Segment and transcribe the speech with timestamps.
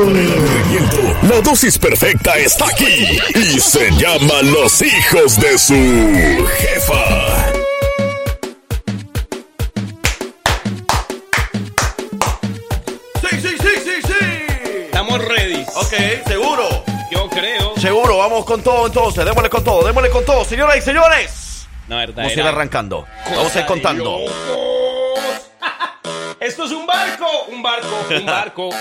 [0.00, 7.52] La dosis perfecta está aquí y se llama Los hijos de su jefa.
[13.20, 14.84] Sí, sí, sí, sí, sí.
[14.86, 15.66] Estamos ready.
[15.74, 15.94] Ok,
[16.26, 16.66] seguro.
[17.12, 17.76] Yo creo.
[17.76, 19.22] Seguro, vamos con todo entonces.
[19.22, 20.46] Démosle con todo, démosle con todo.
[20.46, 21.66] Señoras y señores.
[21.88, 22.14] No, verdad.
[22.16, 23.06] Vamos a ir arrancando.
[23.36, 24.20] Vamos a ir contando.
[26.40, 27.26] Esto es un barco.
[27.48, 28.06] Un barco.
[28.10, 28.70] Un barco.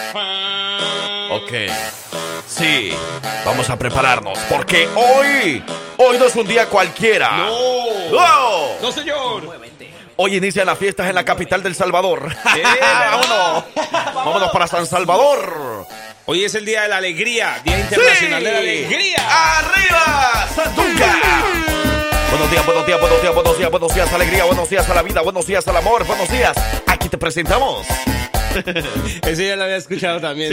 [1.31, 1.51] Ok.
[2.47, 2.91] Sí,
[3.45, 5.63] vamos a prepararnos porque hoy,
[5.97, 7.37] hoy no es un día cualquiera.
[7.37, 8.81] No.
[8.81, 9.43] No, señor.
[10.15, 12.35] Hoy inician las fiestas en la capital del Salvador.
[12.43, 13.63] Vámonos.
[14.15, 15.85] Vámonos para San Salvador.
[16.25, 17.61] Hoy es el Día de la Alegría.
[17.63, 19.17] Día Internacional de la Alegría.
[19.59, 20.47] ¡Arriba!
[20.55, 21.15] ¡Santunga!
[22.31, 25.01] Buenos días, buenos días, buenos días, buenos días, buenos días, alegría, buenos días a la
[25.01, 26.55] vida, buenos días al amor, buenos días.
[26.99, 27.87] Aquí te presentamos.
[29.25, 30.51] Ese ya lo había escuchado también.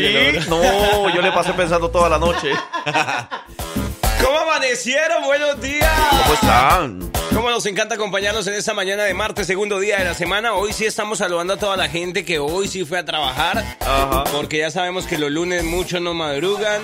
[0.48, 2.52] No, yo le pasé pensando toda la noche.
[4.24, 5.24] ¿Cómo amanecieron?
[5.24, 5.90] Buenos días.
[6.10, 7.12] ¿Cómo están?
[7.34, 10.54] Cómo nos encanta acompañarnos en esta mañana de martes, segundo día de la semana.
[10.54, 13.64] Hoy sí estamos saludando a toda la gente que hoy sí fue a trabajar.
[13.80, 14.22] Ajá.
[14.30, 16.80] Porque ya sabemos que los lunes muchos no madrugan.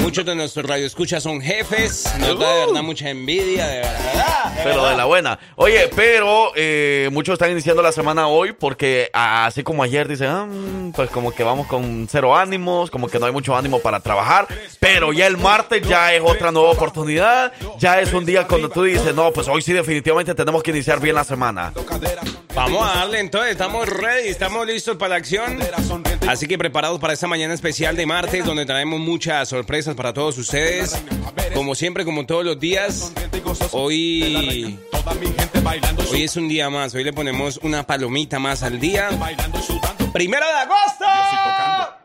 [0.00, 2.04] Muchos de nuestros radioescuchas son jefes.
[2.18, 4.52] Nos da de verdad mucha envidia, de verdad.
[4.62, 5.38] Pero de la buena.
[5.56, 10.46] Oye, pero eh, muchos están iniciando la semana hoy porque así como ayer dicen, ah,
[10.46, 14.00] mm, pues como que vamos con cero ánimos, como que no hay mucho ánimo para
[14.00, 14.46] trabajar.
[14.80, 17.52] Pero ya el martes ya es otra nueva oportunidad.
[17.78, 21.00] Ya es un día cuando tú dices, no, pues hoy sí definitivamente tenemos que iniciar
[21.00, 21.72] bien la semana.
[22.54, 25.58] Vamos a darle entonces, estamos ready, estamos listos para la acción.
[26.26, 30.38] Así que preparados para esta mañana especial de martes, donde traemos muchas sorpresas para todos
[30.38, 30.96] ustedes.
[31.54, 33.12] Como siempre, como todos los días,
[33.72, 34.78] hoy,
[36.12, 36.94] hoy es un día más.
[36.94, 39.08] Hoy le ponemos una palomita más al día.
[40.12, 41.97] Primero de agosto.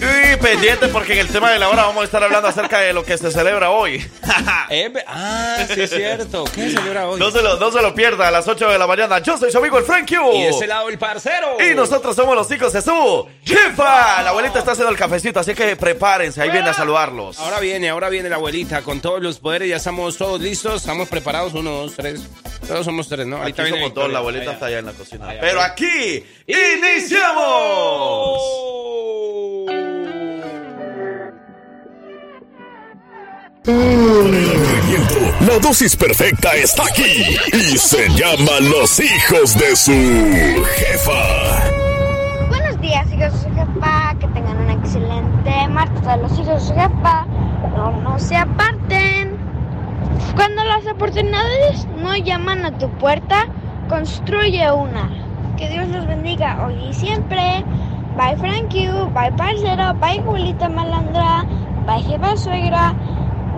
[0.00, 2.92] Y pendiente porque en el tema de la hora vamos a estar hablando acerca de
[2.92, 4.04] lo que se celebra hoy.
[4.70, 6.44] Eh, ah, sí es cierto.
[6.44, 7.18] ¿Qué se celebra hoy?
[7.18, 9.18] No se lo, no se lo pierda a las 8 de la mañana.
[9.20, 10.34] Yo soy su amigo el Frank Q.
[10.34, 11.56] Y de ese lado el parcero.
[11.58, 14.22] Y nosotros somos los hijos de su jefa.
[14.22, 16.42] La abuelita está haciendo el cafecito, así que prepárense.
[16.42, 17.38] Ahí viene a saludarlos.
[17.38, 19.68] Ahora viene, ahora viene la abuelita con todos los poderes.
[19.70, 21.54] Ya estamos todos listos, estamos preparados.
[21.54, 22.20] Uno, dos, tres.
[22.66, 23.36] Todos somos tres, ¿no?
[23.36, 24.52] Aquí Ahorita viene somos todos, la abuelita Allá.
[24.52, 25.28] está allá en la cocina.
[25.30, 25.40] Allá.
[25.40, 28.42] Pero aquí iniciamos.
[33.68, 39.92] La dosis perfecta está aquí y se llama Los hijos de su
[40.74, 41.68] jefa.
[42.48, 44.14] Buenos días, hijos de su jefa.
[44.18, 47.26] Que tengan un excelente martes a los hijos de su jefa.
[47.76, 49.36] No, se aparten.
[50.34, 53.48] Cuando las oportunidades no llaman a tu puerta,
[53.90, 55.10] construye una.
[55.58, 57.62] Que Dios los bendiga hoy y siempre.
[58.16, 59.10] Bye, Frank you.
[59.12, 59.92] Bye, parcero.
[60.00, 61.44] Bye, Julita Malandra.
[61.86, 62.94] Bye, jefa suegra.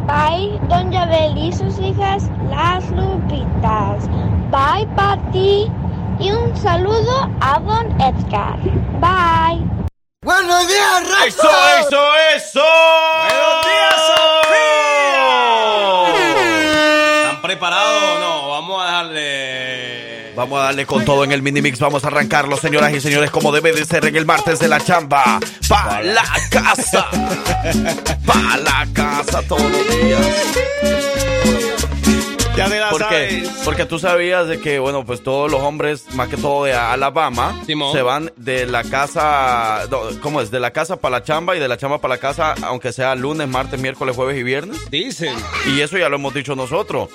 [0.06, 4.08] Bye, Don Yabel y sus hijas, las Lupitas.
[4.50, 5.70] Bye, Patty.
[6.18, 8.58] Y un saludo a Don Edgar.
[9.00, 9.64] Bye.
[10.22, 11.26] ¡Buenos días, Rafa!
[11.26, 11.48] ¡Eso,
[11.80, 12.64] eso, eso!
[13.24, 14.39] ¡Buenos días,
[20.50, 21.78] Vamos a darle con todo en el mini mix.
[21.78, 24.80] Vamos a arrancarlo, señoras y señores, como debe de ser en el martes de la
[24.80, 25.38] chamba.
[25.68, 27.06] Pa' la casa.
[28.26, 30.26] Pa' la casa todos los días.
[32.65, 33.31] Ya te la ¿Por qué?
[33.44, 33.48] sabes.
[33.65, 37.60] Porque tú sabías de que, bueno, pues todos los hombres, más que todo de Alabama,
[37.66, 37.93] Simón.
[37.93, 40.50] se van de la casa, no, ¿cómo es?
[40.50, 43.15] De la casa para la chamba y de la chamba para la casa, aunque sea
[43.15, 44.91] lunes, martes, miércoles, jueves y viernes.
[44.91, 45.34] Dicen.
[45.66, 47.09] Y eso ya lo hemos dicho nosotros.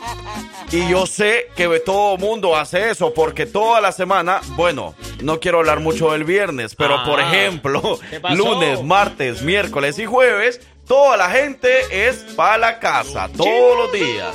[0.71, 5.59] Y yo sé que todo mundo hace eso porque toda la semana, bueno, no quiero
[5.59, 7.03] hablar mucho del viernes, pero Ah.
[7.05, 8.35] por ejemplo, ¿Qué pasó?
[8.35, 14.33] lunes, martes, miércoles y jueves, toda la gente es para la casa, todos los días.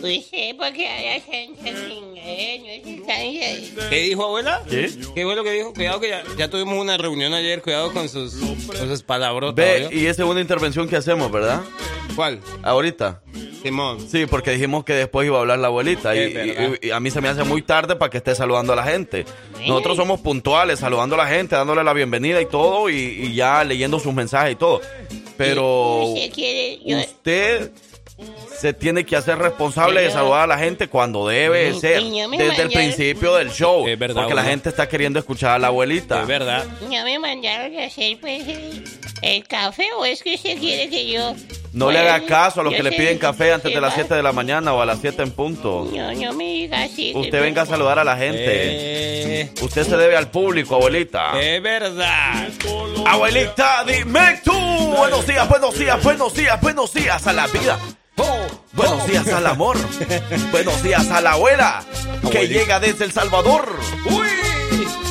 [0.00, 3.06] Pues sí, porque ahora gente sin ingenio,
[3.90, 4.62] ¿Qué dijo abuela?
[4.68, 4.90] ¿Qué?
[5.14, 5.72] ¿Qué fue lo que dijo?
[5.74, 7.62] Cuidado que ya, ya tuvimos una reunión ayer.
[7.62, 9.54] Cuidado con sus, con sus palabrotas.
[9.54, 11.62] Ve, y esa es una intervención que hacemos, ¿verdad?
[12.14, 12.40] ¿Cuál?
[12.62, 13.22] Ahorita.
[13.62, 13.98] Simón.
[14.08, 16.16] Sí, porque dijimos que después iba a hablar la abuelita.
[16.16, 19.26] Y, a mí se me hace muy tarde para que esté saludando a la gente.
[19.66, 23.62] Nosotros somos puntuales, saludando a la gente, dándole la bienvenida y todo, y, y ya
[23.64, 24.80] leyendo sus mensajes y todo.
[25.36, 27.70] Pero Usted quiere, yo, usted
[28.60, 32.02] se tiene que hacer responsable de saludar a la gente cuando debe ser.
[32.02, 33.88] Desde el principio del show.
[33.88, 36.20] Es verdad, porque la gente está queriendo escuchar a la abuelita.
[36.20, 36.66] Es verdad.
[36.82, 38.42] no me mandaron a hacer pues
[39.22, 41.34] el, café o es que usted quiere que yo
[41.72, 44.14] No le haga caso a los que le piden café antes de las que 7
[44.14, 45.88] de la mañana o a las 7 en punto.
[45.90, 47.12] No, no me digas así.
[47.14, 48.42] Usted venga a saludar a la gente.
[48.44, 51.40] Eh, Usted se debe al público, abuelita.
[51.40, 52.48] es verdad.
[53.06, 54.52] Abuelita, dime tú.
[54.52, 57.78] Buenos días, buenos días, buenos días, buenos días a la vida.
[58.22, 59.76] Oh, Buenos días al amor.
[60.52, 61.82] Buenos días a la abuela
[62.30, 63.66] que llega desde El Salvador.
[64.06, 64.28] Uy,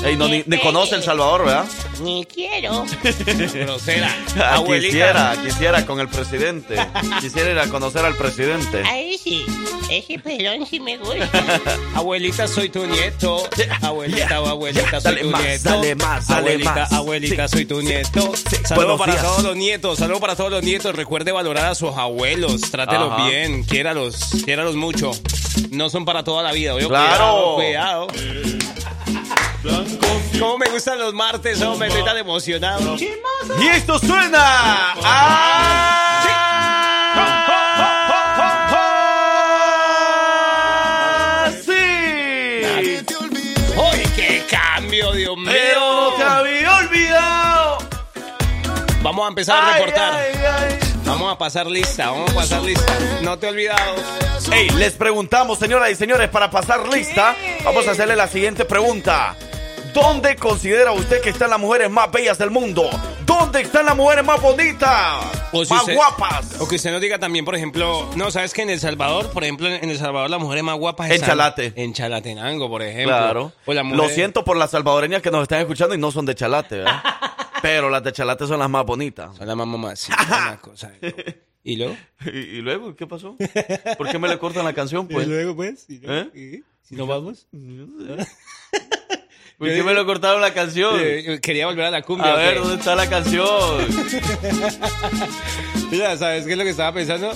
[0.04, 1.66] Ey, no, ni, ni conoce El Salvador, ¿verdad?
[2.02, 2.86] Ni quiero.
[3.54, 4.10] grosera.
[4.38, 4.88] Ah, Abuelita.
[4.92, 6.76] Quisiera, quisiera con el presidente.
[7.20, 8.82] Quisiera ir a conocer al presidente.
[8.86, 9.46] Ahí sí.
[9.92, 11.28] Ese pelón sí me gusta.
[11.96, 13.44] Abuelita, soy tu nieto.
[13.82, 15.02] Abuelita, yeah, abuelita, yeah.
[15.02, 15.70] soy Dale tu más, nieto.
[15.70, 16.94] dale más, dale abuelita, más.
[16.94, 17.56] abuelita, Sí.
[17.58, 18.22] soy tu nieto.
[18.22, 19.26] Buenos Saludos para días.
[19.26, 20.96] todos los nietos, saludos para todos los nietos.
[20.96, 23.28] Recuerde valorar a sus abuelos, trátelos Ajá.
[23.28, 25.12] bien, quiéralos, quiéralos mucho.
[25.72, 26.74] No son para toda la vida.
[26.78, 27.56] Claro.
[27.56, 28.08] Cuidado, cuidado.
[30.40, 31.90] ¿Cómo me gustan los martes, hombre?
[31.90, 32.96] Estoy tan emocionado.
[32.96, 34.94] Y esto suena
[41.46, 43.02] así.
[43.76, 45.52] ¡Uy, qué cambio, Dios mío!
[45.52, 47.78] Pero te había olvidado.
[49.02, 50.14] Vamos a empezar a Ay, reportar.
[50.14, 50.34] ay,
[50.72, 50.80] ay.
[51.06, 52.94] Vamos a pasar lista, vamos a pasar lista.
[53.22, 53.96] No te he olvidado.
[54.52, 59.36] Ey, les preguntamos, señoras y señores, para pasar lista, vamos a hacerle la siguiente pregunta.
[59.94, 62.90] ¿Dónde considera usted que están las mujeres más bellas del mundo?
[63.26, 65.26] ¿Dónde están las mujeres más bonitas?
[65.52, 66.60] O si más usted- guapas.
[66.62, 69.44] O que usted nos diga también, por ejemplo, no, sabes que en El Salvador, por
[69.44, 71.74] ejemplo, en El Salvador las mujeres más guapas En están Chalate.
[71.76, 73.16] En Chalatenango, por ejemplo.
[73.16, 73.52] Claro.
[73.66, 76.26] O la mujer- Lo siento por las salvadoreñas que nos están escuchando y no son
[76.26, 77.02] de Chalate, ¿verdad?
[77.62, 79.36] Pero las de Chalate son las más bonitas.
[79.36, 79.68] Son las más
[80.64, 80.74] loco.
[81.64, 81.98] ¿Y luego?
[82.26, 83.36] ¿Y, y luego qué pasó?
[83.98, 85.28] ¿Por qué me le cortan la canción, pues?
[85.28, 85.86] luego, pues?
[85.90, 86.30] ¿Y luego?
[86.84, 87.48] ¿Si nos vamos?
[89.60, 90.96] ¿Por qué me le cortaron la canción?
[91.00, 92.32] Eh, quería volver a la cumbia.
[92.32, 92.60] A ¿o ver?
[92.60, 93.48] ¿dónde está la canción?
[95.92, 97.34] Mira, ¿sabes qué es lo que estaba pensando?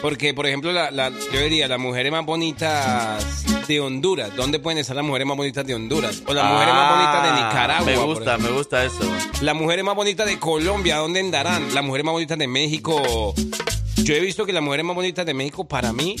[0.00, 4.36] Porque, por ejemplo, la, la- yo diría, las mujeres más bonitas de Honduras.
[4.36, 6.22] ¿Dónde pueden estar las mujeres más bonitas de Honduras?
[6.26, 7.86] O las mujeres más bonitas de Ah, Nicaragua.
[7.86, 9.00] Me gusta, me gusta eso.
[9.40, 11.74] Las mujeres más bonitas de Colombia, ¿dónde andarán?
[11.74, 13.34] Las mujeres más bonitas de México.
[13.96, 16.16] Yo he visto que las mujeres más bonitas de México, para mí,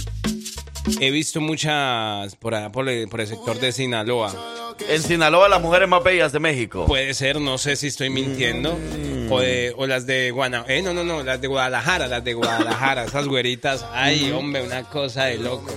[1.00, 4.32] he visto muchas por, allá, por, el, por el sector de Sinaloa.
[4.88, 6.86] En Sinaloa, las mujeres más bellas de México.
[6.86, 8.76] Puede ser, no sé si estoy mintiendo.
[9.30, 12.34] O, de- o las de Guana, eh, no, no, no, las de Guadalajara, las de
[12.34, 13.84] Guadalajara, esas güeritas.
[13.92, 15.70] Ay, hombre, una cosa de loco.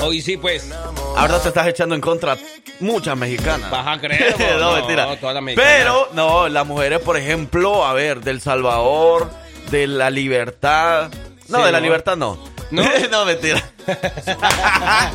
[0.00, 0.68] Hoy sí, pues,
[1.16, 2.36] Ahora te estás echando en contra
[2.80, 3.70] muchas mexicanas.
[3.70, 4.34] vas a creer.
[4.58, 5.16] no, no, mentira.
[5.20, 5.72] todas las mexicanas.
[5.78, 9.30] Pero, no, las mujeres, por ejemplo, a ver, del Salvador,
[9.70, 11.10] de la libertad.
[11.48, 11.84] No, Sí, de la ¿no?
[11.84, 12.38] libertad no.
[12.70, 12.82] ¿No?
[13.10, 13.62] no, mentira.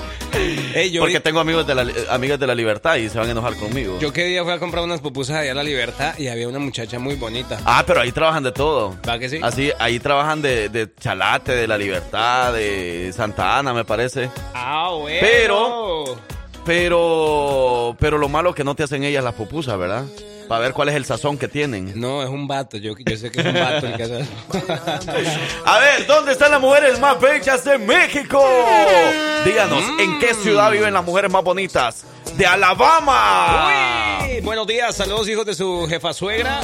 [0.74, 3.30] Ey, yo, Porque tengo amigos de la, eh, amigas de la libertad y se van
[3.30, 3.98] a enojar conmigo.
[4.02, 6.60] yo qué día fui a comprar unas pupusas allá a La Libertad y había una
[6.60, 7.57] muchacha muy bonita.
[7.63, 8.98] Ah, pero ahí trabajan de todo.
[9.07, 9.40] ¿Va que sí?
[9.42, 14.30] Así, ahí trabajan de, de Chalate, de La Libertad, de Santa Ana, me parece.
[14.54, 15.19] Ah, bueno.
[15.22, 16.04] Pero-
[16.66, 20.04] Pero, pero lo malo es que no te hacen ellas las pupusas, ¿verdad?
[20.47, 22.00] Para ver cuál es el sazón que tienen.
[22.00, 22.77] No, es un vato.
[22.77, 24.25] Yo, yo sé que es un vato el que hace.
[25.65, 28.44] A ver, ¿dónde están las mujeres más bellas de México?
[29.44, 32.03] Díganos, ¿en qué ciudad viven las mujeres más bonitas?
[32.38, 34.19] De Alabama.
[34.24, 36.62] Uy, buenos días, saludos hijos de su jefa suegra.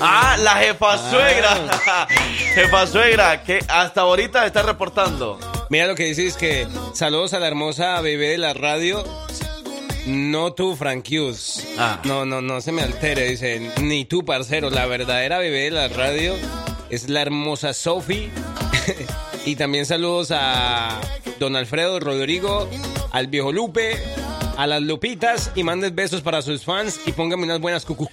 [0.00, 1.56] Ah, la jefa suegra.
[2.54, 5.38] jefa suegra, que hasta ahorita está reportando.
[5.70, 9.04] Mira lo que dice es que saludos a la hermosa bebé de la radio.
[10.08, 11.68] No tú, Frank Hughes.
[11.76, 12.00] Ah.
[12.04, 13.70] No, no, no se me altere, dice.
[13.82, 14.70] Ni tú, parcero.
[14.70, 16.34] La verdadera bebé de la radio
[16.88, 18.30] es la hermosa Sophie.
[19.44, 20.98] y también saludos a
[21.38, 22.66] don Alfredo Rodrigo,
[23.12, 24.02] al viejo Lupe,
[24.58, 25.52] a las Lupitas.
[25.54, 28.10] Y mandes besos para sus fans y póngame unas buenas cucu.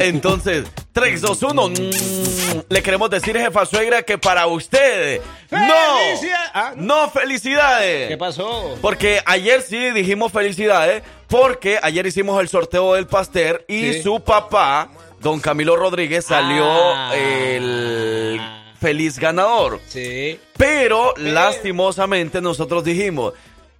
[0.00, 1.68] Entonces, 3, 2, 1.
[1.68, 1.72] mm,
[2.68, 5.20] Le queremos decir, jefa suegra, que para usted.
[5.50, 5.58] ¡No!
[6.52, 7.02] Ah, no.
[7.02, 8.08] ¡No felicidades!
[8.08, 8.76] ¿Qué pasó?
[8.82, 14.02] Porque ayer sí dijimos felicidades, porque ayer hicimos el sorteo del pastel y Sí.
[14.02, 14.90] su papá,
[15.20, 17.14] don Camilo Rodríguez, salió Ah.
[17.16, 18.40] el
[18.80, 19.80] feliz ganador.
[19.86, 20.38] Sí.
[20.56, 23.32] Pero lastimosamente nosotros dijimos,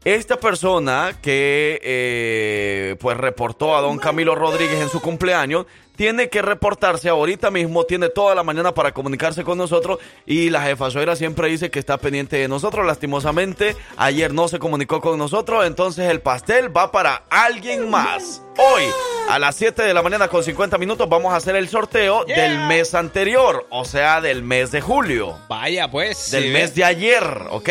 [0.04, 6.40] esta persona que eh, pues reportó a don Camilo Rodríguez en su cumpleaños, tiene que
[6.40, 11.14] reportarse ahorita mismo, tiene toda la mañana para comunicarse con nosotros y la jefa suegra
[11.16, 12.84] siempre dice que está pendiente de nosotros.
[12.86, 18.42] Lastimosamente, ayer no se comunicó con nosotros, entonces el pastel va para alguien más.
[18.56, 18.84] Hoy,
[19.28, 22.42] a las 7 de la mañana con 50 minutos, vamos a hacer el sorteo Yeah.
[22.42, 26.30] del mes anterior, o sea, del mes de julio Vaya, pues.
[26.30, 27.68] del sí, mes de ayer, ¿ok?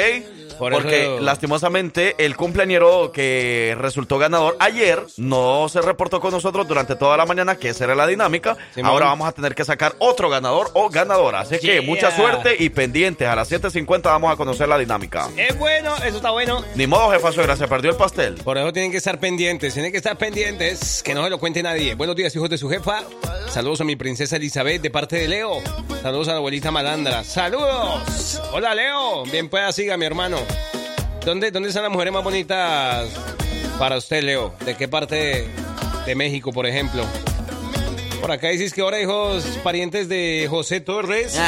[0.61, 6.67] Por porque eso- lastimosamente el cumpleañero que resultó ganador ayer no se reportó con nosotros
[6.67, 8.55] durante toda la mañana, que esa era la dinámica.
[8.83, 11.39] Ahora vamos a tener que sacar otro ganador o ganadora.
[11.39, 13.27] Así que mucha suerte y pendientes.
[13.27, 15.27] A las 7.50 vamos a conocer la dinámica.
[15.35, 16.63] Es bueno, eso está bueno.
[16.75, 18.35] Ni modo, jefa suegra, se perdió el pastel.
[18.35, 21.63] Por eso tienen que estar pendientes, tienen que estar pendientes, que no se lo cuente
[21.63, 21.95] nadie.
[21.95, 23.01] Buenos días, hijos de su jefa.
[23.49, 25.57] Saludos a mi princesa Elizabeth de parte de Leo.
[26.03, 27.23] Saludos a la abuelita Malandra.
[27.23, 28.39] ¡Saludos!
[28.53, 29.23] Hola, Leo.
[29.23, 30.37] Bien pueda, siga, mi hermano.
[31.25, 33.09] ¿Dónde, ¿Dónde están las mujeres más bonitas
[33.77, 34.55] para usted, Leo?
[34.65, 35.47] ¿De qué parte
[36.05, 37.05] de México, por ejemplo?
[38.19, 41.39] Por acá dices que ahora hijos parientes de José Torres.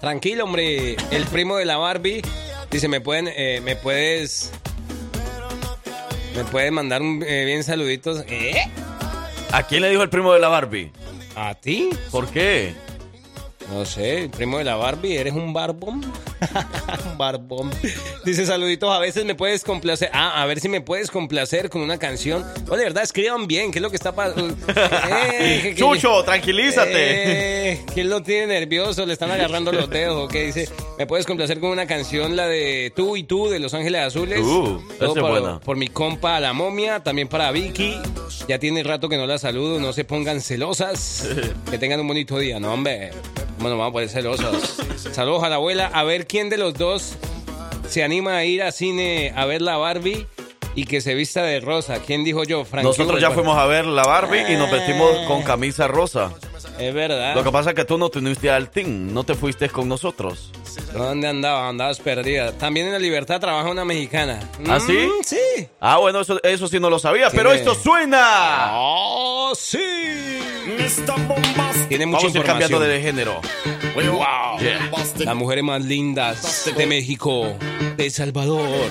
[0.00, 0.96] Tranquilo, hombre.
[1.10, 2.22] El primo de la Barbie
[2.70, 4.52] dice, ¿me pueden, eh, me puedes,
[6.36, 8.24] me puedes mandar un eh, bien saluditos?
[8.28, 8.60] ¿Eh?
[9.52, 10.92] ¿A quién le dijo el primo de la Barbie?
[11.34, 11.88] ¿A ti?
[12.10, 12.74] ¿Por qué?
[13.70, 16.02] No sé, el primo de la Barbie, ¿eres un barbón?
[17.16, 17.70] barbón.
[18.24, 20.10] Dice, saluditos, a veces me puedes complacer.
[20.12, 22.44] Ah, a ver si me puedes complacer con una canción.
[22.68, 24.54] Oh, de verdad, escriban bien, ¿qué es lo que está pasando?
[25.12, 26.92] Eh, Chucho, tranquilízate.
[27.72, 29.04] Eh, ¿Quién lo tiene nervioso?
[29.06, 30.24] Le están agarrando los dedos.
[30.24, 30.44] ¿o qué?
[30.44, 30.68] Dice,
[30.98, 34.40] ¿me puedes complacer con una canción, la de Tú y Tú, de Los Ángeles Azules?
[34.40, 35.60] Uh, Todo por, buena.
[35.60, 37.96] por mi compa, la momia, también para Vicky.
[38.48, 41.28] Ya tiene rato que no la saludo, no se pongan celosas.
[41.70, 43.10] Que tengan un bonito día, no, hombre.
[43.58, 44.76] Bueno, vamos a poner celosas.
[45.12, 45.90] Saludos a la abuela.
[45.92, 47.12] A ver quién de los dos
[47.86, 50.26] se anima a ir a cine a ver la Barbie
[50.74, 51.98] y que se vista de rosa.
[51.98, 52.64] ¿Quién dijo yo?
[52.64, 56.32] Frank Nosotros ya fuimos a ver la Barbie y nos vestimos con camisa rosa.
[56.88, 57.34] Es verdad.
[57.34, 59.88] Lo que pasa es que tú no te uniste al team, no te fuiste con
[59.88, 60.50] nosotros.
[60.92, 61.68] ¿Dónde andaba?
[61.68, 62.52] Andabas perdida.
[62.52, 64.40] También en la libertad trabaja una mexicana.
[64.68, 64.92] ¿Ah, sí?
[64.92, 65.68] Mm, sí.
[65.80, 68.70] Ah, bueno, eso, eso sí no lo sabía, pero esto suena.
[68.72, 69.78] ¡Oh, sí!
[71.88, 73.40] Tiene mucha Vamos a ir cambiando de género.
[73.94, 74.58] ¡Wow!
[74.60, 74.90] Yeah.
[75.24, 77.54] Las mujeres más lindas de México,
[77.96, 78.88] de El Salvador,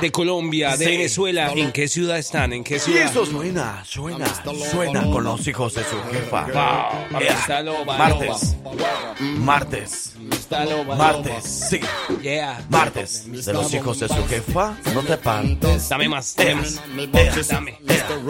[0.00, 0.90] de Colombia, de Sí.
[0.90, 1.52] Venezuela.
[1.54, 2.52] ¿En qué ciudad están?
[2.52, 3.04] ¿En qué Y ciudad?
[3.04, 4.26] eso suena, suena,
[4.70, 6.46] suena con los hijos de su jefa.
[6.46, 7.62] Wow, Yeah.
[7.84, 8.56] Martes,
[9.20, 10.14] martes,
[10.96, 11.80] martes, sí,
[12.22, 12.64] Yeah.
[12.68, 14.76] martes de los hijos de su jefa.
[14.94, 15.88] No te partes.
[15.88, 17.48] Dame más, dame más.
[17.48, 17.78] Dame.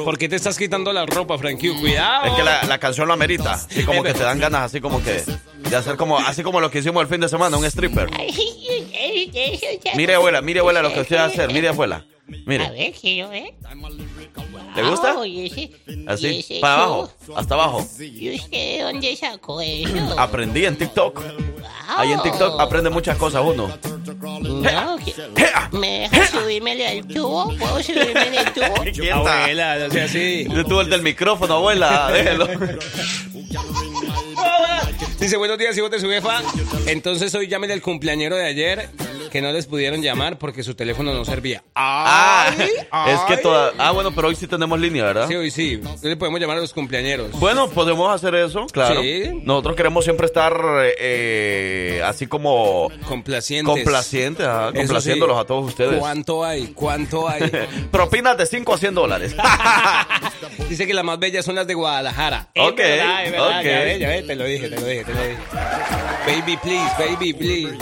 [0.04, 1.70] ¿Por qué te estás quitando la ropa, Frankie?
[1.80, 2.26] Cuidado.
[2.26, 3.60] Es que la, la canción lo amerita.
[3.74, 5.22] Y como que te dan ganas así como que
[5.68, 8.10] de hacer como así como lo que hicimos el fin de semana, un stripper.
[9.96, 11.96] Mire abuela, mire abuela lo que usted va a hacer, mire abuela.
[11.96, 12.04] A
[12.46, 13.52] Mire, ver, quiero ver.
[14.74, 15.12] ¿le gusta?
[15.14, 16.94] Wow, y ese- y Así, ese para show.
[16.94, 17.86] abajo, hasta abajo.
[18.00, 19.92] ¿Y usted de dónde sacó eso?
[20.18, 21.20] Aprendí en TikTok.
[21.88, 23.68] Ahí en TikTok aprende muchas cosas uno.
[25.72, 27.54] ¿Me deja subirme al tubo?
[27.58, 28.82] ¿Puedo subirme el tubo?
[28.92, 29.16] Quieta.
[29.16, 30.46] Abuela, no sea así.
[30.48, 32.48] Yo tuve el del micrófono, abuela, déjelo.
[35.18, 36.40] Dice, buenos días, hijos de su jefa.
[36.86, 38.88] Entonces hoy llámenle al cumpleañero de ayer
[39.30, 41.62] que no les pudieron llamar porque su teléfono no servía.
[41.74, 42.50] Ah,
[43.08, 43.72] es que toda...
[43.78, 45.28] Ah, bueno, pero hoy sí tenemos línea, ¿verdad?
[45.28, 45.80] Sí, hoy sí.
[45.84, 47.30] Hoy le podemos llamar a los cumpleañeros.
[47.32, 49.02] Bueno, podemos hacer eso, claro.
[49.02, 49.24] Sí.
[49.44, 50.54] Nosotros queremos siempre estar
[50.98, 53.72] eh, así como Complacientes.
[53.74, 55.40] complacientes, ajá, complaciéndolos sí.
[55.42, 55.98] a todos ustedes.
[55.98, 56.68] ¿Cuánto hay?
[56.68, 57.50] ¿Cuánto hay?
[57.90, 59.34] Propinas de 5 a 100 dólares.
[60.68, 62.48] Dice que las más bellas son las de Guadalajara.
[62.56, 63.58] Ok, Es verdad, es verdad.
[63.58, 63.64] ok.
[63.64, 65.36] Ya ves, ya ves, te lo dije, te lo dije, te lo dije.
[66.26, 67.78] Baby, please, baby, please.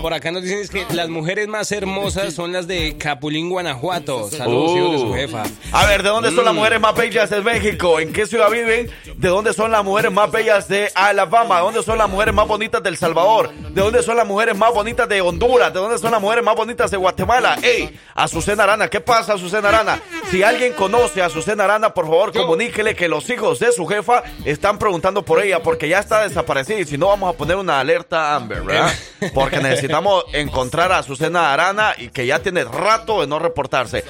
[0.00, 4.30] Por acá nos dicen que las mujeres más hermosas son las de Capulín, Guanajuato.
[4.30, 5.14] Saludos, hijos de su Uh.
[5.14, 5.42] jefa.
[5.72, 6.56] A ver, ¿de dónde son las Mm.
[6.56, 8.00] mujeres más bellas de México?
[8.00, 8.90] ¿En qué ciudad viven?
[9.16, 11.56] ¿De dónde son las mujeres más bellas de Alabama?
[11.56, 13.50] ¿De dónde son las mujeres más bonitas del Salvador?
[13.52, 15.72] ¿De dónde son las mujeres más bonitas de Honduras?
[15.72, 17.58] ¿De dónde son las mujeres más bonitas de Guatemala?
[17.62, 17.98] ¡Ey!
[18.14, 20.00] Azucena Arana, ¿qué pasa, Azucena Arana?
[20.30, 24.22] Si alguien conoce a Azucena Arana, por favor, comuníquele que los hijos de su jefa
[24.44, 27.80] están preguntando por ella porque ya está desaparecida y si no, vamos a poner una
[27.80, 28.92] alerta Amber, ¿verdad?
[29.34, 34.04] Porque necesitamos encontrar a Azucena Arana y que ya tiene rato de no reportarse.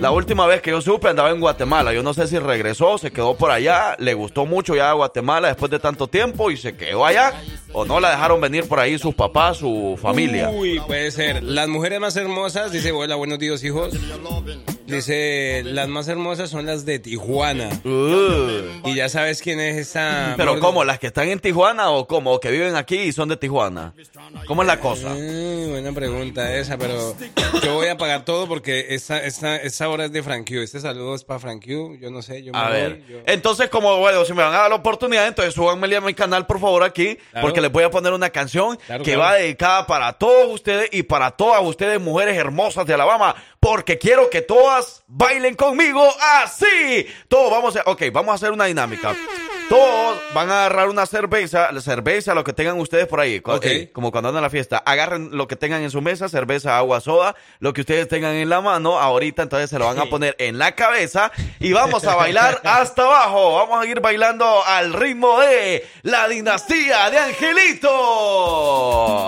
[0.00, 1.92] La última vez que yo supe andaba en Guatemala.
[1.92, 5.48] Yo no sé si regresó, se quedó por allá, le gustó mucho ya a Guatemala
[5.48, 7.32] después de tanto tiempo y se quedó allá.
[7.72, 10.50] O no la dejaron venir por ahí sus papás, su familia.
[10.50, 11.42] Uy, puede ser.
[11.42, 13.94] Las mujeres más hermosas, dice, hola, buenos días, hijos.
[14.96, 17.68] Dice, las más hermosas son las de Tijuana.
[17.84, 18.88] Uh.
[18.88, 20.34] Y ya sabes quién es esa...
[20.36, 20.84] Pero gorda- ¿cómo?
[20.84, 22.32] ¿Las que están en Tijuana o cómo?
[22.32, 23.92] ¿O que viven aquí y son de Tijuana?
[24.46, 25.10] ¿Cómo es la cosa?
[25.10, 27.14] Mm, buena pregunta esa, pero
[27.62, 30.60] yo voy a pagar todo porque esta, esta, esta hora es de Frank Q.
[30.62, 31.98] Este saludo es para Frank Q.
[32.00, 34.54] Yo no sé, yo me A voy, ver, yo- entonces como bueno, si me van
[34.54, 37.46] a dar la oportunidad, entonces súbanmele a mi canal por favor aquí, Claro.
[37.46, 39.20] porque les voy a poner una canción Claro, que claro.
[39.32, 44.30] va dedicada para todos ustedes y para todas ustedes mujeres hermosas de Alabama, porque quiero
[44.30, 46.06] que todas bailen conmigo
[46.42, 47.06] así.
[47.28, 49.14] Todos vamos a, ok, vamos a hacer una dinámica.
[49.68, 53.90] Todos van a agarrar una cerveza, la cerveza, lo que tengan ustedes por ahí, eh,
[53.92, 54.78] como cuando andan a la fiesta.
[54.78, 58.48] Agarren lo que tengan en su mesa, cerveza, agua, soda, lo que ustedes tengan en
[58.48, 58.98] la mano.
[58.98, 63.02] Ahorita entonces se lo van a poner en la cabeza y vamos a bailar hasta
[63.02, 63.54] abajo.
[63.54, 67.90] Vamos a ir bailando al ritmo de la dinastía de Angelito.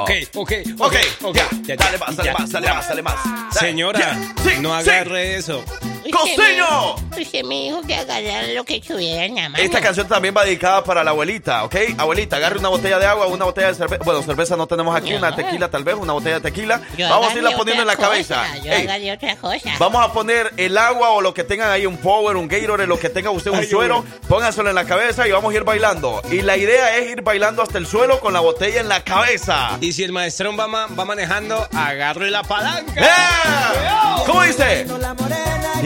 [0.02, 3.24] Ok, ok, Ok, ok, ya, ya, dale ya, más, dale más, dale más, dale más.
[3.24, 4.90] Dale, Señora, ya, sí, no sí.
[4.90, 5.64] agarre eso.
[6.12, 6.94] ¡Costeño!
[7.20, 9.62] Usted me dijo que agarrara lo que tuviera en la mano.
[9.62, 11.76] Esta canción también va dedicada para la abuelita, ¿ok?
[11.98, 14.02] Abuelita, agarre una botella de agua, una botella de cerveza.
[14.04, 15.18] Bueno, cerveza no tenemos aquí, No.
[15.18, 16.80] una tequila tal vez, una botella de tequila.
[16.96, 18.44] Yo Vamos a irla poniendo en la cabeza.
[18.64, 19.70] Yo Ey, agarré otra cosa.
[19.78, 22.98] Vamos a poner el agua o lo que tengan ahí, un power, un Gatorade, lo
[22.98, 26.22] que tenga usted, un suero, pónganselo en la cabeza y vamos a ir bailando.
[26.30, 29.76] Y la idea es ir bailando hasta el suelo con la botella en la cabeza.
[29.80, 32.92] Y si el maestrón va, ma- va manejando, agarre la palanca.
[32.96, 34.22] ¡Eh!
[34.26, 34.86] ¿Cómo dice?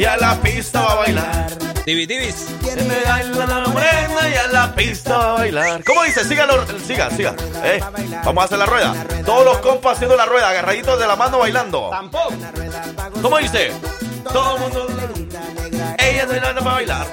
[0.04, 1.58] Y a la pista va a bailar.
[1.86, 2.46] Divis, divis.
[2.76, 5.82] Me baila la morena y a la pista va a bailar.
[5.82, 6.24] ¿Cómo dice?
[6.24, 7.34] Sígalo, siga, siga.
[7.64, 7.80] Eh,
[8.22, 8.94] vamos a hacer la rueda.
[9.24, 11.88] Todos los compas haciendo la rueda, agarraditos de la mano bailando.
[11.88, 12.34] Tampoco.
[13.22, 13.72] ¿Cómo dice?
[14.30, 14.86] Todo el mundo.
[15.96, 17.06] Ella se va a bailar.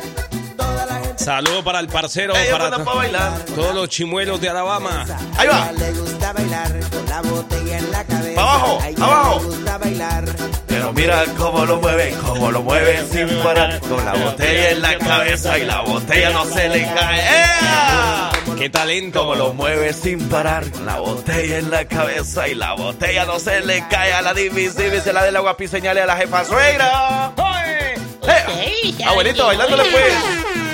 [1.22, 3.46] Saludo para el parcero, Ella para bailar.
[3.56, 5.06] todos los chimuelos de Alabama.
[5.38, 5.72] Ahí va.
[5.72, 8.42] Le gusta bailar con la botella en la cabeza.
[8.42, 9.40] Abajo, abajo.
[9.40, 10.26] Le gusta bailar.
[10.68, 13.80] Pero mira cómo lo mueve, cómo lo mueve sin parar.
[13.82, 17.20] Con la botella en la cabeza y la botella no se le cae.
[17.20, 18.32] ¡Ea!
[18.58, 19.20] ¡Qué talento!
[19.20, 23.38] Como lo mueve sin parar, con la botella en la cabeza y la botella no
[23.38, 27.32] se le cae a la divisible, se la del agua señale a la jefa suegra.
[27.38, 27.96] ¡Eh!
[28.22, 30.71] Saben Abuelito, bailándole pues.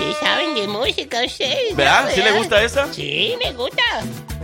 [0.00, 1.76] Sí saben de música ustedes.
[1.76, 2.10] ¿Verdad?
[2.14, 2.92] ¿Sí le gusta esa?
[2.92, 3.82] Sí, me gusta.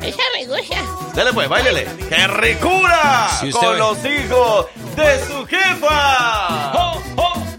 [0.03, 0.77] Esa me gusta.
[1.15, 1.87] Dale pues, bailele.
[2.09, 3.29] ¡Qué ricura!
[3.43, 6.73] Usted Con ve- los hijos de su jefa.
[6.75, 7.03] ¡Oh,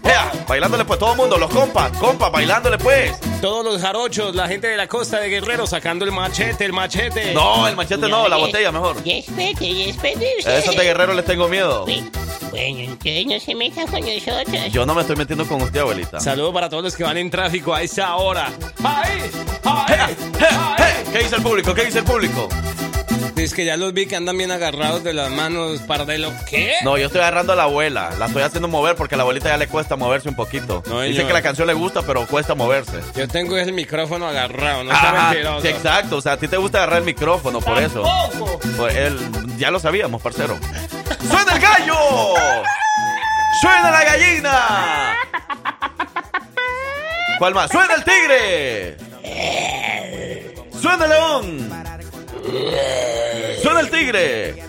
[0.08, 3.12] Ea, bailándole pues todo el mundo, los compas, compas, bailándole pues.
[3.42, 7.34] Todos los jarochos, la gente de la costa de Guerrero sacando el machete, el machete.
[7.34, 8.96] No, el machete no, la Oye, botella mejor.
[9.04, 11.84] Y espete, y espete A esos de guerrero les tengo miedo.
[11.84, 14.72] Bueno, entonces no se metan con nosotros.
[14.72, 16.20] Yo no me estoy metiendo con usted, abuelita.
[16.20, 18.50] Saludo para todos los que van en tráfico a esa hora.
[18.82, 19.30] ¡Ay!
[19.64, 20.16] ¡Ay!
[20.40, 21.04] ¡Ea!
[21.12, 21.74] ¿Qué dice el público?
[21.74, 22.48] ¿Qué dice el público?
[23.36, 26.32] Es que ya los vi que andan bien agarrados de las manos, pardelo.
[26.48, 26.74] ¿Qué?
[26.82, 28.10] No, yo estoy agarrando a la abuela.
[28.18, 30.82] La estoy haciendo mover porque a la abuelita ya le cuesta moverse un poquito.
[30.86, 33.00] No, Dice que la canción le gusta, pero cuesta moverse.
[33.16, 35.62] Yo tengo el micrófono agarrado, no mentiroso.
[35.62, 36.16] sí, exacto.
[36.16, 38.02] O sea, a ti te gusta agarrar el micrófono, por eso.
[38.02, 38.58] Tampoco.
[38.76, 39.18] Pues él,
[39.56, 40.58] ya lo sabíamos, parcero.
[41.28, 41.94] ¡Suena el gallo!
[43.60, 45.16] ¡Suena la gallina!
[47.38, 47.70] ¿Cuál más?
[47.70, 48.96] ¡Suena el tigre!
[50.80, 51.87] ¡Suena el león!
[53.62, 54.62] ¡Suena el tigre!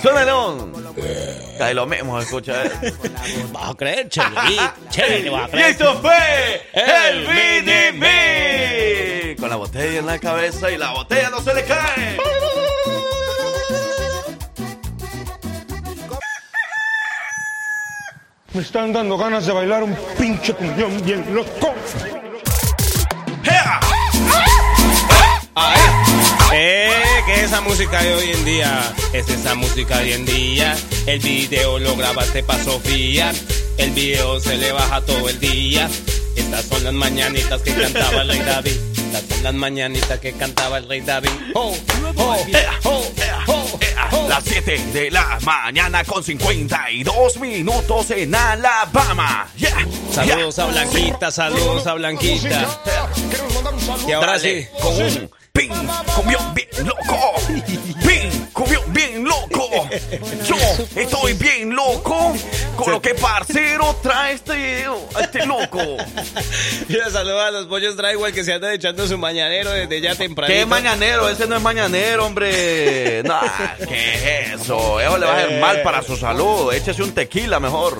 [0.00, 0.94] ¡Suena el león!
[1.60, 2.64] Ahí lo mismo, escucha.
[2.64, 2.94] eh.
[3.52, 9.36] Vas a creer, vas a Y esto fue el Me.
[9.38, 12.16] Con la botella en la cabeza y la botella no se le cae.
[18.52, 21.74] Me están dando ganas de bailar un pinche cumbión bien loco.
[23.44, 23.80] ¡Ea!
[26.58, 26.90] Eh,
[27.26, 30.74] que esa música de hoy en día es esa música de hoy en día.
[31.04, 33.30] El video lo grabaste pa' Sofía.
[33.76, 35.86] El video se le baja todo el día.
[36.34, 38.72] Estas son las mañanitas que cantaba el rey David.
[38.96, 41.28] Estas son las mañanitas que cantaba el rey David.
[41.52, 41.76] Oh,
[42.16, 42.36] oh,
[42.84, 43.04] oh,
[43.48, 43.78] oh,
[44.12, 44.26] oh.
[44.30, 49.46] Las 7 de la mañana con 52 minutos en Alabama.
[49.58, 49.86] Yeah.
[50.10, 50.64] Saludos Yeah.
[50.64, 52.66] a Blanquita, saludos a Blanquita.
[54.08, 55.70] Y ahora Dale, sí, con un pin
[56.14, 57.34] cumbión bien loco.
[58.06, 59.88] Pin cumbión bien loco.
[60.44, 60.56] Yo
[60.94, 62.34] estoy bien loco
[62.76, 64.86] con lo que parcero trae este,
[65.20, 65.80] este loco.
[66.88, 70.52] Mira, saludos a los pollos Drywall que se andan echando su mañanero desde ya temprano.
[70.52, 71.28] ¿Qué mañanero?
[71.28, 73.22] Ese no es mañanero, hombre.
[73.24, 73.40] No,
[73.88, 75.00] ¿qué es eso?
[75.00, 76.72] Eso le va a hacer mal para su salud.
[76.72, 77.98] Échese un tequila mejor.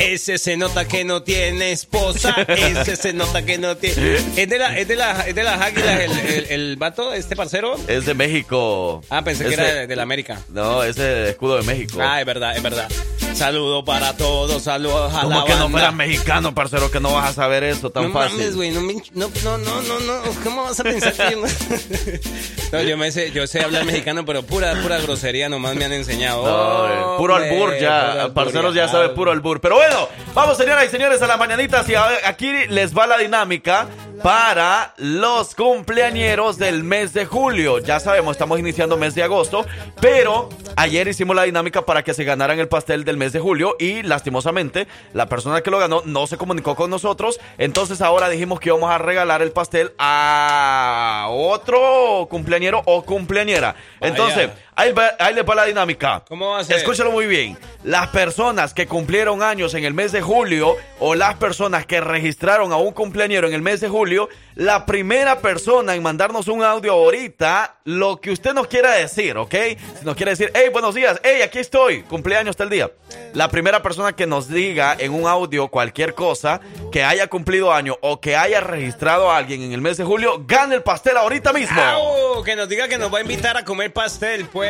[0.00, 2.34] Ese se nota que no tiene esposa.
[2.48, 4.16] Ese se nota que no tiene.
[4.34, 7.36] Es de la, es de la, es de las águilas el, el, el vato, este
[7.36, 7.76] parcero.
[7.86, 9.02] Es de México.
[9.10, 10.40] Ah, pensé que era de, de la América.
[10.48, 11.98] No, ese es escudo de México.
[12.00, 12.88] Ah, es verdad, es verdad.
[13.34, 15.70] Saludo para todos, saludos a Como la que no banda.
[15.70, 18.36] fueras mexicano, parcero, que no vas a saber eso tan no fácil.
[18.38, 21.30] mames, güey, no, me hinch- no, no, no, no, no, ¿cómo vas a pensar que
[21.32, 21.46] yo no?
[22.72, 25.92] No, yo me sé, yo sé hablar mexicano, pero pura, pura grosería nomás me han
[25.92, 26.44] enseñado.
[26.44, 28.12] No, puro albur ya.
[28.12, 29.60] albur, Parceros ya sabe puro albur.
[29.60, 33.18] Pero bueno, vamos señoras y señores, a las mañanitas y a- aquí les va la
[33.18, 33.88] dinámica
[34.22, 37.78] para los cumpleañeros del mes de julio.
[37.78, 39.64] Ya sabemos, estamos iniciando mes de agosto,
[40.00, 43.76] pero ayer hicimos la dinámica para que se ganaran el pastel del mes de julio
[43.78, 48.60] y lastimosamente la persona que lo ganó no se comunicó con nosotros, entonces ahora dijimos
[48.60, 53.76] que íbamos a regalar el pastel a otro cumpleañero o cumpleañera.
[54.00, 54.69] Entonces, Vaya.
[54.80, 56.22] Ahí, va- ahí les va la dinámica.
[56.28, 56.76] ¿Cómo va a ser?
[56.76, 57.56] Escúchalo muy bien.
[57.84, 62.72] Las personas que cumplieron años en el mes de julio o las personas que registraron
[62.72, 66.92] a un cumpleañero en el mes de julio, la primera persona en mandarnos un audio
[66.92, 69.54] ahorita, lo que usted nos quiera decir, ¿ok?
[69.98, 72.90] Si nos quiere decir, hey, buenos días, hey, aquí estoy, cumpleaños tal día.
[73.32, 76.60] La primera persona que nos diga en un audio cualquier cosa
[76.92, 80.42] que haya cumplido año o que haya registrado a alguien en el mes de julio,
[80.46, 81.80] gana el pastel ahorita mismo.
[81.80, 82.42] ¡Au!
[82.44, 84.69] Que nos diga que nos va a invitar a comer pastel, pues.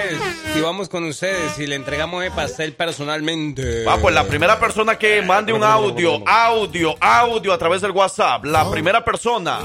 [0.56, 3.84] Y vamos con ustedes y le entregamos el pastel personalmente.
[3.84, 8.44] Va, pues la primera persona que mande un audio, audio, audio a través del WhatsApp,
[8.44, 9.60] la primera persona.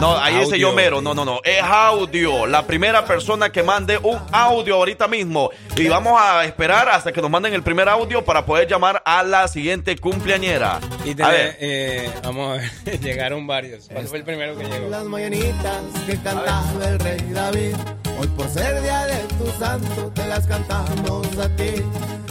[0.00, 2.46] No, ahí dice yo mero, no, no, no, es audio.
[2.46, 5.50] La primera persona que mande un audio ahorita mismo.
[5.76, 9.22] Y vamos a esperar hasta que nos manden el primer audio para poder llamar a
[9.22, 10.80] la siguiente cumpleañera.
[11.04, 13.88] Y A ver, eh, vamos a ver, llegaron varios.
[13.92, 14.88] ¿Cuál fue el primero que llegó?
[14.88, 17.74] Las mañanitas que cantaba el rey David.
[18.18, 21.82] Hoy por ser día de tu santo te las cantamos a ti.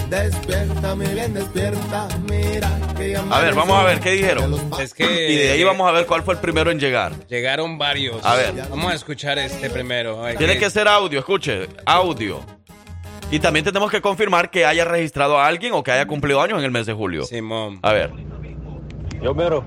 [0.10, 2.07] Despierta, mi bien, despierta.
[2.29, 4.69] Mira que ya a ver, vamos a ver qué dijeron.
[4.79, 7.11] Es que Y de ahí vamos a ver cuál fue el primero en llegar.
[7.28, 8.24] Llegaron varios.
[8.26, 8.54] A ver.
[8.69, 10.21] Vamos a escuchar este primero.
[10.38, 12.39] Tiene que ser audio, escuche, audio.
[13.32, 16.60] Y también tenemos que confirmar que haya registrado a alguien o que haya cumplido años
[16.60, 17.24] en el mes de julio.
[17.24, 17.80] Simón.
[17.82, 18.12] A ver.
[19.21, 19.65] Yo mero.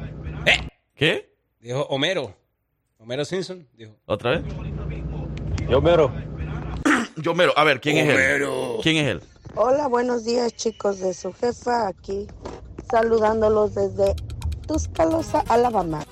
[0.94, 1.35] ¿Qué?
[1.61, 2.37] Dijo Homero.
[2.98, 3.66] Homero Simpson.
[3.72, 3.96] Dijo.
[4.07, 4.42] ¿Otra vez?
[5.68, 6.12] Yo mero.
[7.16, 7.52] Yo mero.
[7.57, 8.46] A ver, ¿quién es él?
[8.83, 9.22] ¿Quién es él?
[9.57, 12.26] Hola, buenos días chicos de su jefa aquí,
[12.90, 14.14] saludándolos desde
[14.66, 16.04] Tuscaloosa, Alabama.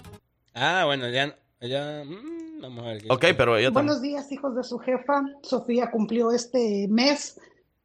[0.55, 1.37] Ah, bueno, ya.
[1.61, 3.03] ya mm, vamos a ver.
[3.03, 3.87] qué- Ok, pero ella también.
[3.87, 5.23] Buenos días, hijos de su jefa.
[5.43, 7.41] Sofía cumplió este mes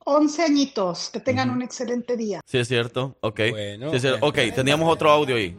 [0.06, 1.10] 11 añitos.
[1.10, 2.42] Que tengan un excelente día.
[2.46, 3.18] Sí, es cierto.
[3.22, 3.40] Ok.
[3.52, 4.26] Bueno, Sí, es cierto.
[4.26, 5.56] Ok, teníamos otro audio ahí.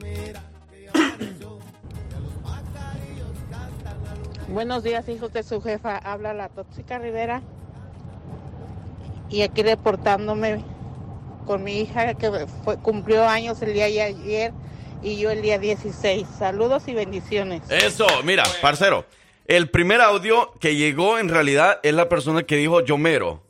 [4.49, 5.99] Buenos días, hijos de su jefa.
[5.99, 7.43] Habla la tóxica Rivera.
[9.31, 10.65] Y aquí reportándome
[11.47, 14.53] con mi hija que fue, cumplió años el día de ayer
[15.03, 16.27] y yo el día 16.
[16.39, 17.63] Saludos y bendiciones.
[17.71, 19.05] Eso, mira, parcero.
[19.47, 23.43] El primer audio que llegó en realidad es la persona que dijo yo mero.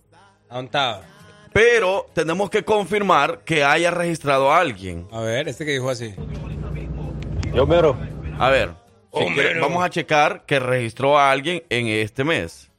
[0.48, 1.02] ¿A dónde estaba?
[1.52, 5.08] Pero tenemos que confirmar que haya registrado a alguien.
[5.10, 6.14] A ver, este que dijo así.
[7.52, 7.96] Yo mero.
[8.38, 8.74] A ver, si
[9.10, 9.62] Oh, quiere, mero.
[9.62, 12.70] vamos a checar que registró a alguien en este mes.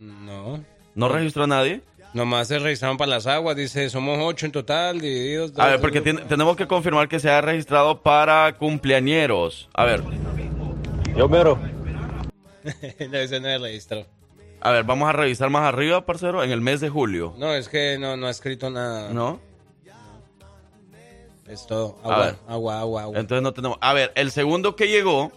[0.00, 0.64] No.
[0.94, 1.82] ¿No registró a nadie?
[2.14, 3.56] Nomás se registraron para las aguas.
[3.56, 5.52] Dice, somos ocho en total, divididos.
[5.58, 9.68] A ver, porque tiene- tenemos que confirmar que se ha registrado para cumpleañeros.
[9.74, 10.02] A ver,
[11.16, 11.58] Yo mero.
[13.10, 14.06] no, ese no es registro.
[14.60, 17.34] a ver, vamos a revisar más arriba, parcero, en el mes de julio.
[17.36, 19.12] No, es que no, no ha escrito nada.
[19.12, 19.40] ¿No?
[21.48, 21.98] Es todo.
[22.02, 22.36] A Agua, ver.
[22.48, 23.18] agua, agua, agua.
[23.18, 23.76] Entonces no tenemos.
[23.82, 25.30] A ver, el segundo que llegó.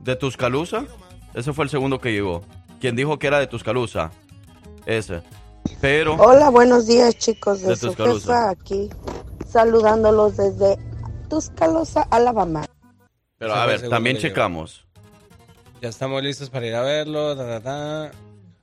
[0.00, 0.86] De Tuscaloosa.
[1.34, 2.42] Ese fue el segundo que llegó.
[2.80, 4.10] Quien dijo que era de Tuscaloosa.
[4.88, 5.20] Ese.
[5.82, 6.14] Pero.
[6.14, 8.20] Hola, buenos días chicos de, De su Tuscaloosa.
[8.26, 8.88] jefa aquí,
[9.46, 10.78] saludándolos desde
[11.28, 12.64] Tuscaloosa, Alabama.
[13.38, 14.86] Pero a el ver, también checamos.
[15.82, 17.36] Ya estamos listos para ir a verlo.
[17.36, 18.10] ta, ta, ta.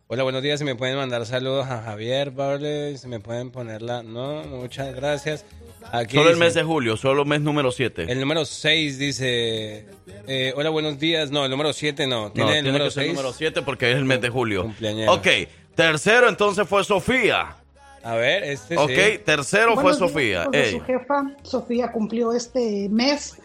[0.07, 0.57] Hola, buenos días.
[0.59, 2.97] Si me pueden mandar saludos a Javier, ¿vale?
[2.97, 4.01] Si me pueden ponerla.
[4.01, 5.45] No, muchas gracias.
[5.91, 8.05] Aquí Solo el dice- mes de julio, solo el mes número 7.
[8.11, 9.85] El número 6 dice.
[10.27, 11.29] eh, hola, buenos días.
[11.29, 12.25] No, el número 7 no.
[12.25, 13.15] No, Tiene el tiene número que ser el 6.
[13.17, 14.63] número 7 porque es el mes de julio.
[14.63, 15.11] Cumpleañera.
[15.11, 15.27] Ok,
[15.75, 17.55] tercero entonces fue Sofía.
[18.03, 19.17] A ver, este Ok, sí.
[19.25, 20.45] tercero fue días, Sofía.
[20.51, 21.23] de su jefa.
[21.43, 23.35] Sofía cumplió este mes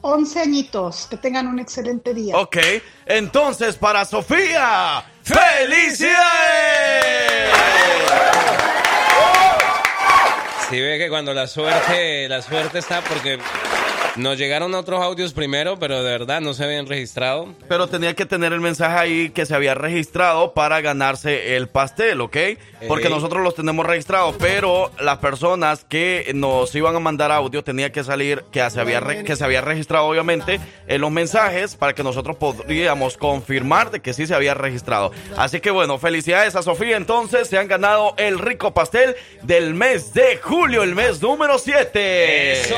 [0.00, 1.06] 11 añitos.
[1.10, 2.36] Que tengan un excelente día.
[2.36, 2.56] Ok,
[3.04, 6.16] entonces para Sofía, ¡felicidades!
[10.70, 13.38] Sí ve que cuando la suerte, la suerte está porque
[14.16, 17.54] nos llegaron otros audios primero, pero de verdad no se habían registrado.
[17.68, 22.20] Pero tenía que tener el mensaje ahí que se había registrado para ganarse el pastel,
[22.20, 22.36] ¿ok?
[22.88, 27.92] Porque nosotros los tenemos registrados, pero las personas que nos iban a mandar audio tenía
[27.92, 32.02] que salir que se había, que se había registrado, obviamente, en los mensajes para que
[32.02, 35.12] nosotros podríamos confirmar de que sí se había registrado.
[35.36, 36.96] Así que bueno, felicidades a Sofía.
[36.96, 42.52] Entonces se han ganado el rico pastel del mes de julio, el mes número 7.
[42.52, 42.76] ¡Eso!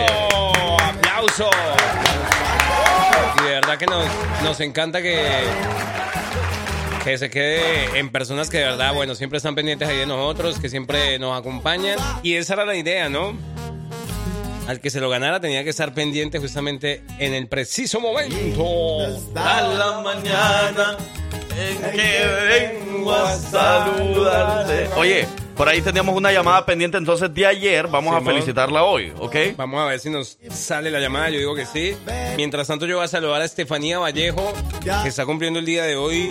[3.41, 4.05] Y de verdad que nos,
[4.43, 5.25] nos encanta que,
[7.05, 10.59] Que se quede en personas que de verdad, bueno, siempre están pendientes ahí de nosotros,
[10.59, 11.99] que siempre nos acompañan.
[12.23, 13.37] Y esa era la idea, ¿no?
[14.69, 19.01] Al que se lo ganara tenía que estar pendiente justamente en el preciso momento.
[19.35, 20.99] A la mañana
[21.59, 24.91] en que vengo a saludarte.
[24.97, 25.27] Oye,
[25.57, 27.89] por ahí teníamos una llamada pendiente entonces de ayer.
[27.89, 29.37] Vamos a felicitarla hoy, ¿ok?
[29.57, 31.31] Vamos a ver si nos sale la llamada.
[31.31, 31.97] Yo digo que sí.
[32.37, 34.53] Mientras tanto, yo voy a saludar a Estefanía Vallejo,
[35.03, 36.29] que está cumpliendo el día de hoy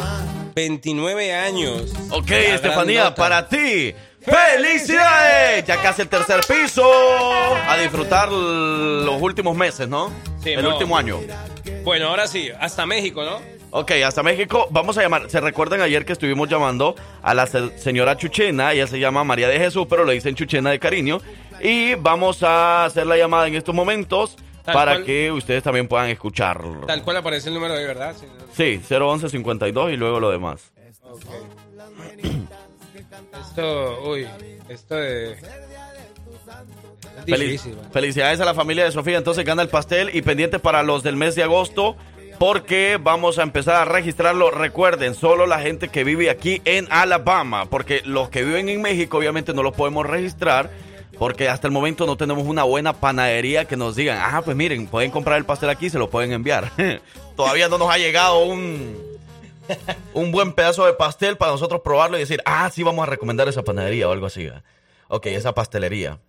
[0.53, 1.91] 29 años.
[2.11, 3.95] Ok, Estefanía, para ti.
[4.27, 5.65] ¡Felicidades!
[5.65, 6.83] Ya casi el tercer piso.
[7.67, 10.11] A disfrutar los últimos meses, ¿no?
[10.43, 10.69] Sí, el mo.
[10.73, 11.19] último año.
[11.83, 13.39] Bueno, ahora sí, hasta México, ¿no?
[13.71, 14.67] Ok, hasta México.
[14.71, 15.29] Vamos a llamar.
[15.29, 18.73] ¿Se recuerdan ayer que estuvimos llamando a la se- señora Chuchena?
[18.73, 21.19] Ella se llama María de Jesús, pero le dicen Chuchena de cariño.
[21.61, 25.05] Y vamos a hacer la llamada en estos momentos Tal para cual.
[25.05, 26.61] que ustedes también puedan escuchar.
[26.85, 28.15] Tal cual aparece el número de verdad.
[28.19, 28.45] sí, ¿no?
[28.53, 30.71] Sí, 011 52 y luego lo demás.
[33.39, 34.27] Esto, uy,
[34.69, 34.97] esto.
[34.97, 35.37] Es
[37.91, 39.17] felicidades a la familia de Sofía.
[39.17, 41.95] Entonces gana el pastel y pendiente para los del mes de agosto.
[42.39, 44.51] Porque vamos a empezar a registrarlo.
[44.51, 47.65] Recuerden, solo la gente que vive aquí en Alabama.
[47.65, 50.69] Porque los que viven en México, obviamente, no los podemos registrar.
[51.17, 54.85] Porque hasta el momento no tenemos una buena panadería que nos digan, ah, pues miren,
[54.85, 56.71] pueden comprar el pastel aquí y se lo pueden enviar.
[57.35, 58.95] Todavía no nos ha llegado un,
[60.13, 63.47] un buen pedazo de pastel para nosotros probarlo y decir, ah, sí, vamos a recomendar
[63.47, 64.49] esa panadería o algo así.
[65.07, 66.19] Ok, esa pastelería.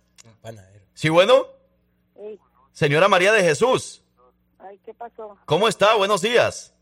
[0.41, 0.85] Panadero.
[0.93, 1.47] Sí, bueno.
[2.71, 4.03] Señora María de Jesús,
[4.57, 5.37] Ay, ¿qué pasó?
[5.45, 5.95] ¿cómo está?
[5.95, 6.73] Buenos días.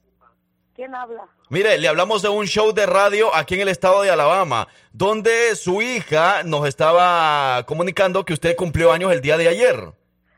[0.76, 1.28] ¿Quién habla?
[1.50, 5.56] Mire, le hablamos de un show de radio aquí en el estado de Alabama, donde
[5.56, 9.91] su hija nos estaba comunicando que usted cumplió años el día de ayer.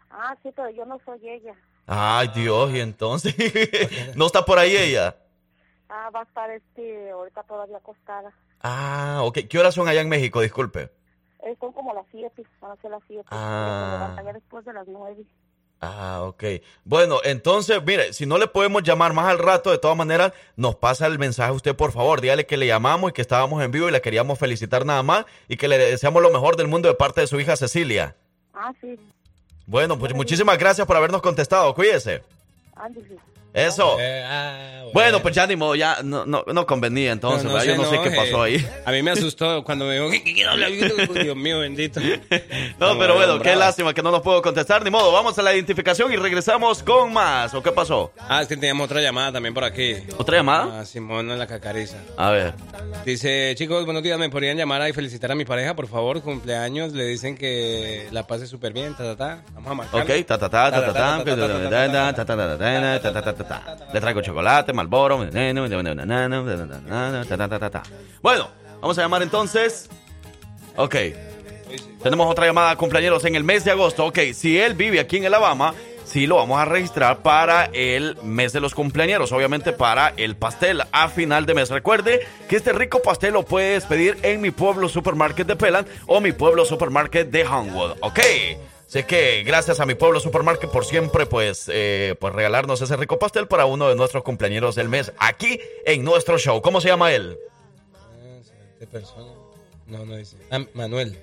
[0.10, 1.56] Ah, sí, pero yo no soy ella.
[1.86, 3.36] Ay, Dios, y entonces,
[4.16, 5.18] ¿no está por ahí ella?
[5.90, 8.32] Ah, va a estar este, ahorita todavía acostada.
[8.62, 9.40] Ah, ok.
[9.50, 10.42] ¿Qué horas son allá en México?
[10.42, 10.92] Disculpe.
[11.44, 13.26] Eh, son como las siete, van a ser las siete.
[13.32, 13.88] Ah.
[13.90, 15.24] Se levanta ya después de las nueve.
[15.82, 16.44] Ah, ok.
[16.84, 20.76] Bueno, entonces, mire, si no le podemos llamar más al rato, de todas maneras, nos
[20.76, 22.20] pasa el mensaje usted, por favor.
[22.20, 25.26] Dígale que le llamamos y que estábamos en vivo y le queríamos felicitar nada más
[25.48, 28.16] y que le deseamos lo mejor del mundo de parte de su hija Cecilia.
[28.54, 29.00] Ah, sí,
[29.66, 31.74] Bueno, pues muchísimas gracias por habernos contestado.
[31.74, 32.24] Cuídese.
[32.76, 33.18] ándale.
[33.54, 33.98] Eso.
[34.00, 37.56] Eh, ah, Bueno, pues ya ni modo, ya no, no, no convenía entonces, No, no
[37.58, 37.76] ¿verdad?
[37.76, 38.68] yo no sé qué pasó ahí.
[38.86, 40.68] A mí me asustó cuando me dijo, "¿Qué- quién habla?
[40.68, 42.00] Dios mío, bendito.
[42.80, 45.12] No, pero bueno, qué lástima que no nos puedo contestar, ni modo.
[45.12, 47.54] Vamos a la identificación y regresamos con más.
[47.54, 48.12] ¿O qué pasó?
[48.20, 49.96] Ah, es que teníamos otra llamada también por aquí.
[50.18, 50.80] ¿Otra llamada?
[50.82, 51.98] Ah, Simón la cacariza.
[52.18, 52.54] A ver.
[53.06, 56.22] Dice, chicos, buenos días, ¿me podrían llamar y felicitar a mi pareja, por favor?
[56.22, 59.42] Cumpleaños, le dicen que la pase súper bien, ta, ta, ta.
[59.54, 60.02] Vamos a marcar.
[60.02, 63.22] Ok, ta ta ta ta ta ta ta ta ta ta ta ta ta ta
[63.22, 63.39] ta ta.
[63.94, 65.18] Le traigo chocolate, Malboro.
[68.22, 68.50] Bueno,
[68.82, 69.90] vamos a llamar entonces.
[70.76, 70.96] Ok.
[72.02, 74.06] Tenemos otra llamada, cumpleaños, en el mes de agosto.
[74.06, 75.74] Ok, si él vive aquí en Alabama,
[76.06, 80.84] sí lo vamos a registrar para el mes de los cumpleaños, obviamente para el pastel
[80.92, 81.70] a final de mes.
[81.70, 86.20] Recuerde que este rico pastel lo puedes pedir en mi pueblo supermarket de Pelan o
[86.22, 87.98] mi pueblo supermarket de Homewood.
[88.02, 88.20] Ok.
[88.90, 93.20] Así que gracias a mi pueblo supermarket por siempre pues, eh, pues regalarnos ese rico
[93.20, 96.60] pastel para uno de nuestros cumpleaños del mes aquí en nuestro show.
[96.64, 97.38] ¿Cómo se llama él?
[98.80, 99.32] ¿Qué persona?
[99.86, 100.38] No, no dice.
[100.50, 101.20] Ah, Manuel.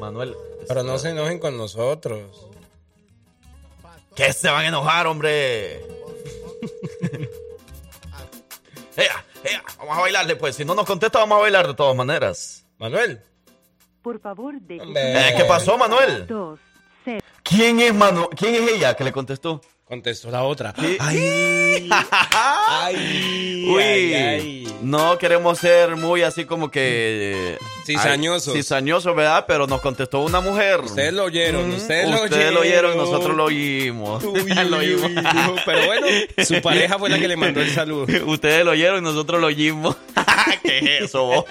[0.00, 0.34] Manuel.
[0.66, 2.48] Pero no se enojen con nosotros.
[4.14, 5.74] ¿Qué se van a enojar, hombre?
[8.96, 10.56] ea, ea, vamos a bailarle, pues.
[10.56, 12.64] Si no nos contesta, vamos a bailar de todas maneras.
[12.78, 13.20] Manuel.
[14.00, 16.26] Por favor, de Eh, ¿Qué pasó, Manuel?
[16.26, 16.60] Dos,
[17.42, 18.28] ¿Quién es Manuel?
[18.36, 19.60] ¿Quién es ella que le contestó?
[19.84, 20.74] Contestó la otra.
[20.98, 24.68] Ay, ay, Uy, ay, ay.
[24.82, 27.52] no queremos ser muy así como que...
[27.54, 28.52] eh, Cizañosos.
[28.54, 29.44] ay, Cizañosos, ¿verdad?
[29.46, 30.80] Pero nos contestó una mujer.
[30.80, 32.96] Ustedes lo oyeron, ustedes lo Ustedes lo oyeron, oyeron.
[32.98, 34.24] nosotros lo oímos.
[34.24, 35.10] Uy, Lo uy, oímos.
[35.12, 36.06] uy, pero bueno,
[36.44, 38.06] su pareja fue la que le mandó el saludo.
[38.26, 39.96] Ustedes lo oyeron y nosotros lo oímos.
[40.62, 41.24] ¿Qué es eso?
[41.24, 41.44] vos?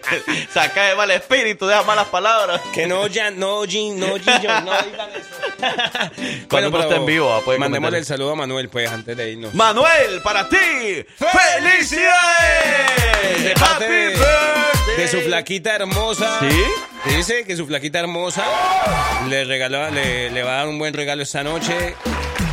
[0.52, 2.60] Saca de mal espíritu, deja malas palabras.
[2.74, 5.26] Que no oyan, no oyen, no oyen, no digan eso.
[6.48, 7.98] Cuando uno está en vivo, ah, pueden Mandémosle comentar.
[7.98, 9.54] el saludo a Manuel, pues, antes de irnos.
[9.54, 10.56] Manuel, para ti,
[12.16, 13.44] felicidades.
[13.44, 14.96] De parte Happy de, birthday.
[14.98, 16.38] de su flaquita hermosa.
[16.40, 16.62] ¿Sí?
[17.08, 18.44] Dice que su flaquita hermosa
[19.28, 21.94] le regaló, le, le va a dar un buen regalo esta noche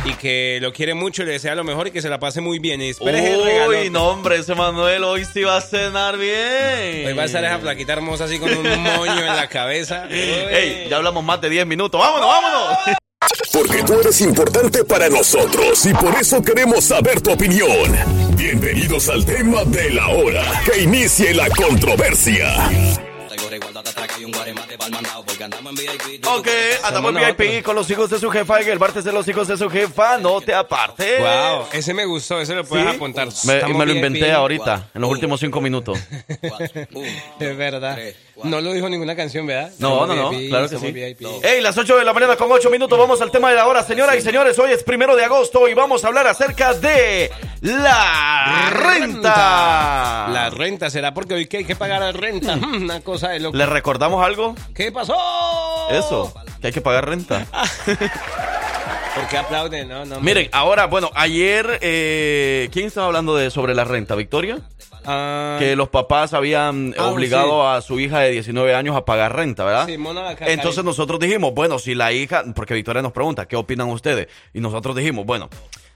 [0.04, 2.58] y que lo quiere mucho, le desea lo mejor y que se la pase muy
[2.58, 2.80] bien.
[2.80, 3.66] Y el.
[3.68, 7.06] Uy, no, hombre, ese Manuel hoy sí va a cenar bien.
[7.06, 10.06] Hoy va a estar esa flaquita hermosa así con un moño en la cabeza.
[10.10, 12.00] Ey, ya hablamos más de 10 minutos.
[12.00, 12.78] ¡Vámonos, vámonos!
[13.52, 17.96] porque tú eres importante para nosotros y por eso queremos saber tu opinión.
[18.36, 22.52] Bienvenidos al tema de la hora, que inicie la controversia.
[26.26, 26.48] Ok,
[26.84, 29.48] andamos en VIP con los hijos de su jefa en el martes de los hijos
[29.48, 30.18] de su jefa.
[30.18, 31.20] No te apartes.
[31.20, 32.96] Wow, ese me gustó, ese lo puedes ¿Sí?
[32.96, 33.28] apuntar.
[33.44, 33.96] Me, me lo VIP.
[33.96, 35.98] inventé ahorita, en los últimos cinco minutos.
[37.40, 37.98] Es verdad.
[38.42, 39.70] No lo dijo ninguna canción, ¿verdad?
[39.78, 41.60] No, no, no, VIP, claro que sí.
[41.60, 44.16] Las 8 de la mañana con 8 minutos, vamos al tema de la hora, señoras
[44.16, 44.58] y señores.
[44.58, 50.28] Hoy es primero de agosto y vamos a hablar acerca de la renta.
[50.30, 52.54] La renta, ¿será porque hoy que hay que pagar la renta?
[52.76, 53.56] Una cosa de loco.
[53.56, 54.54] ¿Le recordamos algo?
[54.74, 55.16] ¿Qué pasó?
[55.90, 57.46] Eso, que hay que pagar renta.
[59.14, 59.88] ¿Por qué aplauden?
[59.88, 60.20] No, no.
[60.20, 64.16] Miren, ahora, bueno, ayer, eh, ¿quién estaba hablando de sobre la renta?
[64.16, 64.58] ¿Victoria?
[65.06, 69.34] Ah, Que los papás habían Ah, obligado a su hija de 19 años a pagar
[69.36, 69.86] renta, ¿verdad?
[69.88, 70.52] La Cacarí.
[70.52, 74.28] Entonces nosotros dijimos, bueno, si la hija, porque Victoria nos pregunta, ¿qué opinan ustedes?
[74.52, 75.48] Y nosotros dijimos, bueno,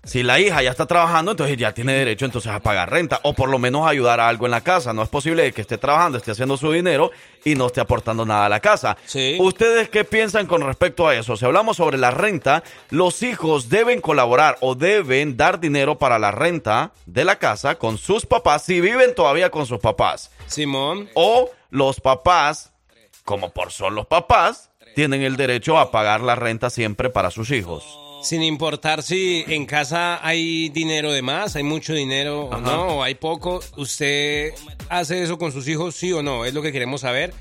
[0.05, 3.35] si la hija ya está trabajando, entonces ya tiene derecho entonces a pagar renta o
[3.35, 4.93] por lo menos ayudar a algo en la casa.
[4.93, 7.11] No es posible que esté trabajando, esté haciendo su dinero
[7.45, 8.97] y no esté aportando nada a la casa.
[9.39, 11.37] ¿Ustedes qué piensan con respecto a eso?
[11.37, 16.31] Si hablamos sobre la renta, los hijos deben colaborar o deben dar dinero para la
[16.31, 20.31] renta de la casa con sus papás si viven todavía con sus papás.
[20.47, 21.09] Simón.
[21.15, 22.73] O los papás,
[23.25, 27.51] como por son los papás, tienen el derecho a pagar la renta siempre para sus
[27.51, 28.08] hijos.
[28.23, 33.03] Sin importar si en casa hay dinero de más, hay mucho dinero o no, o
[33.03, 34.53] hay poco, ¿usted
[34.89, 36.45] hace eso con sus hijos, sí o no?
[36.45, 37.33] Es lo que queremos saber.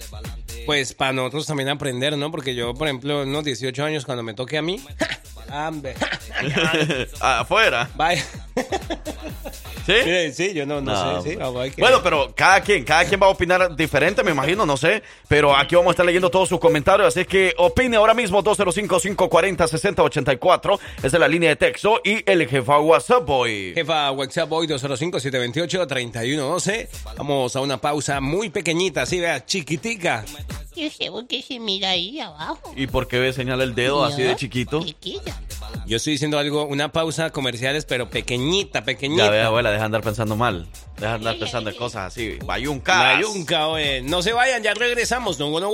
[0.66, 2.30] Pues para nosotros también aprender, ¿no?
[2.30, 4.82] Porque yo, por ejemplo, en unos 18 años, cuando me toque a mí,
[5.51, 5.95] hambre.
[7.21, 7.89] Afuera.
[7.95, 8.23] Vaya.
[9.86, 9.93] ¿Sí?
[10.33, 11.36] Sí, yo no, no, No, sé, sí.
[11.38, 14.75] vamos, que- Bueno, pero cada quien, cada quien va a opinar diferente, me imagino, no
[14.75, 15.01] sé.
[15.29, 20.79] Pero aquí vamos a estar leyendo todos sus comentarios, así que opine ahora mismo 205-540-6084.
[20.97, 23.71] Esa es la línea de texto y el jefa WhatsApp Boy.
[23.75, 26.89] Jefa, WhatsApp hoy 205-728-3112.
[27.17, 30.25] Vamos a una pausa muy pequeñita, así vea, chiquitica.
[30.78, 32.72] Yo sé por qué se mira ahí abajo.
[32.76, 34.86] ¿Y por qué señala el dedo así de chiquito?
[35.88, 39.26] Yo estoy diciendo algo, una pausa comerciales, pero pequeñita, pequeñita.
[39.26, 40.68] Ya ve, abuela, deja de andar pensando mal.
[40.98, 42.38] Deja de andar pensando en cosas así.
[42.46, 43.16] Bayunca.
[43.16, 44.02] La yunca, oye.
[44.02, 45.40] No se vayan, ya regresamos.
[45.40, 45.72] No, no.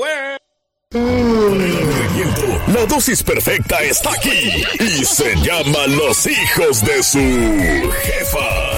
[2.68, 8.73] La dosis perfecta está aquí y se llama Los hijos de su jefa.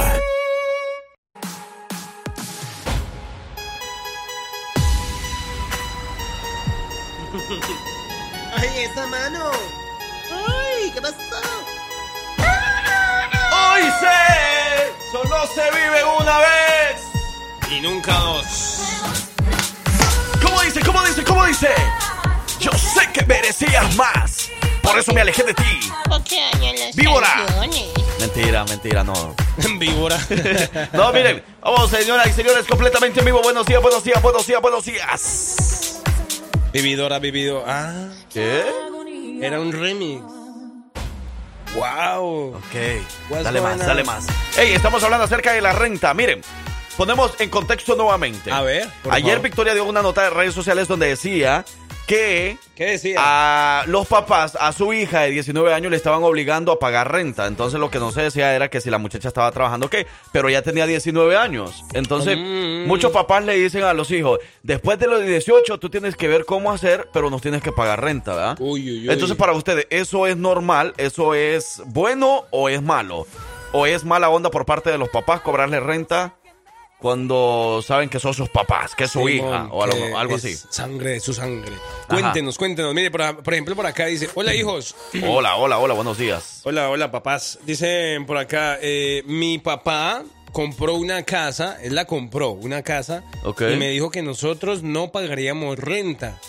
[8.56, 9.52] ¡Ay, esa mano!
[10.32, 11.16] ¡Ay, qué pasó!
[13.52, 17.02] Hoy sé, solo se vive una vez.
[17.70, 18.80] Y nunca dos.
[20.42, 20.82] ¿Cómo dice?
[20.82, 21.24] ¿Cómo dice?
[21.24, 21.70] ¿Cómo dice?
[22.60, 24.50] Yo sé que merecías más.
[24.82, 25.92] Por eso me alejé de ti.
[26.08, 27.46] ¿Por qué dañan las ¡Víbora!
[28.20, 29.36] Mentira, mentira, no.
[29.78, 30.18] Víbora.
[30.94, 31.44] no, miren.
[31.62, 33.42] Vamos, señoras y señores, completamente en vivo.
[33.42, 35.75] Buenos días, buenos días, buenos días, buenos días.
[36.76, 37.64] Vividora, vivido.
[37.66, 38.10] Ah.
[38.34, 38.62] ¿Qué?
[39.42, 40.22] Era un remix.
[41.74, 42.58] Wow.
[42.58, 43.42] Ok.
[43.44, 44.28] Dale más, dale más.
[44.58, 46.14] Ey, estamos hablando acerca de la renta.
[46.14, 46.42] Miren,
[46.98, 48.52] ponemos en contexto nuevamente.
[48.52, 49.44] A ver, por Ayer favor.
[49.44, 51.64] Victoria dio una nota de redes sociales donde decía
[52.06, 53.18] que ¿Qué decía?
[53.20, 57.48] a los papás, a su hija de 19 años le estaban obligando a pagar renta.
[57.48, 60.06] Entonces lo que no se decía era que si la muchacha estaba trabajando, ¿qué?
[60.32, 61.84] Pero ya tenía 19 años.
[61.94, 62.88] Entonces Mm.
[62.88, 66.46] muchos papás le dicen a los hijos, después de los 18 tú tienes que ver
[66.46, 68.58] cómo hacer, pero nos tienes que pagar renta, ¿verdad?
[68.60, 69.12] Uy, uy, uy.
[69.12, 70.94] Entonces para ustedes, ¿eso es normal?
[70.98, 73.26] ¿Eso es bueno o es malo?
[73.72, 76.36] ¿O es mala onda por parte de los papás cobrarle renta
[77.06, 80.56] cuando saben que son sus papás, que es su hija o algo, así?
[80.56, 81.72] Sangre de su sangre.
[81.72, 82.08] Ajá.
[82.08, 82.96] Cuéntenos, cuéntenos.
[82.96, 84.96] Mire, por, por ejemplo, por acá dice: Hola, hijos.
[85.24, 86.62] Hola, hola, hola, buenos días.
[86.64, 87.60] Hola, hola, papás.
[87.64, 93.62] Dicen por acá: eh, Mi papá compró una casa, él la compró, una casa, Ok.
[93.74, 96.40] y me dijo que nosotros no pagaríamos renta,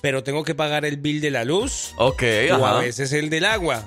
[0.00, 2.22] pero tengo que pagar el bill de la luz Ok,
[2.58, 2.80] o a ajá.
[2.80, 3.84] veces el del agua.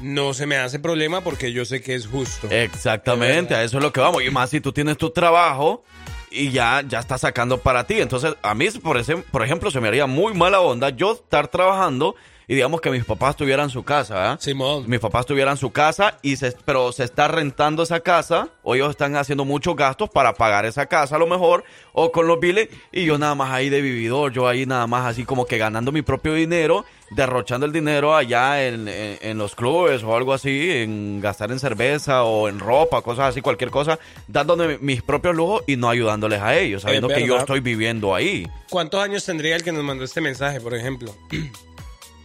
[0.00, 2.48] No se me hace problema porque yo sé que es justo.
[2.50, 4.22] Exactamente, a eso es lo que vamos.
[4.22, 5.82] Y más si tú tienes tu trabajo
[6.30, 8.00] y ya, ya estás sacando para ti.
[8.00, 11.48] Entonces, a mí, por, ese- por ejemplo, se me haría muy mala onda yo estar
[11.48, 12.14] trabajando
[12.50, 14.40] y digamos que mis papás tuvieran su casa, ¿verdad?
[14.40, 14.82] Simón.
[14.88, 18.90] Mis papás tuvieran su casa, y se, pero se está rentando esa casa, o ellos
[18.90, 22.68] están haciendo muchos gastos para pagar esa casa a lo mejor, o con los biles,
[22.90, 25.92] y yo nada más ahí de vividor, yo ahí nada más así como que ganando
[25.92, 30.70] mi propio dinero, derrochando el dinero allá en, en- en los clubes o algo así,
[30.72, 35.62] en gastar en cerveza o en ropa, cosas así, cualquier cosa, dándome mis propios lujos
[35.68, 38.44] y no ayudándoles a ellos, sabiendo que yo estoy viviendo ahí.
[38.70, 41.14] ¿Cuántos años tendría el que nos mandó este mensaje, por ejemplo?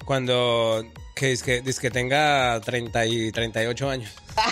[0.05, 4.11] Cuando Que es que, dice que tenga 30 y 38 años.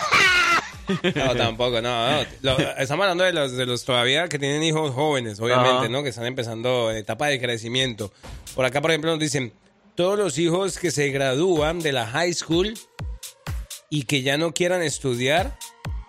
[1.16, 2.12] No, tampoco, no.
[2.22, 2.26] no.
[2.42, 5.88] Lo- estamos hablando de los, de los todavía que tienen hijos jóvenes, obviamente.
[5.88, 6.04] ¿no?
[6.04, 8.12] Que están empezando en etapa de crecimiento.
[8.54, 9.54] Por acá, por ejemplo, nos dicen,
[9.96, 12.74] todos los hijos que se gradúan de la high school
[13.90, 15.58] y que ya no quieran estudiar,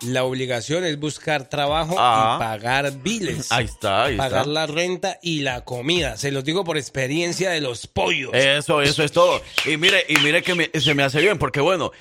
[0.07, 2.35] la obligación es buscar trabajo Ah.
[2.37, 3.51] y pagar biles.
[3.51, 4.51] Ahí está, ahí pagar está.
[4.51, 6.17] la renta y la comida.
[6.17, 8.31] Se los digo por experiencia de los pollos.
[8.33, 9.41] Eso, eso es todo.
[9.65, 11.91] Y mire, y mire que me- se me hace bien, porque bueno,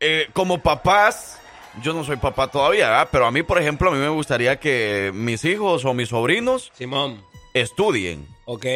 [0.00, 1.38] eh, como papás,
[1.82, 3.08] yo no soy papá todavía, ¿verdad?
[3.10, 6.70] pero a mí, por ejemplo, a mí me gustaría que mis hijos o mis sobrinos
[6.76, 7.22] Simón.
[7.54, 8.26] estudien.
[8.44, 8.66] Ok.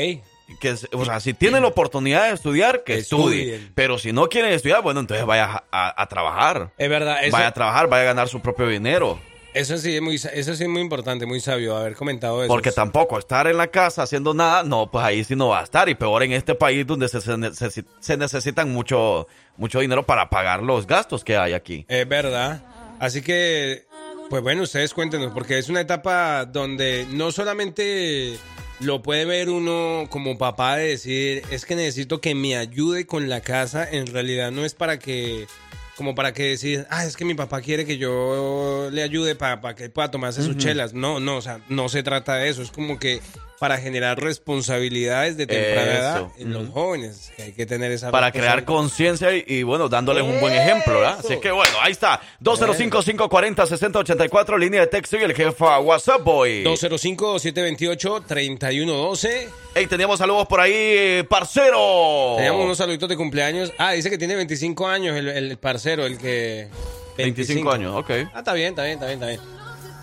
[0.61, 2.95] Que, o sea, si tienen la oportunidad de estudiar, que.
[2.99, 3.73] Estudien.
[3.75, 6.71] Pero si no quieren estudiar, bueno, entonces vaya a, a- a trabajar.
[6.79, 7.19] Es verdad.
[7.23, 9.19] Eso, Vaya a trabajar, vaya a ganar su propio dinero.
[9.55, 12.49] eso sí es muy, eso sí es muy importante, muy sabio haber comentado eso.
[12.53, 15.65] Porque tampoco estar en la casa haciendo nada, no, pues ahí sí no va a
[15.65, 15.89] estar.
[15.89, 19.27] Y peor en este país donde se, se, se necesitan mucho,
[19.57, 21.85] mucho dinero para pagar los gastos que hay aquí.
[21.89, 22.63] Es verdad.
[23.01, 23.85] Así que,
[24.31, 28.37] pues bueno, ustedes cuéntenos, porque es una etapa donde no solamente
[28.81, 33.29] lo puede ver uno como papá de decir, es que necesito que me ayude con
[33.29, 35.47] la casa, en realidad no es para que,
[35.97, 39.75] como para que decir, ah, es que mi papá quiere que yo le ayude para
[39.75, 40.93] que él pueda tomarse sus chelas.
[40.93, 43.21] No, no, o sea, no se trata de eso, es como que
[43.59, 46.01] para generar responsabilidades de temprana Eso.
[46.01, 49.89] edad en los jóvenes, que hay que tener esa Para crear conciencia y, y, bueno,
[49.89, 51.19] dándoles un buen ejemplo, ¿verdad?
[51.21, 52.21] Así que bueno, ahí está.
[52.43, 56.65] 205-540-6084, línea de texto y el jefa WhatsApp Boy.
[56.65, 59.49] 205-728-3112.
[59.75, 62.35] Hey, teníamos saludos por ahí, eh, parcero.
[62.37, 63.73] Teníamos unos saluditos de cumpleaños.
[63.79, 66.69] Ah, dice que tiene 25 años el, el parcero, el que...
[67.17, 68.11] 25 años, ok.
[68.35, 69.56] Ah, está bien, está bien, está bien, está bien.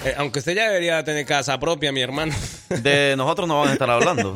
[0.06, 2.34] Eh, aunque usted ya debería tener casa propia, mi hermano.
[2.70, 4.34] De nosotros no van a estar hablando.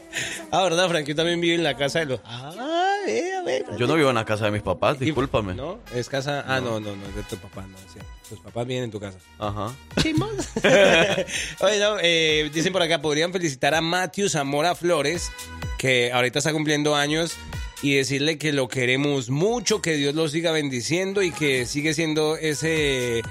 [0.52, 1.06] ah, ¿verdad, Frank?
[1.06, 2.20] Yo también vivo en la casa de los...
[2.24, 3.64] Ah, vea, vea.
[3.76, 5.54] Yo no vivo en la casa de mis papás, discúlpame.
[5.54, 5.80] ¿No?
[5.92, 6.44] Es casa...
[6.46, 7.76] Ah, no, no, no, es de tu papá, no.
[7.92, 7.98] sí.
[8.28, 9.18] Tus papás viven en tu casa.
[9.38, 9.74] Ajá.
[11.60, 15.32] Oye, no, eh, dicen por acá, podrían felicitar a Matthew Zamora Flores,
[15.78, 17.36] que ahorita está cumpliendo años,
[17.80, 22.36] y decirle que lo queremos mucho, que Dios lo siga bendiciendo y que sigue siendo
[22.36, 23.22] ese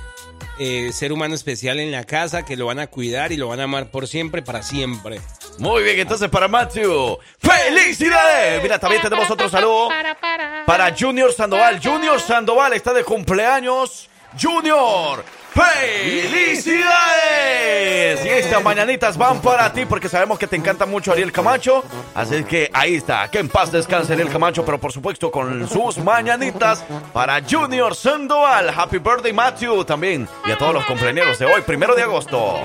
[0.60, 3.60] eh, ser humano especial en la casa, que lo van a cuidar y lo van
[3.60, 5.20] a amar por siempre, para siempre.
[5.60, 8.62] Muy bien, entonces para Matthew, ¡felicidades!
[8.62, 9.90] Mira, también tenemos otro saludo
[10.66, 11.80] para Junior Sandoval.
[11.84, 14.10] Junior Sandoval está de cumpleaños.
[14.40, 15.24] Junior,
[15.58, 18.26] ¡felicidades!
[18.26, 21.84] Y estas mañanitas van para ti porque sabemos que te encanta mucho Ariel Camacho.
[22.14, 25.98] Así que ahí está, que en paz descanse Ariel Camacho, pero por supuesto con sus
[25.98, 28.70] mañanitas para Junior Sandoval.
[28.70, 30.28] Happy birthday, Matthew, también.
[30.46, 32.60] Y a todos los cumpleaños de hoy, primero de agosto.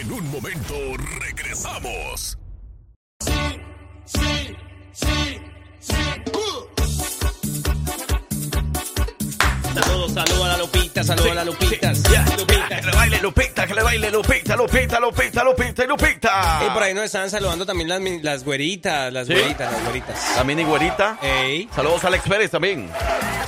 [0.00, 0.74] En un momento
[1.20, 2.38] regresamos.
[3.20, 4.52] Saludos,
[10.12, 11.92] saludos a la Lupita, saludos a la Lupita.
[11.92, 16.62] Que le baile Lupita, que le baile Lupita, Lupita, Lupita, Lupita y Lupita.
[16.66, 19.34] Y por ahí nos estaban saludando también las, las güeritas, las ¿Sí?
[19.34, 20.36] güeritas, las güeritas.
[20.36, 21.18] La mini güerita.
[21.22, 21.68] Ey.
[21.74, 22.90] Saludos a Alex Pérez también.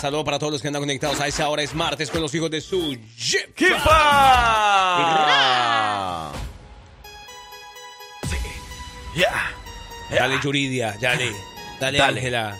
[0.00, 1.62] Saludos para todos los que andan conectados a esa hora.
[1.62, 3.54] Es martes con los hijos de su jeep.
[3.54, 5.02] ¡Kipa!
[8.28, 8.36] Sí.
[9.16, 9.50] Ya.
[10.10, 11.32] Dale, Yuridia, dale.
[11.80, 12.18] Dale, Dale.
[12.18, 12.56] Ángela.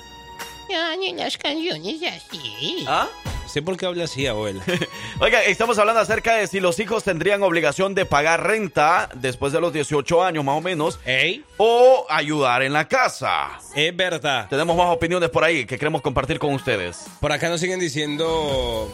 [0.69, 2.85] Ya, ni las canciones así.
[2.89, 3.07] ¿Ah?
[3.55, 4.65] Sé por qué habla así, abuela.
[5.21, 9.61] Oiga, estamos hablando acerca de si los hijos tendrían obligación de pagar renta después de
[9.61, 10.99] los 18 años más o menos.
[11.05, 11.45] ¿Ey?
[11.57, 13.61] O ayudar en la casa.
[13.77, 14.49] Es verdad.
[14.51, 17.07] Tenemos más opiniones por ahí que queremos compartir con ustedes.
[17.21, 18.91] Por acá nos siguen diciendo...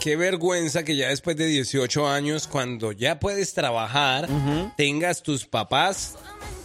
[0.00, 4.28] Qué vergüenza que ya después de 18 años, cuando ya puedes trabajar,
[4.76, 6.16] tengas tus papás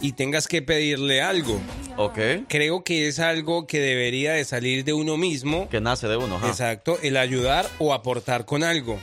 [0.02, 1.58] y tengas que pedirle algo.
[1.96, 2.18] Ok.
[2.48, 5.68] Creo que es algo que debería de salir de uno mismo.
[5.70, 6.48] Que nace de uno, ajá.
[6.48, 8.98] Exacto, el ayudar o aportar con algo.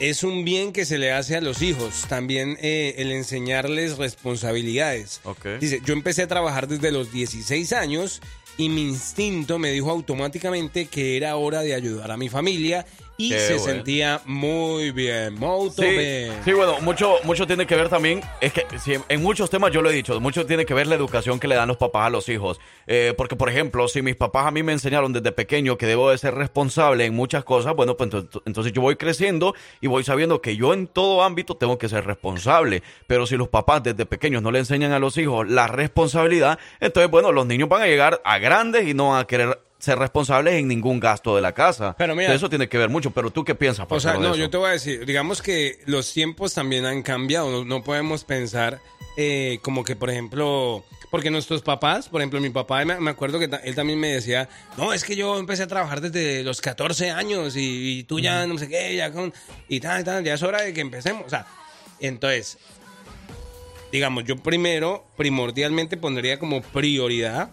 [0.00, 2.04] Es un bien que se le hace a los hijos.
[2.08, 5.20] También eh, el enseñarles responsabilidades.
[5.24, 5.46] Ok.
[5.60, 8.22] Dice, yo empecé a trabajar desde los 16 años
[8.58, 12.86] y mi instinto me dijo automáticamente que era hora de ayudar a mi familia
[13.18, 13.64] y Qué se bueno.
[13.66, 15.36] sentía muy bien,
[15.74, 16.32] Sí, bien.
[16.44, 18.66] sí, bueno, mucho, mucho tiene que ver también, es que
[19.08, 21.54] en muchos temas yo lo he dicho, mucho tiene que ver la educación que le
[21.54, 22.60] dan los papás a los hijos.
[22.86, 26.10] Eh, porque, por ejemplo, si mis papás a mí me enseñaron desde pequeño que debo
[26.10, 30.04] de ser responsable en muchas cosas, bueno, pues ento- entonces yo voy creciendo y voy
[30.04, 32.82] sabiendo que yo en todo ámbito tengo que ser responsable.
[33.06, 37.10] Pero si los papás desde pequeños no le enseñan a los hijos la responsabilidad, entonces,
[37.10, 40.54] bueno, los niños van a llegar a grandes y no van a querer ser responsables
[40.54, 41.94] en ningún gasto de la casa.
[41.96, 43.12] Pero mira- eso tiene que ver mucho.
[43.12, 46.12] Pero tú qué piensas, O sea, no, yo te voy a decir, digamos que los
[46.12, 48.80] tiempos también han cambiado, no, no podemos pensar
[49.16, 53.48] eh, como que, por ejemplo, porque nuestros papás, por ejemplo, mi papá, me, acuerdo que
[53.64, 57.56] él también me decía, no, es que yo empecé a trabajar desde los 14 años
[57.56, 59.32] y, y tú ya no sé qué, ya con,
[59.68, 61.24] y tal, tal, ya es hora de que empecemos.
[61.24, 61.46] O sea,
[62.00, 62.58] entonces,
[63.92, 67.50] digamos, yo primero, primordialmente pondría como prioridad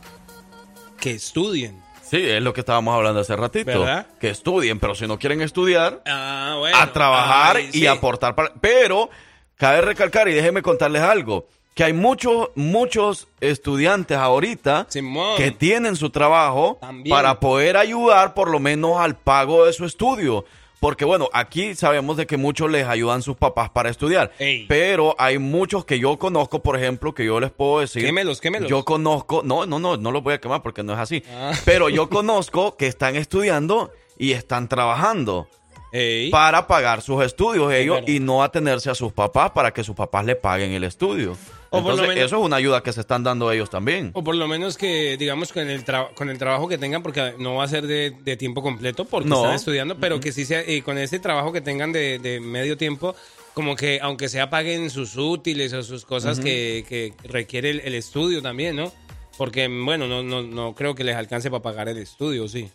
[1.00, 1.83] que estudien.
[2.14, 3.80] Sí, es lo que estábamos hablando hace ratito.
[3.80, 4.06] ¿Verdad?
[4.20, 6.78] Que estudien, pero si no quieren estudiar, Ah, bueno.
[6.78, 7.88] a trabajar Ay, y sí.
[7.88, 8.54] aportar para...
[8.62, 9.10] Pero
[9.58, 15.38] cabe recalcar y déjenme contarles algo, que hay muchos, muchos estudiantes ahorita Simón.
[15.38, 17.10] que tienen su trabajo También.
[17.16, 20.46] para poder ayudar por lo menos al pago de su estudio.
[20.84, 24.34] Porque bueno, aquí sabemos de que muchos les ayudan sus papás para estudiar.
[24.38, 24.66] Ey.
[24.68, 28.04] Pero hay muchos que yo conozco, por ejemplo, que yo les puedo decir.
[28.04, 28.70] Quémelos, quémelos.
[28.70, 31.24] Yo conozco, no, no, no, no los voy a quemar porque no es así.
[31.32, 31.54] Ah.
[31.64, 35.48] Pero yo conozco que están estudiando y están trabajando
[35.94, 36.30] Ey.
[36.32, 40.26] para pagar sus estudios ellos y no atenerse a sus papás para que sus papás
[40.26, 41.38] le paguen el estudio.
[41.80, 44.12] O por lo menos- eso es una ayuda que se están dando ellos también.
[44.14, 47.34] O por lo menos que, digamos, con el, tra- con el trabajo que tengan, porque
[47.40, 49.38] no va a ser de, de tiempo completo porque No.
[49.38, 52.78] están estudiando, pero que sí sea, eh, con ese trabajo que tengan de, de medio
[52.78, 53.16] tiempo,
[53.54, 57.96] como que aunque sea paguen sus útiles o sus cosas que, que requiere el, el
[57.96, 58.92] estudio también, ¿no?
[59.38, 62.70] Porque, bueno, no, no, no creo que les alcance para pagar el estudio, sí.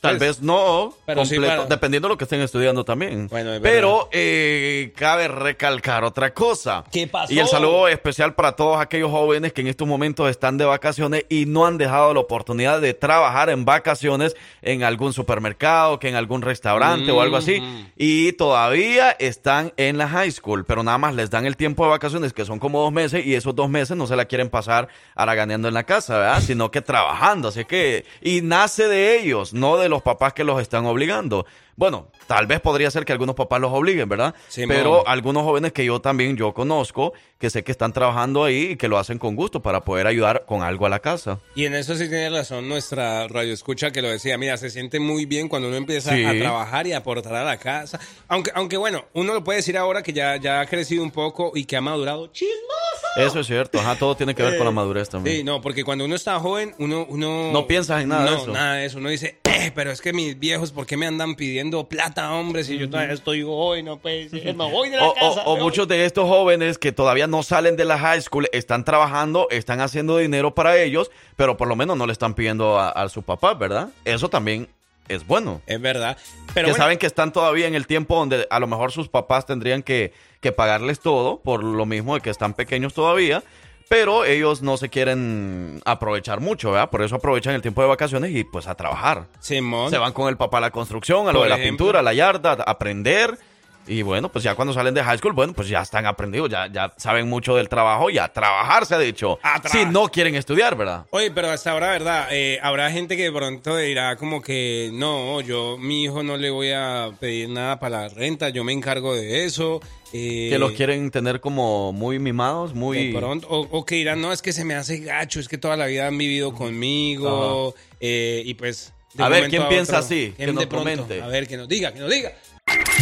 [0.00, 3.28] Tal Pues, vez no, pero sí completo, para- dependiendo de lo que estén estudiando también.
[3.28, 6.84] Bueno, pero eh, cabe recalcar otra cosa.
[6.92, 7.32] ¿Qué pasó?
[7.32, 11.24] Y el saludo especial para todos aquellos jóvenes que en estos momentos están de vacaciones
[11.28, 16.16] y no han dejado la oportunidad de trabajar en vacaciones en algún supermercado, que en
[16.16, 17.60] algún restaurante o algo así.
[17.60, 17.86] Mm.
[17.96, 21.90] Y todavía están en la high school, pero nada más les dan el tiempo de
[21.90, 24.88] vacaciones, que son como dos meses, y esos dos meses no se la quieren pasar
[25.14, 26.40] haraganeando en la casa, ¿verdad?
[26.42, 27.48] Sino que trabajando.
[27.48, 31.46] Así que, y nace de ellos, no de los papás que los están obligando.
[31.76, 34.34] Bueno, tal vez podría ser que algunos papás los obliguen, ¿verdad?
[34.48, 34.76] Simón.
[34.76, 38.76] Pero algunos jóvenes que yo también yo conozco, que sé que están trabajando ahí y
[38.76, 41.40] que lo hacen con gusto para poder ayudar con algo a la casa.
[41.54, 45.00] Y en eso sí tiene razón nuestra radio escucha que lo decía, mira, se siente
[45.00, 46.24] muy bien cuando uno empieza Sí.
[46.24, 47.98] a trabajar y a aportar a la casa.
[48.28, 51.52] Aunque, aunque bueno, uno lo puede decir ahora que ya, ya ha crecido un poco
[51.54, 52.28] y que ha madurado.
[52.28, 53.06] ¡Chismoso!
[53.16, 55.36] Eso es cierto, ajá, todo tiene que ver con la madurez también.
[55.36, 57.06] Sí, no, porque cuando uno está joven, uno...
[57.08, 58.52] uno No piensas en nada de no, eso.
[58.52, 58.98] nada de eso.
[58.98, 62.64] Uno dice, eh, pero es que mis viejos, ¿por qué me andan pidiendo plata, hombre?
[62.64, 65.26] Si yo todavía estoy joven, no puede ser, me voy de la O, casa.
[65.44, 65.60] o me voy".
[65.62, 69.80] muchos de estos jóvenes que todavía no salen de la high school están trabajando, están
[69.80, 73.22] haciendo dinero para ellos, pero por lo menos no le están pidiendo a, a su
[73.22, 73.88] papá, ¿verdad?
[74.04, 74.68] Eso también
[75.08, 75.60] es bueno.
[75.66, 76.16] Es verdad.
[76.54, 79.08] Pero que bueno, saben que están todavía en el tiempo donde a lo mejor sus
[79.08, 83.42] papás tendrían que, que pagarles todo, por lo mismo de que están pequeños todavía,
[83.88, 86.90] pero ellos no se quieren aprovechar mucho, ¿verdad?
[86.90, 89.26] Por eso aprovechan el tiempo de vacaciones y pues a trabajar.
[89.40, 89.90] Simón.
[89.90, 92.02] Se van con el papá a la construcción, a lo Por de la pintura, a
[92.02, 93.38] la yarda, a aprender.
[93.86, 96.68] Y bueno, pues ya cuando salen de high school, bueno, pues ya están aprendidos, ya,
[96.72, 99.38] ya saben mucho del trabajo y a trabajar se ha dicho.
[99.70, 101.04] Si no quieren estudiar, ¿verdad?
[101.10, 102.28] Oye, pero hasta ahora, ¿verdad?
[102.30, 106.48] Eh, habrá gente que de pronto dirá como que no, yo, mi hijo no le
[106.50, 109.80] voy a pedir nada para la renta, yo me encargo de eso.
[110.14, 113.12] eh, que los quieren tener como muy mimados, muy...
[113.12, 115.76] pronto, o, o que dirán, no, es que se me hace gacho, es que toda
[115.76, 117.74] la vida han vivido conmigo.
[118.00, 118.92] eh, y pues.
[119.18, 120.32] A ver, ¿quién piensa así?
[120.36, 121.22] ¿quién Que nos comente.
[121.22, 122.32] A ver, que nos diga, que nos diga.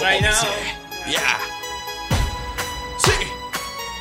[0.01, 0.31] Right now.
[1.07, 1.37] Ya.
[2.97, 3.11] Sí.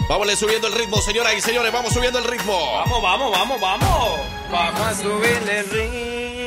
[0.08, 2.72] Vámonos subiendo el ritmo, señoras y señores, vamos subiendo el ritmo.
[2.72, 4.20] Vamos, vamos, vamos, vamos.
[4.50, 6.39] Vamos a subirle el ritmo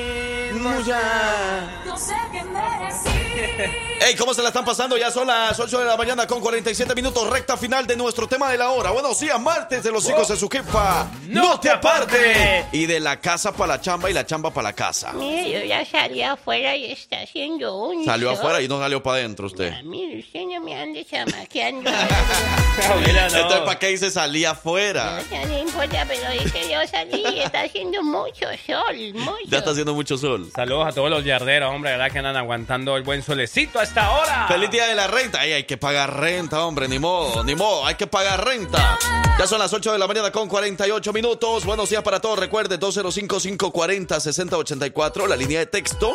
[0.71, 1.83] ya.
[1.85, 3.92] No sé qué merecí.
[4.05, 4.97] Hey, ¿cómo se la están pasando?
[4.97, 8.51] Ya son las 8 de la mañana con 47 minutos, recta final de nuestro tema
[8.51, 8.91] de la hora.
[8.91, 11.07] Buenos días, martes de los hijos de su jefa.
[11.29, 12.65] ¡No te aparte!
[12.73, 15.13] Y de la casa para la chamba y la chamba para la casa.
[15.13, 19.19] Mire, yo ya salí afuera y está haciendo un Salió afuera y no salió para
[19.19, 19.81] adentro usted.
[19.83, 21.89] Mire, usted no me ande chamaqueando.
[22.75, 25.21] Entonces, ¿para qué dice salí afuera?
[25.31, 29.45] Ya no importa, pero que yo salí y está haciendo mucho sol, mucho.
[29.47, 30.51] Ya está haciendo mucho sol.
[30.53, 32.11] Saludos a todos los yarderos, hombre, ¿verdad?
[32.11, 34.47] Que andan aguantando el buen solecito hasta ahora.
[34.47, 35.41] Feliz día de la renta.
[35.41, 36.87] Ay, hay que pagar renta, hombre.
[36.87, 37.85] Ni modo, ni modo.
[37.85, 38.97] Hay que pagar renta.
[39.37, 41.63] Ya son las 8 de la mañana con 48 minutos.
[41.63, 42.39] Buenos días para todos.
[42.39, 46.11] Recuerde, 205-540-6084, la línea de texto.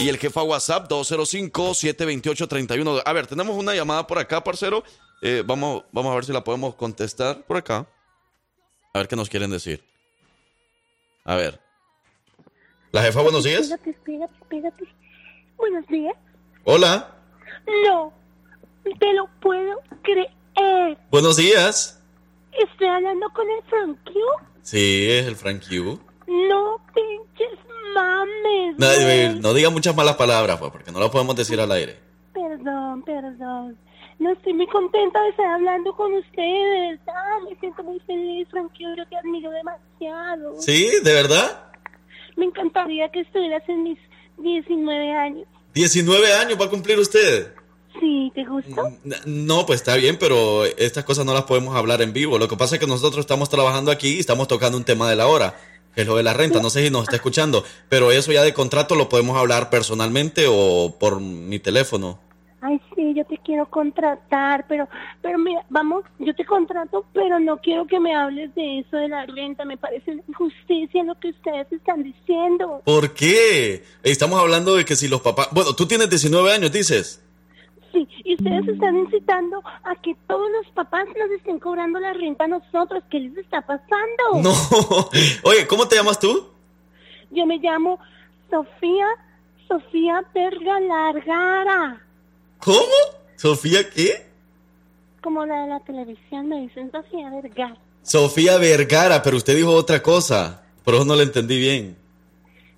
[0.00, 3.02] Y el jefa WhatsApp, 205-728-31.
[3.04, 4.82] A ver, tenemos una llamada por acá, parcero.
[5.22, 7.86] Eh, vamos, vamos a ver si la podemos contestar por acá.
[8.92, 9.84] A ver qué nos quieren decir.
[11.24, 11.60] A ver.
[12.90, 13.60] La jefa, buenos días.
[13.60, 14.84] Espérate, espérate, espérate.
[15.56, 16.16] Buenos días.
[16.64, 17.19] Hola.
[17.86, 18.12] No.
[18.98, 20.98] te lo puedo creer.
[21.10, 22.02] Buenos días.
[22.52, 24.12] Estoy hablando con el Frank Q.
[24.62, 25.98] Sí, es el Frank Q.
[26.26, 27.58] No pinches
[27.94, 28.78] mames.
[28.78, 31.98] No, eh, no diga muchas malas palabras, pues, porque no las podemos decir al aire.
[32.32, 33.78] Perdón, perdón.
[34.18, 37.38] No estoy muy contenta de estar hablando con usted, de verdad.
[37.48, 38.84] Me siento muy feliz, Frank Q.
[38.96, 40.60] Yo te admiro demasiado.
[40.60, 40.90] ¿Sí?
[41.02, 41.64] ¿De verdad?
[42.36, 43.98] Me encantaría que estuvieras en mis
[44.38, 45.46] 19 años.
[45.80, 47.52] 19 años va a cumplir usted.
[47.98, 48.82] Sí, ¿te gusta?
[49.04, 52.38] N- No, pues está bien, pero estas cosas no las podemos hablar en vivo.
[52.38, 55.16] Lo que pasa es que nosotros estamos trabajando aquí y estamos tocando un tema de
[55.16, 55.58] la hora,
[55.94, 56.60] que es lo de la renta.
[56.60, 60.46] No sé si nos está escuchando, pero eso ya de contrato lo podemos hablar personalmente
[60.48, 62.20] o por mi teléfono.
[63.50, 64.88] Quiero contratar, pero,
[65.20, 69.08] pero mira, vamos, yo te contrato, pero no quiero que me hables de eso de
[69.08, 69.64] la renta.
[69.64, 72.80] Me parece una injusticia lo que ustedes están diciendo.
[72.84, 73.82] ¿Por qué?
[74.04, 75.48] Estamos hablando de que si los papás...
[75.50, 77.24] Bueno, tú tienes 19 años, dices.
[77.90, 82.44] Sí, y ustedes están incitando a que todos los papás nos estén cobrando la renta
[82.44, 83.02] a nosotros.
[83.10, 84.42] ¿Qué les está pasando?
[84.44, 84.52] No.
[85.42, 86.50] Oye, ¿cómo te llamas tú?
[87.32, 87.98] Yo me llamo
[88.48, 89.08] Sofía,
[89.66, 92.00] Sofía Verga Largara.
[92.60, 93.19] ¿Cómo?
[93.40, 94.26] ¿Sofía qué?
[95.22, 97.78] Como la de la televisión, me dicen Sofía Vergara.
[98.02, 100.62] Sofía Vergara, pero usted dijo otra cosa.
[100.84, 101.96] Por eso no le entendí bien.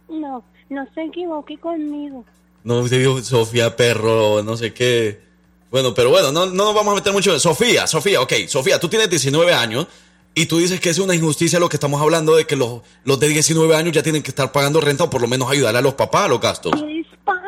[0.09, 2.25] No, no se equivoque conmigo.
[2.63, 5.21] No, usted dijo Sofía Perro, no sé qué.
[5.69, 8.33] Bueno, pero bueno, no, no nos vamos a meter mucho en Sofía, Sofía, ok.
[8.47, 9.89] Sofía, tú tienes 19 años
[10.35, 13.20] y tú dices que es una injusticia lo que estamos hablando de que los, los
[13.20, 15.83] de 19 años ya tienen que estar pagando renta o por lo menos ayudarle a
[15.83, 16.72] los papás a los gastos.
[16.72, 17.41] ¿Qué les pasa?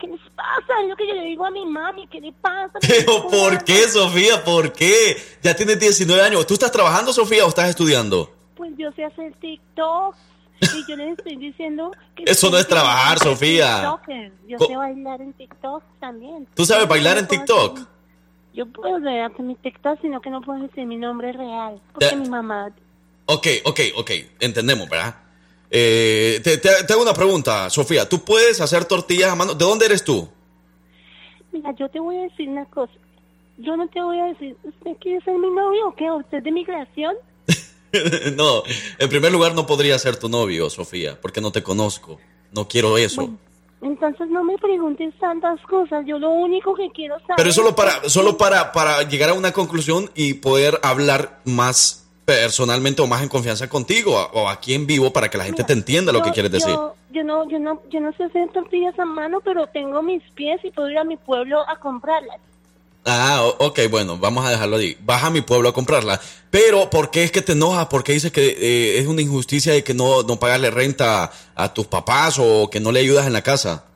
[0.00, 0.80] ¿Qué les pasa?
[0.82, 2.06] Es lo que yo le digo a mi mami.
[2.08, 2.78] ¿Qué le pasa?
[2.80, 4.42] Pero ¿por qué, Sofía?
[4.42, 5.16] ¿Por qué?
[5.42, 6.46] Ya tienes 19 años.
[6.46, 8.32] ¿Tú estás trabajando, Sofía, o estás estudiando?
[8.56, 10.14] Pues yo sé hacer TikTok.
[10.60, 12.24] Y yo les estoy diciendo que...
[12.26, 13.96] Eso no es trabajar, Sofía.
[14.48, 16.48] Yo sé bailar en TikTok también.
[16.54, 17.78] ¿Tú sabes bailar en TikTok?
[18.58, 21.80] Yo puedo ver mi TikTok, sino que no puedo decir mi nombre real.
[21.94, 22.72] Porque mi mamá...
[23.26, 24.10] Ok, ok, ok.
[24.40, 25.14] Entendemos, ¿verdad?
[25.70, 28.08] Eh, te, te- te hago una pregunta, Sofía.
[28.08, 29.54] ¿Tú puedes hacer tortillas a mano?
[29.54, 30.28] ¿De dónde eres tú?
[31.52, 32.92] Mira, yo te voy a decir una cosa.
[33.58, 36.10] Yo no te voy a decir, ¿usted quiere ser mi novio o qué?
[36.10, 37.14] ¿Usted es de migración?
[38.36, 38.64] no,
[38.98, 42.18] en primer lugar no podría ser tu novio, Sofía, porque no te conozco.
[42.50, 43.30] No quiero eso.
[43.80, 46.04] Entonces no me preguntes tantas cosas.
[46.06, 47.36] Yo lo único que quiero saber...
[47.36, 52.08] Pero es solo para, solo para, para llegar a una conclusión y poder hablar más
[52.24, 55.72] personalmente o más en confianza contigo o aquí en vivo para que la gente te
[55.72, 56.74] entienda lo que quieres decir.
[56.74, 60.22] Yo, yo no, yo no, yo no sé hacer tortillas a mano, pero tengo mis
[60.34, 62.38] pies y puedo ir a mi pueblo a comprarlas.
[63.10, 64.94] Ah, ok, bueno, vamos a dejarlo ahí.
[65.00, 66.20] Vas a mi pueblo a comprarla.
[66.50, 67.86] Pero, ¿por qué es que te enojas?
[67.86, 71.72] ¿Por qué dices que eh, es una injusticia de que no, no pagarle renta a
[71.72, 73.86] tus papás o que no le ayudas en la casa?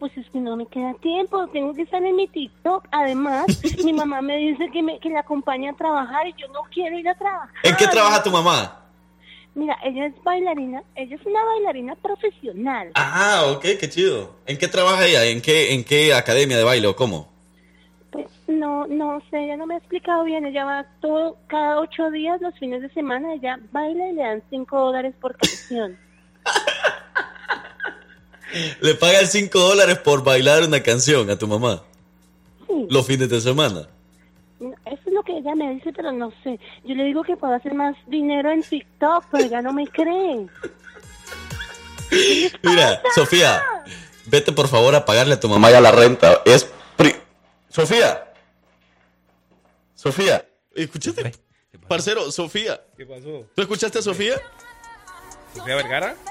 [0.00, 2.88] Pues es que no me queda tiempo, tengo que estar en mi TikTok.
[2.90, 3.46] Además,
[3.84, 6.98] mi mamá me dice que, me, que la acompañe a trabajar y yo no quiero
[6.98, 7.54] ir a trabajar.
[7.62, 8.80] ¿En qué trabaja tu mamá?
[9.54, 12.90] Mira, ella es bailarina, ella es una bailarina profesional.
[12.96, 14.34] Ah, ok, qué chido.
[14.46, 15.24] ¿En qué trabaja ella?
[15.26, 17.33] ¿En qué, en qué academia de baile o cómo?
[18.46, 20.44] No, no sé, ella no me ha explicado bien.
[20.44, 24.42] Ella va todo, cada ocho días, los fines de semana, ella baila y le dan
[24.50, 25.98] cinco dólares por canción.
[28.80, 31.82] Le pagan 5 dólares por bailar una canción a tu mamá.
[32.68, 32.86] Sí.
[32.88, 33.88] Los fines de semana.
[34.60, 36.60] Eso es lo que ella me dice, pero no sé.
[36.84, 40.46] Yo le digo que puedo hacer más dinero en TikTok, pero ella no me cree.
[42.62, 43.60] Mira, Sofía,
[44.26, 46.40] vete por favor a pagarle a tu mamá ya la renta.
[46.44, 47.16] Es pri-
[47.68, 48.23] Sofía.
[50.04, 50.46] Sofía.
[50.76, 51.32] ¿Escuchaste?
[51.88, 52.80] Parcero, Sofía.
[52.96, 53.46] ¿Qué pasó?
[53.56, 54.40] ¿Tú escuchaste a Sofía?
[55.56, 56.14] ¿Sofía Vergara?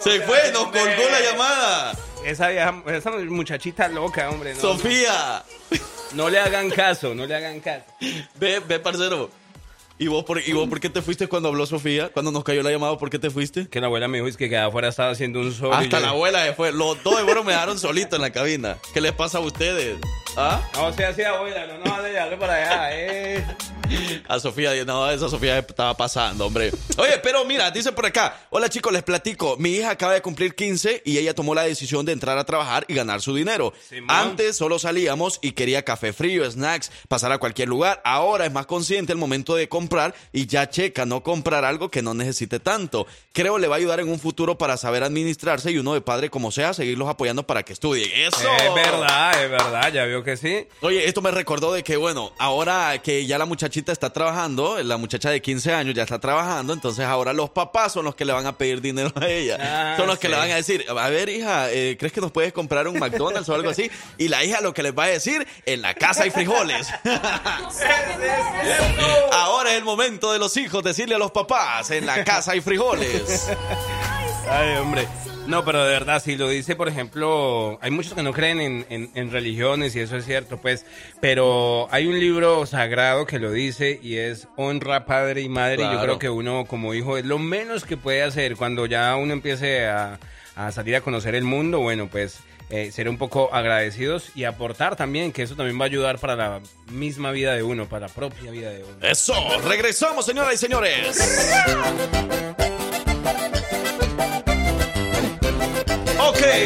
[0.00, 1.98] Se fue, nos colgó la llamada.
[2.24, 4.54] Esa, vieja- esa muchachita loca, hombre.
[4.54, 5.44] no, Sofía.
[6.12, 7.84] No, no le hagan caso, no le hagan caso.
[8.36, 9.30] Ve, ve, parcero.
[9.98, 12.08] ¿Y vos, por, ¿Y vos por qué te fuiste cuando habló Sofía?
[12.12, 13.68] Cuando nos cayó la llamada, ¿por qué te fuiste?
[13.68, 15.70] Que la abuela me dijo es que quedaba afuera estaba haciendo un sol.
[15.72, 16.72] Hasta yo- la abuela se fue.
[16.72, 18.78] Los dos de bueno me dejaron solito en la cabina.
[18.94, 19.98] ¿Qué les pasa a ustedes?
[20.36, 20.62] ¿Ah?
[20.74, 23.44] No sea así, abuela, no nos dejarle para allá, eh.
[24.28, 26.72] A Sofía, no, esa Sofía estaba pasando, hombre.
[26.96, 28.38] Oye, pero mira, dice por acá.
[28.50, 29.56] Hola chicos, les platico.
[29.58, 32.84] Mi hija acaba de cumplir 15 y ella tomó la decisión de entrar a trabajar
[32.88, 33.72] y ganar su dinero.
[34.08, 38.00] Antes solo salíamos y quería café frío, snacks, pasar a cualquier lugar.
[38.04, 42.02] Ahora es más consciente el momento de comprar y ya checa no comprar algo que
[42.02, 43.06] no necesite tanto.
[43.32, 46.30] Creo le va a ayudar en un futuro para saber administrarse y uno de padre
[46.30, 48.10] como sea, seguirlos apoyando para que estudien.
[48.14, 48.48] ¡Eso!
[48.56, 50.66] Es verdad, es verdad, ya vio que sí.
[50.80, 54.96] Oye, esto me recordó de que, bueno, ahora que ya la muchachita está trabajando, la
[54.96, 58.32] muchacha de 15 años ya está trabajando, entonces ahora los papás son los que le
[58.32, 59.58] van a pedir dinero a ella.
[59.60, 62.32] Ah, son los que le van a decir, a ver hija, eh, ¿crees que nos
[62.32, 63.90] puedes comprar un McDonald's o algo así?
[64.18, 66.88] Y la hija lo que les va a decir, en la casa hay frijoles.
[69.32, 72.60] ahora es el momento de los hijos decirle a los papás, en la casa hay
[72.60, 73.48] frijoles.
[74.48, 75.06] Ay, hombre.
[75.46, 78.86] No, pero de verdad, si lo dice, por ejemplo, hay muchos que no creen en,
[78.88, 80.86] en- en religiones y eso es cierto, pues,
[81.20, 85.82] pero hay un libro sagrado que lo dice y es honra padre y madre.
[85.82, 89.14] Y yo creo que uno como hijo es lo menos que puede hacer cuando ya
[89.16, 90.18] uno empiece a,
[90.56, 92.38] a salir a conocer el mundo, bueno, pues
[92.70, 96.36] eh, ser un poco agradecidos y aportar también, que eso también va a ayudar para
[96.36, 98.96] la misma vida de uno, para la propia vida de uno.
[99.06, 99.34] Eso,
[99.68, 101.18] regresamos señoras y señores.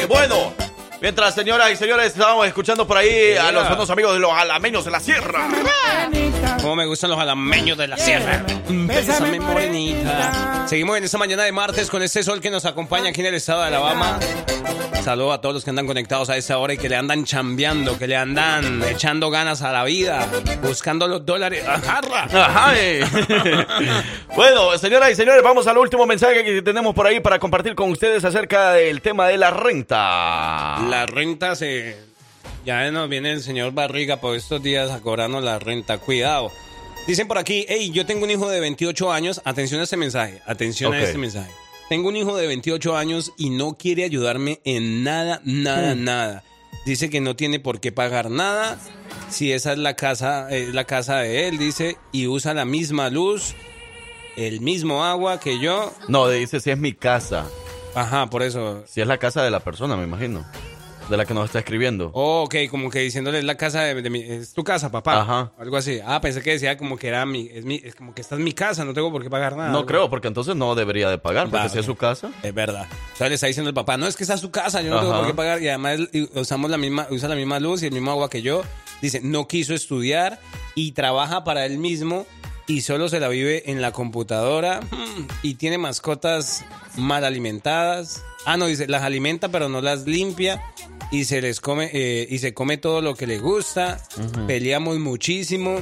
[0.08, 0.65] Bueno.
[1.00, 4.84] Mientras, señoras y señores, estábamos escuchando por ahí a los buenos amigos de los alameños
[4.84, 5.48] de la sierra.
[6.62, 8.44] Como me gustan los alameños de la sierra.
[8.68, 10.66] Bésame, morenita.
[10.66, 13.34] Seguimos en esta mañana de martes con este sol que nos acompaña aquí en el
[13.34, 14.18] estado de Alabama.
[15.06, 17.96] Saludo a todos los que andan conectados a esta hora y que le andan chambeando,
[17.96, 20.26] que le andan echando ganas a la vida,
[20.60, 21.64] buscando los dólares.
[21.64, 22.24] ¡Ajarra!
[22.24, 23.04] Ajá, eh.
[24.34, 27.92] bueno, señoras y señores, vamos al último mensaje que tenemos por ahí para compartir con
[27.92, 30.78] ustedes acerca del tema de la renta.
[30.88, 31.96] La renta se...
[32.64, 35.98] Ya nos viene el señor Barriga por estos días a cobrarnos la renta.
[35.98, 36.50] Cuidado.
[37.06, 39.40] Dicen por aquí, hey, yo tengo un hijo de 28 años.
[39.44, 40.42] Atención a este mensaje.
[40.46, 41.50] Atención a este mensaje.
[41.88, 46.04] Tengo un hijo de 28 años y no quiere ayudarme en nada, nada, Hmm.
[46.04, 46.44] nada.
[46.84, 48.78] Dice que no tiene por qué pagar nada.
[49.30, 53.08] Si esa es la casa, es la casa de él, dice, y usa la misma
[53.10, 53.54] luz,
[54.36, 55.92] el mismo agua que yo.
[56.08, 57.46] No, dice si es mi casa.
[57.94, 58.84] Ajá, por eso.
[58.88, 60.44] Si es la casa de la persona, me imagino.
[61.08, 62.10] De la que nos está escribiendo.
[62.14, 65.20] Oh, ok, como que diciéndole es la casa de, de mi, es tu casa, papá.
[65.20, 65.52] Ajá.
[65.58, 66.00] Algo así.
[66.04, 68.40] Ah, pensé que decía como que era mi, es mi, es como que esta es
[68.40, 69.70] mi casa, no tengo por qué pagar nada.
[69.70, 69.86] No Algo.
[69.86, 72.30] creo, porque entonces no debería de pagar, porque Va, si es su casa.
[72.42, 72.86] Es verdad.
[73.14, 74.90] O sea, le está diciendo el papá, no es que esta es su casa, yo
[74.90, 75.62] no tengo por qué pagar.
[75.62, 76.00] Y además
[76.34, 78.62] usamos la misma, usa la misma luz y el mismo agua que yo.
[79.00, 80.40] Dice, no quiso estudiar
[80.74, 82.26] y trabaja para él mismo
[82.66, 86.64] y solo se la vive en la computadora mm, y tiene mascotas
[86.96, 88.24] mal alimentadas.
[88.44, 90.62] Ah, no, dice, las alimenta pero no las limpia
[91.10, 94.00] y se les come eh, y se come todo lo que le gusta.
[94.46, 95.80] Peleamos muchísimo.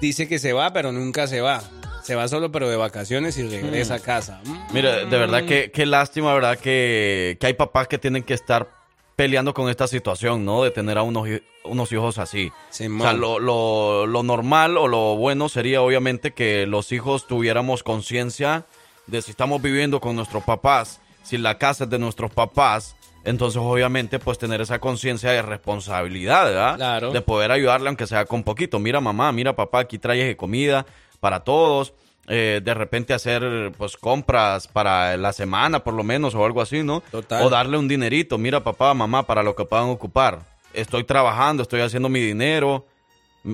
[0.00, 1.62] Dice que se va, pero nunca se va.
[2.02, 3.96] Se va solo, pero de vacaciones y regresa Mm.
[3.96, 4.40] a casa.
[4.44, 4.58] Mm.
[4.74, 6.58] Mira, de verdad que qué lástima, ¿verdad?
[6.58, 8.68] Que, que hay papás que tienen que estar
[9.16, 10.62] peleando con esta situación, ¿no?
[10.64, 11.26] De tener a unos,
[11.64, 12.50] unos hijos así.
[12.68, 17.82] o sea, lo, lo- lo normal o lo bueno sería obviamente que los hijos tuviéramos
[17.84, 18.66] conciencia
[19.06, 23.60] de si estamos viviendo con nuestros papás, si la casa es de nuestros papás, entonces
[23.62, 26.76] obviamente pues tener esa conciencia de responsabilidad, ¿verdad?
[26.76, 27.12] Claro.
[27.12, 28.78] De poder ayudarle aunque sea con poquito.
[28.78, 30.86] Mira mamá, mira papá, aquí traes comida
[31.20, 31.94] para todos.
[32.26, 36.82] Eh, de repente hacer pues compras para la semana por lo menos o algo así,
[36.82, 37.02] ¿no?
[37.10, 37.42] Total.
[37.42, 40.40] O darle un dinerito, mira papá, mamá, para lo que puedan ocupar.
[40.72, 42.86] Estoy trabajando, estoy haciendo mi dinero.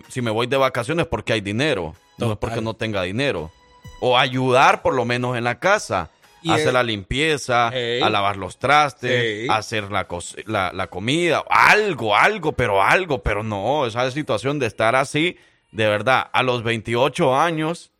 [0.09, 3.51] Si me voy de vacaciones porque hay dinero, no es porque no tenga dinero.
[4.01, 6.11] O ayudar por lo menos en la casa.
[6.43, 7.71] Y hacer el- la limpieza,
[8.03, 10.07] a lavar los trastes, a hacer la,
[10.47, 15.37] la, la comida, algo, algo, pero algo, pero no, esa situación de estar así,
[15.73, 17.91] de verdad, a los 28 años,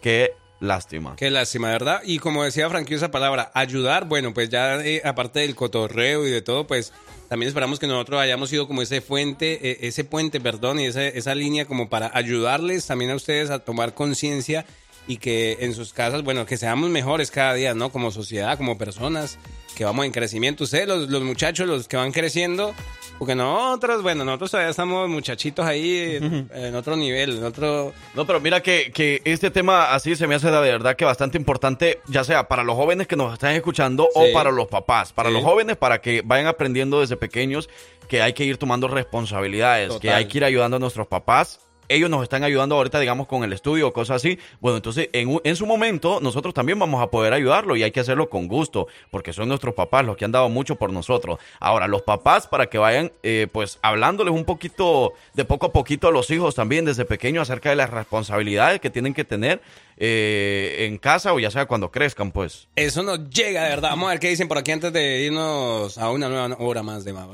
[0.00, 1.16] qué lástima.
[1.16, 2.02] Qué lástima, ¿verdad?
[2.04, 6.30] Y como decía Frankie esa palabra, ayudar, bueno, pues ya eh, aparte del cotorreo y
[6.30, 6.92] de todo, pues
[7.28, 11.18] también esperamos que nosotros hayamos sido como ese fuente, eh, ese puente, perdón, y ese-
[11.18, 14.64] esa línea como para ayudarles también a ustedes a tomar conciencia
[15.08, 17.90] y que en sus casas, bueno, que seamos mejores cada día, ¿no?
[17.90, 19.38] Como sociedad, como personas,
[19.76, 20.64] que vamos en crecimiento.
[20.64, 22.74] Ustedes, los, los muchachos, los que van creciendo,
[23.18, 27.92] porque nosotros, bueno, nosotros todavía estamos muchachitos ahí en, en otro nivel, en otro...
[28.14, 31.36] No, pero mira que, que este tema así se me hace de verdad que bastante
[31.38, 34.20] importante, ya sea para los jóvenes que nos están escuchando Sí.
[34.20, 35.12] o para los papás.
[35.12, 35.34] Para Sí.
[35.34, 37.68] los jóvenes, para que vayan aprendiendo desde pequeños
[38.08, 41.60] que hay que ir tomando responsabilidades, que hay que ir ayudando a nuestros papás.
[41.92, 44.38] Ellos nos están ayudando ahorita, digamos, con el estudio o cosas así.
[44.60, 48.30] Bueno, entonces, en, su momento, nosotros también vamos a poder ayudarlo y hay que hacerlo
[48.30, 51.38] con gusto, porque son nuestros papás los que han dado mucho por nosotros.
[51.60, 56.08] Ahora, los papás, para que vayan, eh, pues, hablándoles un poquito, de poco a poquito
[56.08, 59.60] a los hijos también, desde pequeños, acerca de las responsabilidades que tienen que tener
[59.96, 62.68] eh, en casa o ya sea cuando crezcan, pues.
[62.76, 63.90] Eso nos llega, de verdad.
[63.90, 67.04] Vamos a ver qué dicen por aquí antes de irnos a una nueva hora más
[67.04, 67.26] de más.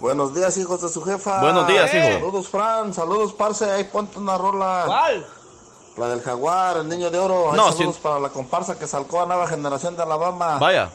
[0.00, 1.40] Buenos días, hijos de su jefa.
[1.40, 2.12] Buenos días, hijo.
[2.12, 2.94] Saludos, Fran.
[2.94, 3.70] Saludos, parce.
[3.70, 4.84] Ahí ponte una rola.
[4.86, 5.26] ¿Cuál?
[5.96, 7.52] La del jaguar, el niño de oro.
[7.52, 10.58] Ahí No, saludos para la comparsa que salcó a nueva generación de Alabama.
[10.58, 10.90] Vaya.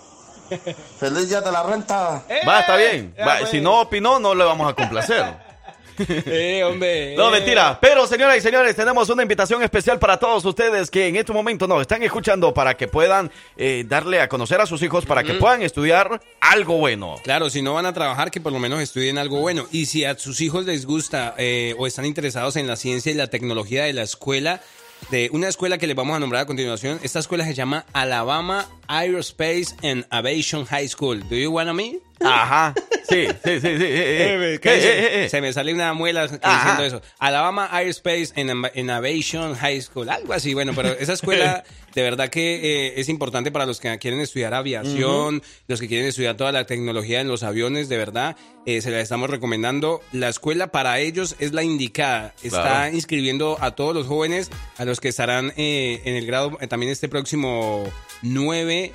[0.99, 2.24] Feliz día de la renta.
[2.47, 3.15] Va, está bien.
[3.19, 5.50] Va, si no opinó, no le vamos a complacer.
[6.33, 7.15] Eh, hombre.
[7.15, 7.39] No, eh.
[7.39, 7.77] mentira.
[7.81, 11.67] Pero, señoras y señores, tenemos una invitación especial para todos ustedes que en este momento
[11.67, 15.33] nos están escuchando para que puedan eh, darle a conocer a sus hijos para que
[15.35, 17.15] puedan estudiar algo bueno.
[17.23, 19.67] Claro, si no van a trabajar, que por lo menos estudien algo bueno.
[19.71, 23.15] Y si a sus hijos les gusta eh, o están interesados en la ciencia y
[23.15, 24.61] la tecnología de la escuela,
[25.09, 28.67] de una escuela que les vamos a nombrar a continuación, esta escuela se llama Alabama
[28.87, 31.27] Aerospace and Aviation High School.
[31.27, 32.11] ¿Do you wanna me?
[32.24, 32.74] Ajá.
[33.09, 33.67] Sí, sí, sí, sí.
[33.84, 34.59] eh, eh.
[34.61, 35.30] ¿Qué Eh, eh, eh.
[35.30, 37.01] Se me sale una muela diciendo eso.
[37.19, 40.53] Alabama and Aviation High School, algo así.
[40.53, 41.63] Bueno, pero esa escuela
[41.95, 46.07] de verdad que eh, es importante para los que quieren estudiar aviación, los que quieren
[46.07, 50.01] estudiar toda la tecnología en los aviones, de verdad, eh, se la estamos recomendando.
[50.13, 52.34] La escuela para ellos es la indicada.
[52.43, 52.95] Está Claro.
[52.95, 56.91] inscribiendo a todos los jóvenes, a los que estarán eh, en el grado eh, también
[56.91, 57.91] este próximo
[58.22, 58.93] 9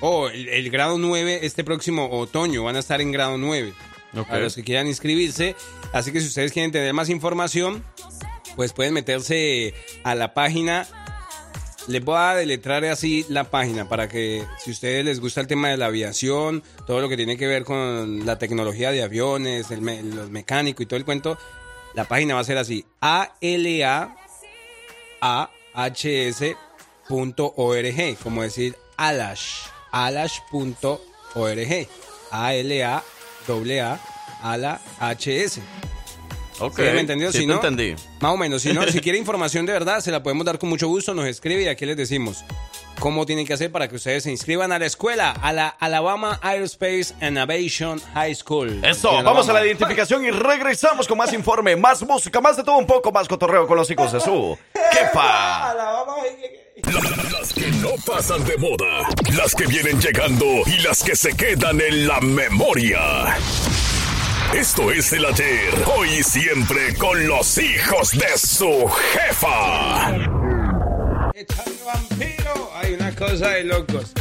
[0.00, 3.72] Oh, el, el grado 9 este próximo otoño van a estar en grado 9.
[4.16, 4.30] Ok.
[4.30, 5.56] A los que quieran inscribirse.
[5.92, 7.84] Así que si ustedes quieren tener más información,
[8.56, 9.74] pues pueden meterse
[10.04, 10.86] a la página.
[11.88, 15.46] Les voy a deletrar así la página para que si a ustedes les gusta el
[15.46, 19.70] tema de la aviación, todo lo que tiene que ver con la tecnología de aviones,
[19.70, 21.36] el me- los mecánicos y todo el cuento,
[21.94, 24.16] la página va a ser así: A-L-A
[26.84, 31.88] ahs.org, como decir alash, alash.org,
[32.30, 33.02] a l a
[33.46, 33.98] a
[34.42, 35.62] a la h s.
[36.60, 36.76] Ok.
[36.76, 37.32] ¿Sí me entendió?
[37.32, 37.94] Sí si no, entendí.
[38.20, 38.62] Más o menos.
[38.62, 41.14] Si no, si quiere información de verdad, se la podemos dar con mucho gusto.
[41.14, 42.44] Nos escribe y aquí les decimos
[43.00, 46.38] cómo tienen que hacer para que ustedes se inscriban a la escuela, a la Alabama
[46.42, 48.84] Aerospace and Aviation High School.
[48.84, 49.66] Eso, vamos a la Alabama.
[49.66, 53.66] identificación y regresamos con más informe, más música, más de todo un poco, más cotorreo
[53.66, 54.56] con los hijos de su
[54.92, 55.74] jefa.
[56.92, 61.80] Las que no pasan de moda, las que vienen llegando y las que se quedan
[61.80, 63.36] en la memoria.
[64.54, 70.10] Esto es el ayer, hoy y siempre con los hijos de su jefa.
[71.34, 72.70] Echando vampiro.
[72.74, 74.12] Hay una cosa de locos.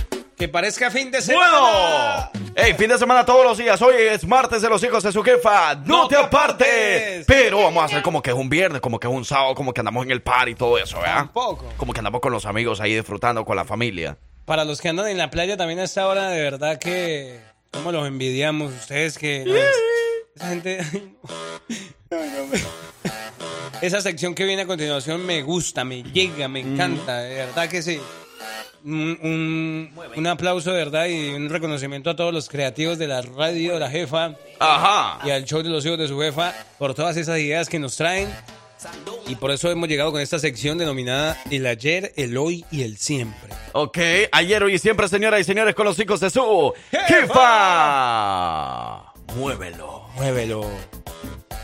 [0.44, 2.32] Que parezca fin de Bueno, semana.
[2.58, 3.82] hey, fin de semana todos los días.
[3.82, 5.74] Hoy es martes de los hijos de su jefa.
[5.76, 6.68] No, No te te apartes.
[6.68, 7.26] apartes.
[7.28, 9.74] Pero vamos a hacer como que es un viernes, como que es un sábado, como
[9.74, 11.16] que andamos en el par y todo eso, ¿verdad?
[11.16, 11.72] Tampoco.
[11.78, 14.18] Como que andamos con los amigos ahí disfrutando con la familia.
[14.44, 17.39] Para los que andan en la playa también a esta hora, de verdad que.
[17.72, 18.74] ¿Cómo los envidiamos?
[18.74, 19.46] Ustedes que.
[19.46, 19.56] no,
[20.36, 20.80] esa gente.
[22.12, 22.62] ay, no, me-
[23.82, 27.82] Esa sección que viene a continuación me gusta, me llega, me encanta, de verdad que
[27.82, 28.02] sí.
[28.86, 33.22] Un, un- un aplauso de verdad y un reconocimiento a todos los creativos de la
[33.22, 35.26] radio, de la jefa Ajá.
[35.26, 37.96] y al show de los hijos de su jefa por todas esas ideas que nos
[37.96, 38.28] traen.
[39.28, 42.98] Y por eso hemos llegado con esta sección denominada El ayer, el hoy y el
[42.98, 43.54] siempre.
[43.72, 43.98] Ok,
[44.34, 46.74] ayer, hoy y siempre, señoras y señores, con los hijos de su
[47.08, 47.44] jefa.
[49.38, 50.08] Muévelo.
[50.16, 50.70] Muévelo.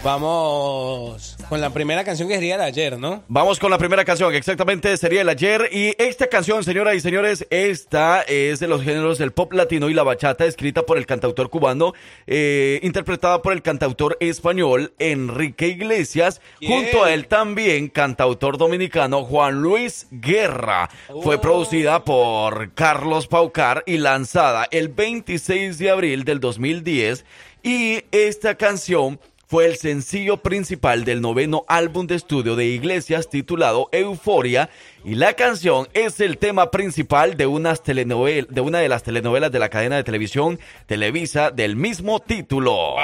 [0.02, 3.22] Vamos con la primera canción que sería de ayer, ¿no?
[3.28, 5.70] Vamos con la primera canción, exactamente sería el ayer.
[5.74, 9.93] Y esta canción, señoras y señores, esta es de los géneros del pop latino y
[9.93, 11.91] la bachata, escrita por el cantautor cubano,
[12.28, 19.62] eh, interpretada por el cantautor español Enrique Iglesias, junto a él también cantautor dominicano Juan
[19.62, 20.89] Luis Guerra.
[21.24, 27.26] Fue producida por Carlos Paucar y lanzada el 26 de abril del 2010.
[27.62, 29.20] Y esta canción
[29.50, 34.70] fue el sencillo principal del noveno álbum de estudio de Iglesias titulado Euforia
[35.04, 39.52] y la canción es el tema principal de, unas telenovel- de una de las telenovelas
[39.52, 42.95] de la cadena de televisión Televisa del mismo título.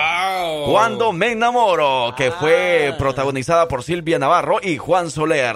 [0.68, 5.56] Cuando me enamoro, que fue protagonizada por Silvia Navarro y Juan Soler.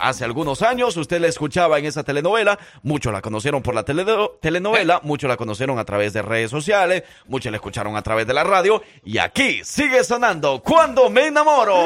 [0.00, 4.04] Hace algunos años usted la escuchaba en esa telenovela, muchos la conocieron por la tele-
[4.40, 8.34] telenovela, muchos la conocieron a través de redes sociales, muchos la escucharon a través de
[8.34, 11.76] la radio y aquí sigue sonando Cuando me enamoro.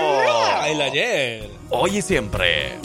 [0.67, 1.49] El ayer.
[1.71, 2.79] Hoy y siempre.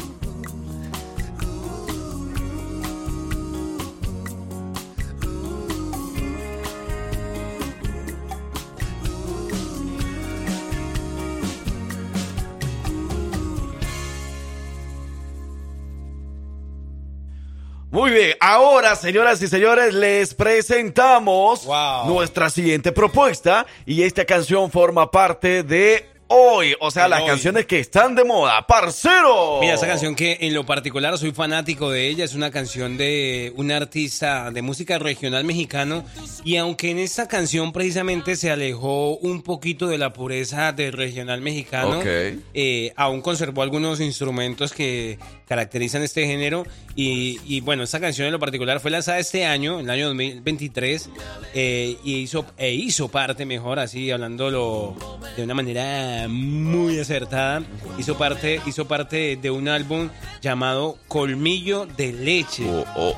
[17.95, 22.07] Muy bien, ahora señoras y señores les presentamos Wow.
[22.07, 26.75] nuestra siguiente propuesta y esta canción forma parte de hoy.
[26.79, 27.27] O sea, De las hoy.
[27.27, 28.65] canciones que están de moda.
[28.67, 29.59] ¡Parcero!
[29.61, 33.53] Mira, esa canción que en lo particular soy fanático de ella, es una canción de
[33.55, 36.03] un artista de música regional mexicano
[36.43, 41.41] y aunque en esta canción precisamente se alejó un poquito de la pureza del regional
[41.41, 42.05] mexicano, Ok.
[42.53, 46.65] eh, aún conservó algunos instrumentos que caracterizan este género
[46.95, 50.07] y, y, bueno, esta canción en lo particular fue lanzada este año, en el año
[50.07, 51.09] 2023
[51.53, 54.95] eh, y hizo, e hizo parte mejor, así hablándolo
[55.35, 57.63] de una manera muy acertada,
[57.97, 60.09] hizo parte, hizo parte de un álbum
[60.41, 62.65] llamado Colmillo de Leche.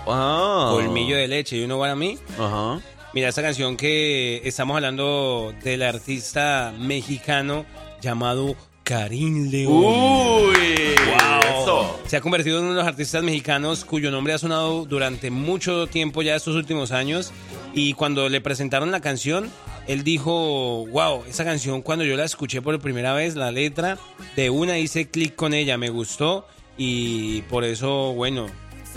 [0.08, 0.70] ah.
[0.72, 2.18] Colmillo de Leche, know what I mean?
[2.40, 2.80] Ajá.
[3.14, 7.66] Mira, esta canción que estamos hablando del artista mexicano
[8.02, 9.74] llamado Karim León.
[9.74, 11.62] Uy, Wow.
[11.62, 12.00] eso.
[12.06, 15.88] Se ha convertido en uno de los artistas mexicanos cuyo nombre ha sonado durante mucho
[15.88, 17.32] tiempo ya estos últimos años.
[17.74, 19.50] Y cuando le presentaron la canción,
[19.88, 23.98] él dijo, wow, esa canción cuando yo la escuché por primera vez, la letra,
[24.36, 28.48] de una hice clic con ella, me gustó y por eso, bueno,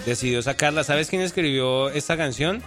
[0.07, 0.85] decidió sacarla.
[0.85, 2.63] ¿Sabes quién escribió esta canción?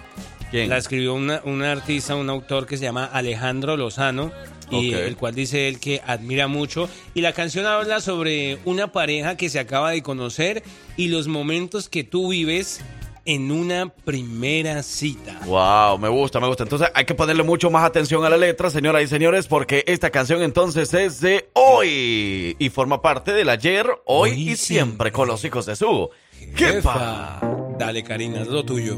[0.52, 0.70] ¿Quién?
[0.70, 4.32] La escribió una- un artista, un autor que se llama Alejandro Lozano.
[4.72, 6.90] Y el cual dice él que admira mucho.
[7.14, 10.64] Y la canción habla sobre una pareja que se acaba de conocer
[10.98, 12.82] y los momentos que tú vives
[13.26, 15.40] en una primera cita.
[15.46, 16.64] Wow, me gusta, me gusta.
[16.64, 20.10] Entonces hay que ponerle mucho más atención a la letra, señoras y señores, porque esta
[20.10, 25.44] canción entonces es de hoy y forma parte del ayer, hoy, y siempre con los
[25.46, 26.10] hijos de su
[26.56, 27.40] jefa.
[27.78, 28.96] Dale, Karina, es lo tuyo.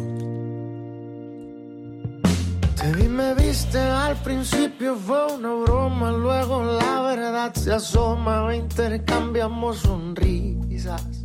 [2.76, 9.78] Te vi, me viste al principio, fue una broma, luego la verdad se asoma, intercambiamos
[9.78, 11.25] sonrisas.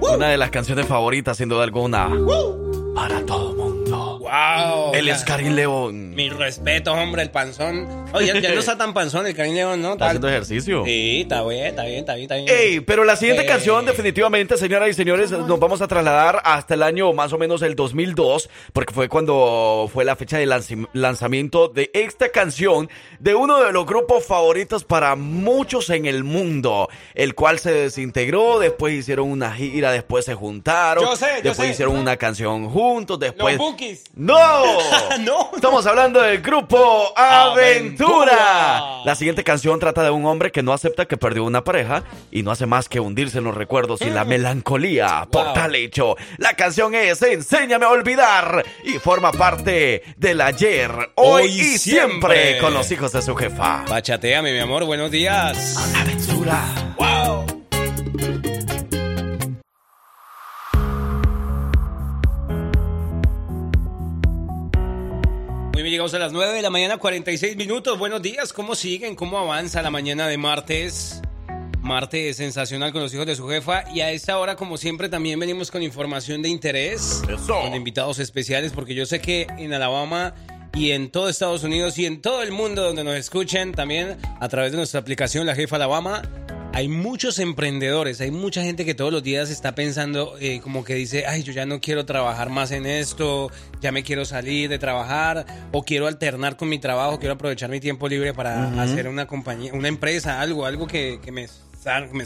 [0.00, 2.10] Una de las canciones favoritas, sin duda alguna,
[2.94, 3.65] para todo mundo.
[4.26, 4.92] Wow.
[4.94, 6.14] Él es Karim León.
[6.14, 8.06] Mi respeto, hombre, el panzón.
[8.12, 9.92] Oye, ya, ya no está tan panzón el Karim León, ¿no?
[9.92, 10.84] ¿Está haciendo ejercicio?
[10.84, 12.48] Sí, está bien, está bien, está bien, está bien.
[12.48, 16.82] Ey, pero la siguiente canción definitivamente, señoras y señores, nos vamos a trasladar hasta el
[16.82, 20.46] año más o menos el 2002, porque fue cuando fue la fecha de
[20.92, 22.88] lanzamiento de esta canción
[23.20, 28.58] de uno de los grupos favoritos para muchos en el mundo, el cual se desintegró,
[28.58, 31.72] después hicieron una gira, después se juntaron, Yo sé, yo después sé.
[31.74, 33.56] hicieron una canción juntos, después...
[33.56, 34.04] Los Bookies.
[34.26, 34.64] ¡No!
[35.20, 35.50] no.
[35.54, 38.32] Estamos hablando del grupo Aventura.
[38.32, 39.02] Aventura.
[39.04, 42.42] La siguiente canción trata de un hombre que no acepta que perdió una pareja y
[42.42, 45.54] no hace más que hundirse en los recuerdos y la melancolía por Wow.
[45.54, 46.16] tal hecho.
[46.38, 52.36] La canción es Enséñame a olvidar y forma parte del ayer, hoy, Hoy y siempre.
[52.42, 52.58] siempre.
[52.58, 53.84] con los hijos de su jefa.
[53.86, 55.76] Bachateame, mi amor, buenos días.
[55.94, 56.62] Aventura.
[56.96, 57.44] Wow.
[65.86, 67.96] Bien, llegamos a las 9 de la mañana, 46 minutos.
[67.96, 69.14] Buenos días, ¿cómo siguen?
[69.14, 71.22] ¿Cómo avanza la mañana de martes?
[71.80, 73.84] Martes sensacional con los hijos de su jefa.
[73.94, 77.22] Y a esta hora, como siempre, también venimos con información de interés.
[77.46, 80.34] Con invitados especiales, porque yo sé que en Alabama
[80.74, 84.48] y en todo Estados Unidos y en todo el mundo donde nos escuchen, también a
[84.48, 86.22] través de nuestra aplicación La Jefa Alabama,
[86.76, 90.94] hay muchos emprendedores, hay mucha gente que todos los días está pensando eh, como que
[90.94, 93.50] dice, ay, yo ya no quiero trabajar más en esto,
[93.80, 97.80] ya me quiero salir de trabajar o quiero alternar con mi trabajo, quiero aprovechar mi
[97.80, 101.48] tiempo libre para hacer una compañía, una empresa, algo, algo que, que me,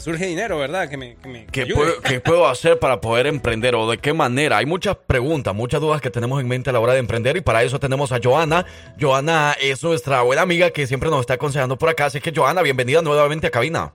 [0.01, 0.89] surge dinero, ¿verdad?
[0.89, 1.75] Que me, que me ¿Qué ayude.
[1.75, 4.57] puedo, qué puedo hacer para poder emprender o de qué manera?
[4.57, 7.41] Hay muchas preguntas, muchas dudas que tenemos en mente a la hora de emprender y
[7.41, 8.65] para eso tenemos a Joana.
[8.99, 12.07] Joana es nuestra buena amiga que siempre nos está aconsejando por acá.
[12.07, 13.93] Así que Joana, bienvenida nuevamente a cabina.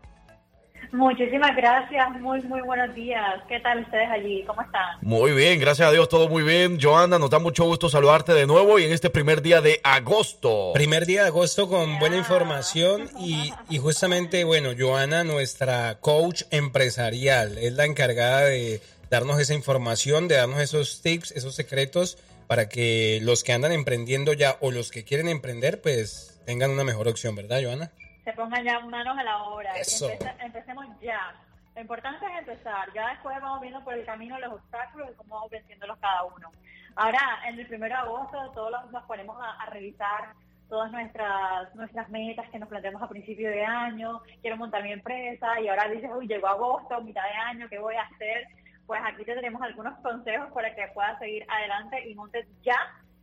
[0.92, 3.42] Muchísimas gracias, muy, muy buenos días.
[3.48, 4.44] ¿Qué tal ustedes allí?
[4.46, 4.98] ¿Cómo están?
[5.02, 6.78] Muy bien, gracias a Dios, todo muy bien.
[6.80, 10.72] Joana, nos da mucho gusto saludarte de nuevo y en este primer día de agosto.
[10.74, 17.58] Primer día de agosto con buena información y, y justamente, bueno, Joana, nuestra coach empresarial,
[17.58, 18.80] es la encargada de
[19.10, 24.32] darnos esa información, de darnos esos tips, esos secretos para que los que andan emprendiendo
[24.32, 27.90] ya o los que quieren emprender, pues tengan una mejor opción, ¿verdad, Joana?
[28.26, 29.78] Se pongan ya manos a la obra.
[29.78, 30.10] y Eso.
[30.10, 31.32] empece- empecemos ya.
[31.76, 32.92] Lo importante es empezar.
[32.92, 36.50] Ya después vamos viendo por el camino los obstáculos y cómo vamos venciéndolos cada uno.
[36.96, 40.32] Ahora, en el primero de agosto, todos los- nos ponemos a, a revisar
[40.68, 44.20] todas nuestras nuestras metas que nos planteamos a principio de año.
[44.40, 47.94] Quiero montar mi empresa y ahora dices, uy, llegó agosto, mitad de año, ¿qué voy
[47.94, 48.48] a hacer?
[48.88, 52.76] Pues aquí te tenemos algunos consejos para que puedas seguir adelante y montes ya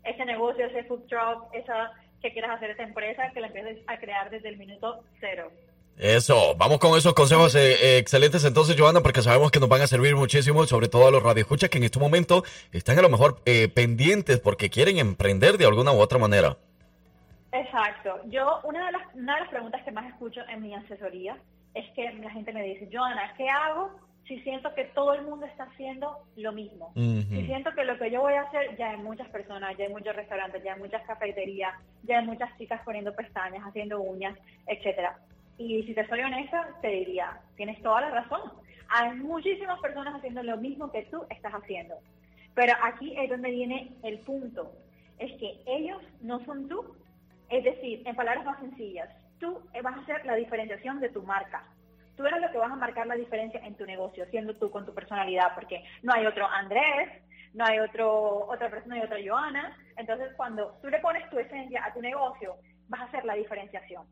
[0.03, 1.91] ese negocio, ese food truck, esa
[2.23, 5.51] que quieras hacer esa empresa, que la empieces a crear desde el minuto cero.
[5.97, 9.81] Eso, vamos con esos consejos eh, eh, excelentes entonces, Joana, porque sabemos que nos van
[9.81, 13.09] a servir muchísimo, sobre todo a los radioescuchas que en este momento están a lo
[13.09, 16.57] mejor eh, pendientes porque quieren emprender de alguna u otra manera.
[17.51, 18.21] Exacto.
[18.29, 21.37] Yo, una de, las, una de las preguntas que más escucho en mi asesoría
[21.75, 23.91] es que la gente me dice, Joana, ¿qué hago
[24.33, 26.91] si siento que todo el mundo está haciendo lo mismo?
[26.95, 29.91] Si siento que lo que yo voy a hacer, ya hay muchas personas, ya hay
[29.91, 31.73] muchos restaurantes, ya hay muchas cafeterías,
[32.03, 35.19] ya hay muchas chicas poniendo pestañas, haciendo uñas, etcétera.
[35.59, 38.41] Y si te soy honesta, te diría, tienes toda la razón.
[38.89, 41.95] Hay muchísimas personas haciendo lo mismo que tú estás haciendo.
[42.55, 44.71] Pero aquí es donde viene el punto.
[45.19, 46.95] Es que ellos no son tú.
[47.49, 49.09] Es decir, en palabras más sencillas,
[49.39, 51.63] tú vas a hacer la diferenciación de tu marca.
[52.15, 54.85] Tú eres lo que vas a marcar la diferencia en tu negocio, siendo tú con
[54.85, 57.09] tu personalidad, porque no hay otro Andrés,
[57.53, 59.77] no hay otro otra persona, hay otra Joana.
[59.97, 62.55] Entonces, cuando tú le pones tu esencia a tu negocio,
[62.87, 64.05] vas a hacer la diferenciación.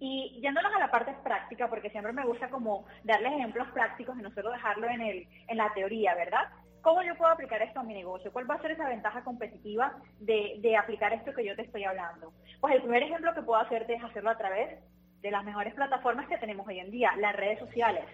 [0.00, 4.22] Y yéndonos a la parte práctica, porque siempre me gusta como darles ejemplos prácticos y
[4.22, 6.48] no solo dejarlo en, el, en la teoría, ¿verdad?
[6.82, 8.30] ¿Cómo yo puedo aplicar esto a mi negocio?
[8.30, 11.84] ¿Cuál va a ser esa ventaja competitiva de, de aplicar esto que yo te estoy
[11.84, 12.34] hablando?
[12.60, 14.78] Pues el primer ejemplo que puedo hacerte es hacerlo a través
[15.24, 18.04] de las mejores plataformas que tenemos hoy en día, las redes sociales.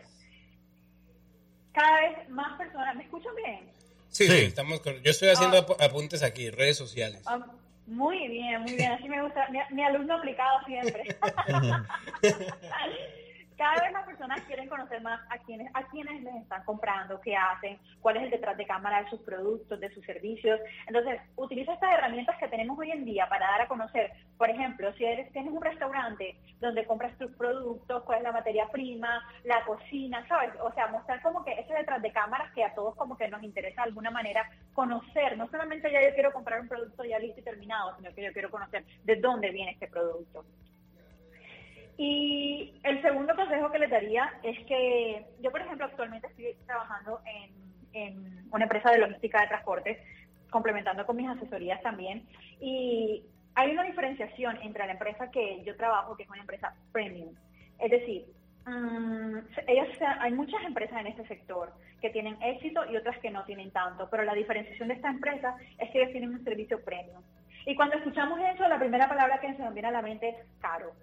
[1.73, 3.69] Cada vez más personas, ¿me escuchan bien?
[4.09, 7.21] Sí, sí, estamos con- yo estoy haciendo ap- apuntes aquí, redes sociales.
[7.27, 7.45] Ah,
[7.89, 11.03] muy bien, muy bien, así me gusta, mi, mi alumno aplicado siempre.
[13.61, 17.37] Cada vez más personas quieren conocer más a quienes, a quienes les están comprando, qué
[17.37, 20.59] hacen, cuál es el detrás de cámara de sus productos, de sus servicios.
[20.87, 24.91] Entonces, utiliza estas herramientas que tenemos hoy en día para dar a conocer, por ejemplo,
[24.95, 29.63] si eres, tienes un restaurante donde compras tus productos, cuál es la materia prima, la
[29.67, 30.53] cocina, ¿sabes?
[30.63, 33.43] O sea, mostrar como que ese detrás de cámaras que a todos como que nos
[33.43, 35.37] interesa de alguna manera conocer.
[35.37, 38.33] No solamente ya yo quiero comprar un producto ya listo y terminado, sino que yo
[38.33, 40.47] quiero conocer de dónde viene este producto.
[42.03, 47.21] Y el segundo consejo que les daría es que yo, por ejemplo, actualmente estoy trabajando
[47.93, 49.99] en, una empresa de logística de transportes,
[50.49, 52.27] complementando con mis asesorías también.
[52.59, 53.23] Y
[53.55, 57.35] hay una diferenciación entre la empresa que yo trabajo, que es una empresa premium.
[57.79, 58.25] Es decir,
[58.65, 59.37] mm,
[59.67, 59.89] ellos,
[60.21, 61.71] hay muchas empresas en este sector
[62.01, 65.55] que tienen éxito y otras que no tienen tanto, pero la diferenciación de esta empresa
[65.77, 67.23] es que ellos tienen un servicio premium.
[67.67, 70.37] Y cuando escuchamos eso, la primera palabra que se nos viene a la mente es
[70.63, 70.95] caro.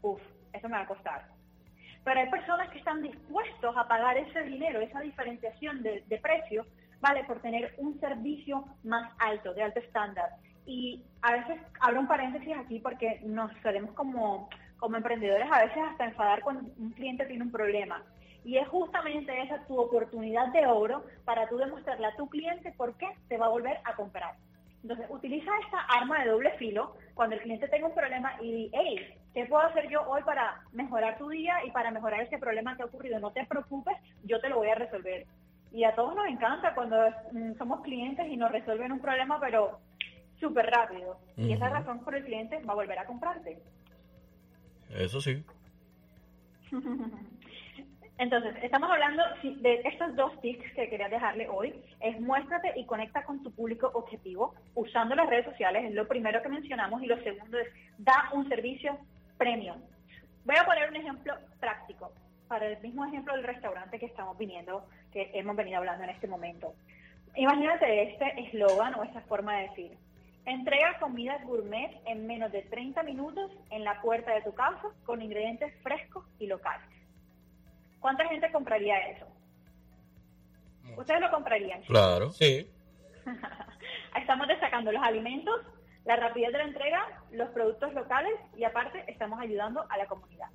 [0.00, 0.22] Uf,
[0.56, 1.26] eso me va a costar.
[2.04, 6.66] Pero hay personas que están dispuestos a pagar ese dinero, esa diferenciación de, de precio,
[7.00, 10.30] vale, por tener un servicio más alto, de alto estándar.
[10.66, 14.48] Y a veces abro un paréntesis aquí porque nos solemos como,
[14.78, 18.02] como emprendedores a veces hasta enfadar cuando un cliente tiene un problema.
[18.44, 22.96] Y es justamente esa tu oportunidad de oro para tú demostrarle a tu cliente por
[22.96, 24.36] qué te va a volver a comprar.
[24.82, 29.18] Entonces, utiliza esta arma de doble filo cuando el cliente tenga un problema y hey,
[29.36, 32.82] ¿qué puedo hacer yo hoy para mejorar tu día y para mejorar ese problema que
[32.82, 33.20] ha ocurrido?
[33.20, 35.26] No te preocupes, yo te lo voy a resolver.
[35.72, 36.96] Y a todos nos encanta cuando
[37.32, 39.78] mm, somos clientes y nos resuelven un problema, pero
[40.40, 41.18] súper rápido.
[41.36, 43.58] Y esa razón por el cliente va a volver a comprarte.
[44.88, 45.44] Eso sí.
[48.18, 51.74] Entonces, estamos hablando de estos dos tips que quería dejarle hoy.
[52.00, 56.40] Es muéstrate y conecta con tu público objetivo usando las redes sociales, es lo primero
[56.40, 57.02] que mencionamos.
[57.02, 57.68] Y lo segundo es,
[57.98, 58.98] da un servicio
[59.38, 59.80] premium.
[60.44, 62.12] Voy a poner un ejemplo práctico
[62.48, 66.28] para el mismo ejemplo del restaurante que estamos viniendo, que hemos venido hablando en este
[66.28, 66.74] momento.
[67.34, 69.98] Imagínate este eslogan o esta forma de decir.
[70.44, 75.20] Entrega comida gourmet en menos de 30 minutos en la puerta de tu casa con
[75.20, 76.88] ingredientes frescos y locales.
[77.98, 79.26] ¿Cuánta gente compraría eso?
[80.96, 81.82] ¿Ustedes lo comprarían?
[81.82, 82.30] Claro.
[82.30, 82.70] Sí.
[84.20, 85.60] Estamos destacando los alimentos,
[86.06, 90.46] la rapidez de la entrega, los productos locales y aparte estamos ayudando a la comunidad.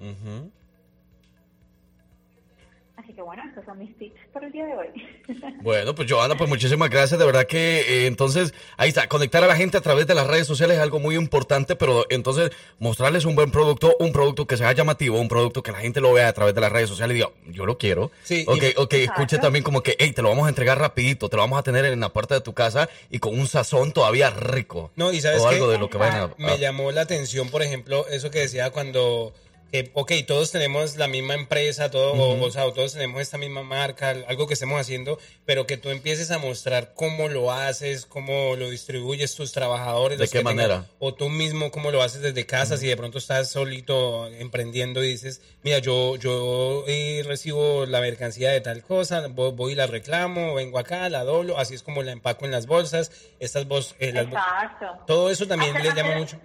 [3.03, 4.87] Así que bueno, estos son mis tips por el día de hoy.
[5.61, 7.19] Bueno, pues Joana, pues muchísimas gracias.
[7.19, 10.25] De verdad que eh, entonces, ahí está, conectar a la gente a través de las
[10.27, 14.57] redes sociales es algo muy importante, pero entonces mostrarles un buen producto, un producto que
[14.57, 17.15] sea llamativo, un producto que la gente lo vea a través de las redes sociales
[17.15, 18.11] y diga, yo lo quiero.
[18.23, 21.29] Sí, ok, y- ok, escuche también como que, hey, te lo vamos a entregar rapidito,
[21.29, 23.91] te lo vamos a tener en la puerta de tu casa y con un sazón
[23.91, 24.91] todavía rico.
[24.95, 25.55] No, y sabes O qué?
[25.55, 26.29] algo de lo que vayan a...
[26.37, 29.33] Me a- llamó la atención, por ejemplo, eso que decía cuando,
[29.71, 32.43] que, ok, todos tenemos la misma empresa, todo, o- Ujú.
[32.45, 36.29] o, sea, todos tenemos esta misma marca, algo que estemos haciendo, pero que tú empieces
[36.31, 40.19] a mostrar cómo lo haces, cómo lo distribuyes tus trabajadores.
[40.19, 40.85] ¿De qué tengan- manera?
[40.99, 45.07] o tú mismo cómo lo haces desde casa, si de pronto estás solito emprendiendo y
[45.07, 49.87] dices, mira, yo, yo eh, recibo la mercancía de tal cosa, voy, voy y la
[49.87, 53.95] reclamo, vengo acá, la doblo, así es como la empaco en las bolsas, estas bolsas,
[53.99, 54.85] las bol- Exacto.
[55.07, 56.39] todo eso también Hacer- le llama mucho.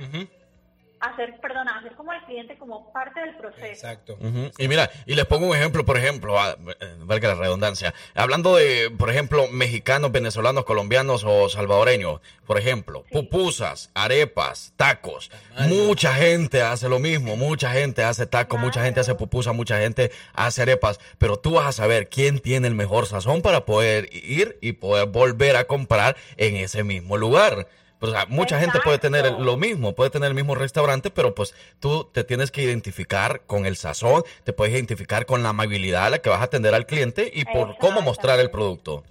[1.09, 3.67] Hacer, perdona, hacer como al cliente como parte del proceso.
[3.67, 4.19] Exacto.
[4.59, 7.95] Y mira, y les pongo un ejemplo, por ejemplo, ah, eh, valga la redundancia.
[8.15, 15.31] Hablando de, por ejemplo, mexicanos, venezolanos, colombianos o salvadoreños, por ejemplo, pupusas, arepas, tacos.
[15.69, 20.13] Mucha gente hace lo mismo, mucha gente hace tacos, mucha gente hace pupusas, mucha gente
[20.35, 24.59] hace arepas, pero tú vas a saber quién tiene el mejor sazón para poder ir
[24.61, 27.69] y poder volver a comprar en ese mismo lugar.
[27.99, 31.55] Pues, sea, mucha gente puede tener lo mismo, puede tener el mismo restaurante, pero pues
[31.81, 36.11] tú te tienes que identificar con el sazón, te puedes identificar con la amabilidad a
[36.11, 39.05] la que vas a atender al cliente y por cómo mostrar el producto.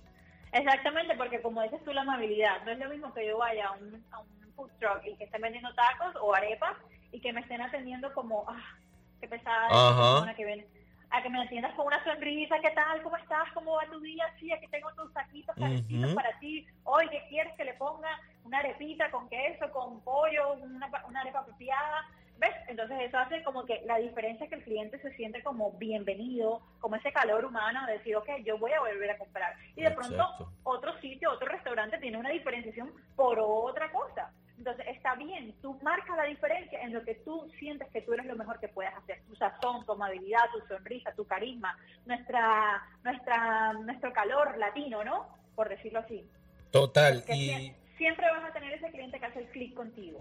[0.51, 2.63] Exactamente, porque como dices tú, la amabilidad.
[2.63, 5.25] No es lo mismo que yo vaya a un, a un food truck y que
[5.25, 6.75] estén vendiendo tacos o arepas
[7.11, 8.77] y que me estén atendiendo como, ah,
[9.19, 10.13] qué pesada Ajá.
[10.13, 10.67] persona que viene.
[11.15, 13.01] A que me atiendas con una sonrisa, ¿qué tal?
[13.01, 13.49] ¿Cómo estás?
[13.53, 14.25] ¿Cómo va tu día?
[14.37, 16.67] Sí, aquí tengo tus taquitos calentitos para ti.
[16.83, 18.19] Hoy, ¿qué quieres que le ponga?
[18.43, 22.05] Una arepita con queso, con pollo, una, una arepa pepiada.
[22.37, 22.51] ¿Ves?
[22.67, 26.61] Entonces eso hace como que la diferencia es que el cliente se siente como bienvenido,
[26.81, 29.55] como ese calor humano de decir, ok, yo voy a volver a comprar.
[29.77, 34.33] Y de pronto otro sitio, otro restaurante tiene una diferenciación por otra cosa.
[34.57, 38.25] Entonces está bien, tú marcas la diferencia en lo que tú sientes que tú eres
[38.25, 39.21] lo mejor que puedes hacer.
[39.27, 45.27] Tu sazón, tu amabilidad, tu sonrisa, tu carisma, nuestra, nuestra, nuestro calor latino, ¿no?
[45.55, 46.25] Por decirlo así.
[46.71, 47.23] Total.
[47.27, 50.19] Y sie- siempre vas a tener ese cliente que hace el clic contigo.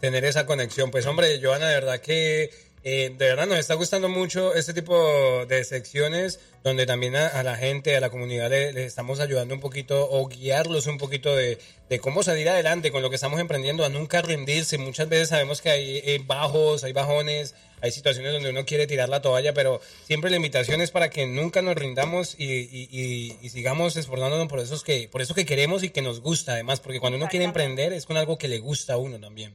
[0.00, 0.90] Tener esa conexión.
[0.90, 2.50] Pues hombre, Joana, de verdad que
[2.88, 7.42] eh, de verdad nos está gustando mucho este tipo de secciones donde también a, a
[7.42, 11.34] la gente, a la comunidad le, le estamos ayudando un poquito o guiarlos un poquito
[11.34, 11.58] de,
[11.88, 14.78] de cómo salir adelante con lo que estamos emprendiendo, a nunca rendirse.
[14.78, 19.08] Muchas veces sabemos que hay eh, bajos, hay bajones, hay situaciones donde uno quiere tirar
[19.08, 23.36] la toalla, pero siempre la invitación es para que nunca nos rindamos y, y- y-
[23.42, 26.78] y sigamos esforzándonos por esos que, por eso que queremos y que nos gusta además,
[26.80, 29.54] porque cuando uno quiere emprender es con algo que le gusta a uno también.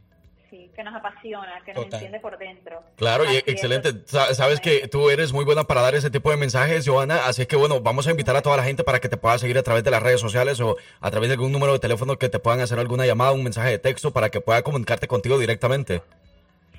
[0.81, 1.99] Que nos apasiona, que nos Total.
[1.99, 2.81] enciende por dentro.
[2.95, 3.91] Claro, y Así excelente.
[4.07, 7.27] Sa- Sabes que tú eres muy buena para dar ese tipo de mensajes, Joana.
[7.27, 9.59] Así que bueno, vamos a invitar a toda la gente para que te pueda seguir
[9.59, 12.29] a través de las redes sociales o a través de algún número de teléfono que
[12.29, 16.01] te puedan hacer alguna llamada, un mensaje de texto para que pueda comunicarte contigo directamente.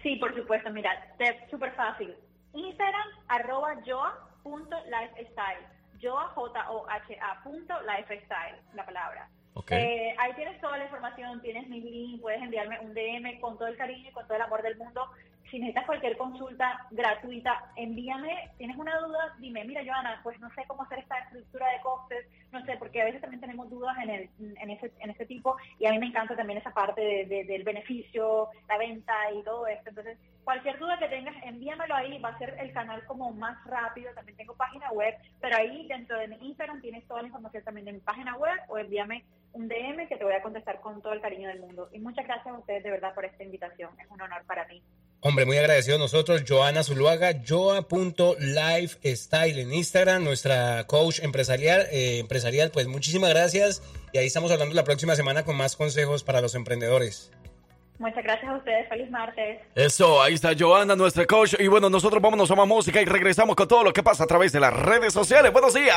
[0.03, 0.91] Sí, por supuesto, mira,
[1.49, 2.13] súper fácil.
[2.55, 5.65] Instagram, arroba joa.lifestyle.
[6.03, 9.29] Joa, J-O-H-A, punto lifestyle, la palabra.
[9.71, 13.69] Eh, ahí tienes toda la información, tienes mi link, puedes enviarme un DM con todo
[13.69, 15.09] el cariño y con todo el amor del mundo.
[15.53, 18.51] Si necesitas cualquier consulta gratuita, envíame.
[18.57, 19.35] ¿Tienes una duda?
[19.39, 23.03] Dime, mira, Joana, pues no sé cómo hacer esta estructura de costes, no sé, porque
[23.03, 25.99] a veces también tenemos dudas en, el, en, ese, en ese tipo y a mí
[25.99, 29.91] me encanta también esa parte de- de- del beneficio, la venta y todo esto.
[29.91, 34.11] Entonces, cualquier duda que tengas, envíamelo ahí, va a ser el canal como más rápido.
[34.15, 37.85] También tengo página web, pero ahí dentro de mi Instagram tienes toda la información también
[37.85, 39.23] de mi página web o envíame
[39.53, 41.91] un DM que te voy a contestar con todo el cariño del mundo.
[41.93, 43.91] Y muchas gracias a ustedes de verdad por esta invitación.
[44.01, 44.83] Es un honor para mí.
[45.25, 52.89] Hombre, muy agradecido nosotros, Joana Zuluaga, joa.lifestyle en Instagram, nuestra coach empresarial, eh, empresarial, pues
[52.89, 57.31] muchísimas gracias y ahí estamos hablando la próxima semana con más consejos para los emprendedores.
[58.01, 58.89] Muchas gracias a ustedes.
[58.89, 59.61] Feliz martes.
[59.77, 61.55] Eso, ahí está Joana, nuestra coach.
[61.57, 64.27] Y bueno, nosotros vámonos a más música y regresamos con todo lo que pasa a
[64.27, 65.53] través de las redes sociales.
[65.53, 65.97] Buenos días.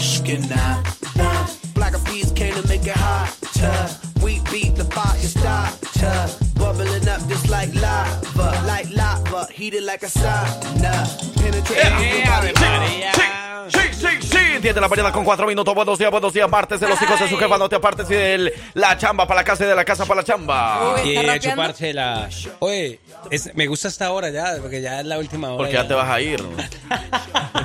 [0.00, 0.80] Mushkina.
[1.74, 3.28] Black of peas came to make it hot.
[4.22, 6.40] We beat the fire starter.
[6.54, 8.48] Bubbling up just like lava.
[8.66, 9.46] Like lava.
[9.52, 11.04] Heated like a sauna.
[11.36, 12.52] Penetrating your body.
[13.68, 14.38] Sí, sí, sí.
[14.62, 15.74] 10 de la mañana con 4 minutos.
[15.74, 16.48] Buenos días, buenos días.
[16.48, 17.58] Martes de los hijos de su jefa.
[17.58, 20.24] No te apartes de la chamba para la casa y de la casa para la
[20.24, 20.94] chamba.
[21.04, 22.28] de la...
[22.60, 23.00] Oye,
[23.30, 25.58] es- me gusta esta hora ya, porque ya es la última hora.
[25.58, 26.42] Porque ya te vas a ir.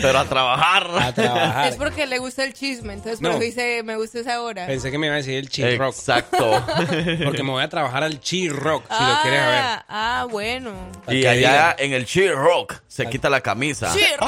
[0.00, 0.88] Pero a trabajar.
[1.00, 1.68] A trabajar.
[1.68, 3.30] Es porque le gusta el chisme, entonces No.
[3.32, 4.66] por eso dice, me gusta esa hora.
[4.66, 5.94] Pensé que me iba a decir el chill rock.
[5.94, 6.64] Exacto.
[7.24, 9.60] Porque me voy a trabajar al chill rock, si lo quieres ver.
[9.62, 10.72] ah, ah, bueno.
[11.08, 13.92] Y allá en el cheer rock se quita la camisa.
[13.92, 14.18] Cheer.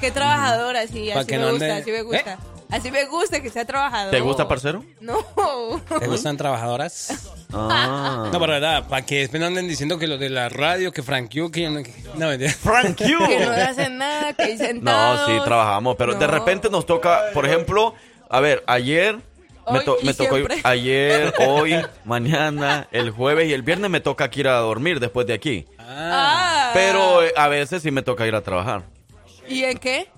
[0.00, 2.38] Qué trabajadora, sí, así me no gusta, ande- así me gusta.
[2.74, 4.10] Así me gusta que sea trabajador.
[4.10, 4.84] ¿Te gusta, parcero?
[5.00, 5.18] No.
[6.00, 7.46] ¿Te gustan trabajadoras?
[7.52, 8.28] Ah.
[8.32, 11.02] No, pero verdad, para que después no anden diciendo que los de la radio, que
[11.04, 11.68] Frank Q, que...
[11.70, 12.50] No, que- no, mentira.
[12.52, 13.04] Frank Q.
[13.28, 16.32] Que no hacen nada, que ahí No, sí, trabajamos, pero de No.
[16.32, 17.94] repente nos toca, por ejemplo,
[18.28, 19.18] a ver, ayer
[19.70, 24.40] me, to- me tocó, ayer, hoy, mañana, el jueves y el viernes me toca que
[24.40, 25.66] ir a dormir después de aquí.
[25.78, 26.70] Ah.
[26.74, 28.82] Pero eh, a veces sí me toca ir a trabajar,
[29.46, 30.08] ¿Y en qué?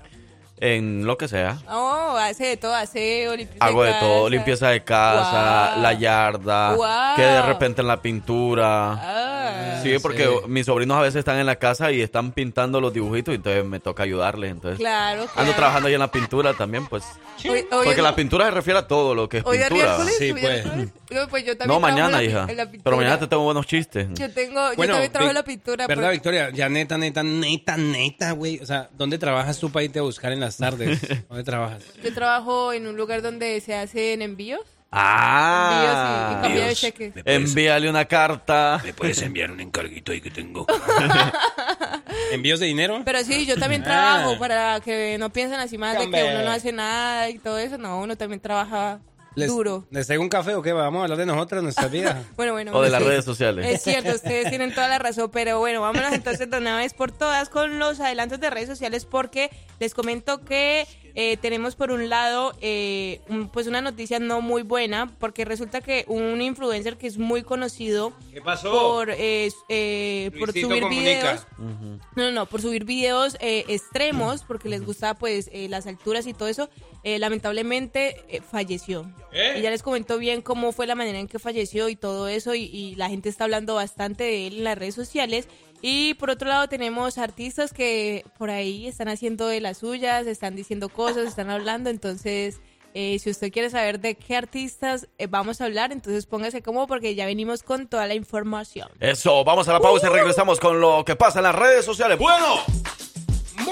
[0.59, 1.59] En lo que sea.
[1.70, 4.31] Oh, hace de todo, aseo, limpieza Hago de todo, casa.
[4.31, 7.16] limpieza de casa, la yarda, Guau.
[7.16, 8.93] que de repente en la pintura.
[8.93, 9.81] Ah.
[9.83, 13.33] Sí, porque mis sobrinos a veces están en la casa y están pintando los dibujitos
[13.33, 14.51] y entonces me toca ayudarles.
[14.51, 17.05] Entonces Claro, ando trabajando ahí en la pintura también, pues.
[17.49, 19.69] Hoy, hoy Porque la pintura se refiere a todo lo que es pintura.
[19.70, 20.43] miércoles, Sí, pues.
[20.65, 20.89] miércoles.
[21.11, 22.47] No, pues yo también No, mañana, la, hija.
[22.49, 22.83] en la pintura.
[22.85, 24.09] Pero mañana te tengo buenos chistes.
[24.15, 25.87] Yo tengo, yo Bueno, también trabajo en la pintura.
[25.87, 26.51] ¿Verdad, pero- Victoria?
[26.51, 28.59] Ya neta, neta, neta, neta, güey.
[28.61, 31.01] O sea, ¿dónde trabajas tú para irte a buscar en las tardes?
[31.28, 31.83] ¿Dónde trabajas?
[32.03, 34.61] Yo trabajo en un lugar donde se hacen envíos.
[34.93, 37.12] Ah, Envíos y- y de cheques.
[37.24, 38.81] Envíale una carta.
[38.85, 40.65] ¿Me puedes enviar un encarguito ahí que tengo?
[42.33, 43.03] ¿Envíos de dinero?
[43.05, 43.85] Pero sí, yo también Ah.
[43.85, 47.59] trabajo para que no piensen así más de que uno no hace nada y todo
[47.59, 47.78] eso.
[47.78, 49.01] No, uno también trabaja
[49.37, 49.87] ¿Les, duro.
[49.91, 50.73] ¿Les traigo un café o qué?
[50.73, 52.17] Vamos a hablar de nosotras, nuestras vidas.
[52.37, 52.73] Bueno, bueno.
[52.73, 53.67] O de las redes sociales.
[53.67, 57.13] Es cierto, ustedes tienen toda la razón, pero bueno, vámonos entonces de una vez por
[57.13, 60.87] todas con los adelantos de redes sociales porque les comento que
[61.19, 65.81] eh, tenemos por un lado eh, un- pues una noticia no muy buena porque resulta
[65.81, 68.71] que un influencer que es muy conocido ¿Qué pasó?
[68.71, 70.89] por, eh, eh, por subir Comunica.
[70.91, 75.87] videos no, no, no, por subir videos eh, extremos, porque les gusta pues eh, las
[75.87, 76.69] alturas y todo eso,
[77.03, 79.11] eh, lamentablemente eh, falleció.
[79.33, 79.57] ¿Eh?
[79.59, 82.55] Y ya les comentó bien cómo fue la manera en que falleció y todo eso,
[82.55, 85.49] y, y la gente está hablando bastante de él en las redes sociales.
[85.82, 90.57] Y por otro lado tenemos artistas que por ahí están haciendo de las suyas, están
[90.57, 92.61] diciendo cosas, están hablando, entonces...
[92.98, 96.86] eh, si usted quiere saber de qué artistas eh, vamos a hablar, entonces póngase cómodo
[96.86, 98.89] porque ya venimos con toda la información.
[99.01, 102.19] Eso, vamos a la pausa y regresamos con lo que pasa en las redes sociales.
[102.19, 102.57] Bueno,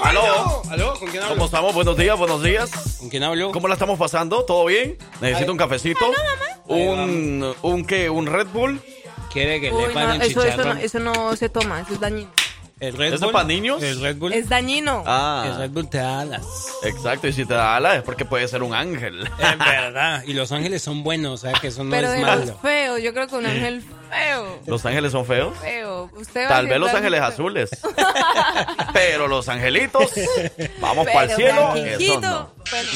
[0.03, 0.61] ¿Aló?
[0.69, 0.93] ¿Aló?
[0.99, 1.35] ¿Con quién hablo?
[1.35, 1.73] ¿cómo estamos?
[1.73, 2.97] Buenos días, buenos días.
[2.99, 3.51] ¿Con quién hablo?
[3.51, 4.45] ¿Cómo la estamos pasando?
[4.45, 4.97] ¿Todo bien?
[5.21, 6.05] ¿Necesito un cafecito?
[6.67, 8.09] ¿Un, un qué?
[8.09, 8.79] ¿Un Red Bull?
[9.35, 10.77] ¿Quiere que Uy, le no, paguen eso, eso, chicharrón?
[10.77, 12.31] no, eso no se toma, eso es dañino.
[12.77, 13.29] ¿El Red ¿Eso Bull?
[13.29, 13.81] es para niños?
[13.83, 14.33] ¿El Red Bull?
[14.33, 14.99] Es dañino.
[14.99, 16.43] El Ah, Red Bull te da alas.
[16.83, 17.25] exacto.
[17.27, 19.21] Y si te da alas es porque puede ser un ángel.
[19.39, 20.23] Es verdad.
[20.27, 22.45] Y los ángeles son buenos, o sea que eso no pero es malo.
[22.45, 24.59] los feos, yo creo que un ángel feo.
[24.67, 25.57] ¿Los ángeles son feos?
[25.59, 26.09] Feo.
[26.17, 27.29] Usted Tal vez los ángeles feo.
[27.29, 27.69] azules.
[28.93, 30.11] Pero los angelitos,
[30.81, 31.75] vamos Pero para el cielo.
[31.75, 32.49] Eso no.
[32.71, 32.89] Bueno,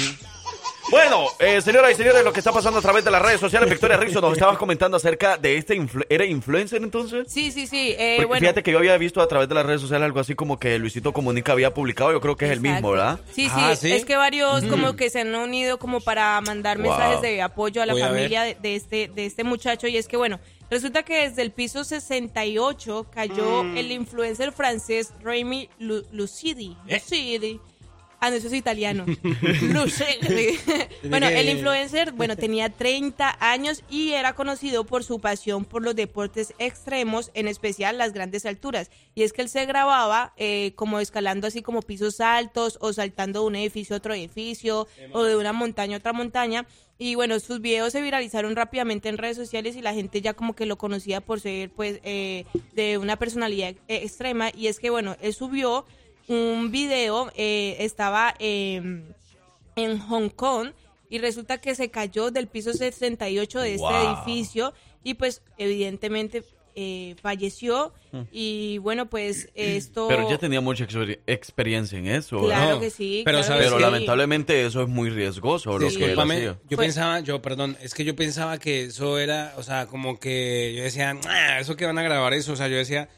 [0.91, 3.69] Bueno, eh, señoras y señores, lo que está pasando a través de las redes sociales,
[3.69, 7.31] Victoria Rizzo, nos estabas comentando acerca de este influ- ¿Era influencer entonces?
[7.31, 7.93] sí, sí, sí.
[7.97, 8.39] eh, Porque bueno.
[8.41, 10.79] Fíjate que yo había visto a través de las redes sociales algo así como que
[10.79, 13.19] Luisito Comunica había publicado, yo creo que es el mismo, ¿verdad?
[13.31, 13.91] Sí, sí, Ah, ¿sí?
[13.91, 14.69] es que varios Mm.
[14.69, 16.87] como que se han unido como para mandar Wow.
[16.89, 19.95] mensajes de apoyo a la Voy a familia de, de este de este muchacho y
[19.97, 20.39] es que bueno,
[20.71, 23.77] resulta que desde el piso 68 cayó Mm.
[23.77, 26.75] el influencer francés Remy Lu- Lucidi.
[26.87, 26.95] ¿Eh?
[26.95, 27.59] Lucidi.
[28.21, 29.05] Ah, no, eso es italiano.
[31.09, 35.95] Bueno, el influencer, bueno, tenía 30 años y era conocido por su pasión por los
[35.95, 38.91] deportes extremos, en especial las grandes alturas.
[39.15, 43.41] Y es que él se grababa eh, como escalando así como pisos altos o saltando
[43.41, 46.65] de un edificio a otro edificio o de una montaña a otra montaña.
[47.01, 50.53] Y bueno, sus videos se viralizaron rápidamente en redes sociales y la gente ya como
[50.53, 52.43] que lo conocía por ser pues eh,
[52.73, 54.51] de una personalidad eh, extrema.
[54.53, 55.85] Y es que bueno, él subió
[56.29, 59.03] un video, eh, estaba em,
[59.75, 60.69] en Hong Kong
[61.09, 64.15] y resulta que se cayó del piso 68 de este Wow.
[64.23, 64.73] edificio
[65.03, 66.43] y pues evidentemente
[66.75, 68.21] eh, falleció Mm.
[68.31, 72.55] y bueno pues esto Pero ya tenía mucha exper- experiencia en eso, ¿verdad?
[72.63, 73.91] claro que sí Pero claro ¿sabes que Pero sí.
[73.91, 76.57] lamentablemente eso es muy riesgoso lo que él Discúlpame, hacía.
[76.69, 80.19] yo Fue- pensaba, yo, perdón, es que yo pensaba que eso era, o sea, como
[80.19, 83.09] que yo decía, "Ah, eso que van a grabar eso, o sea, yo decía,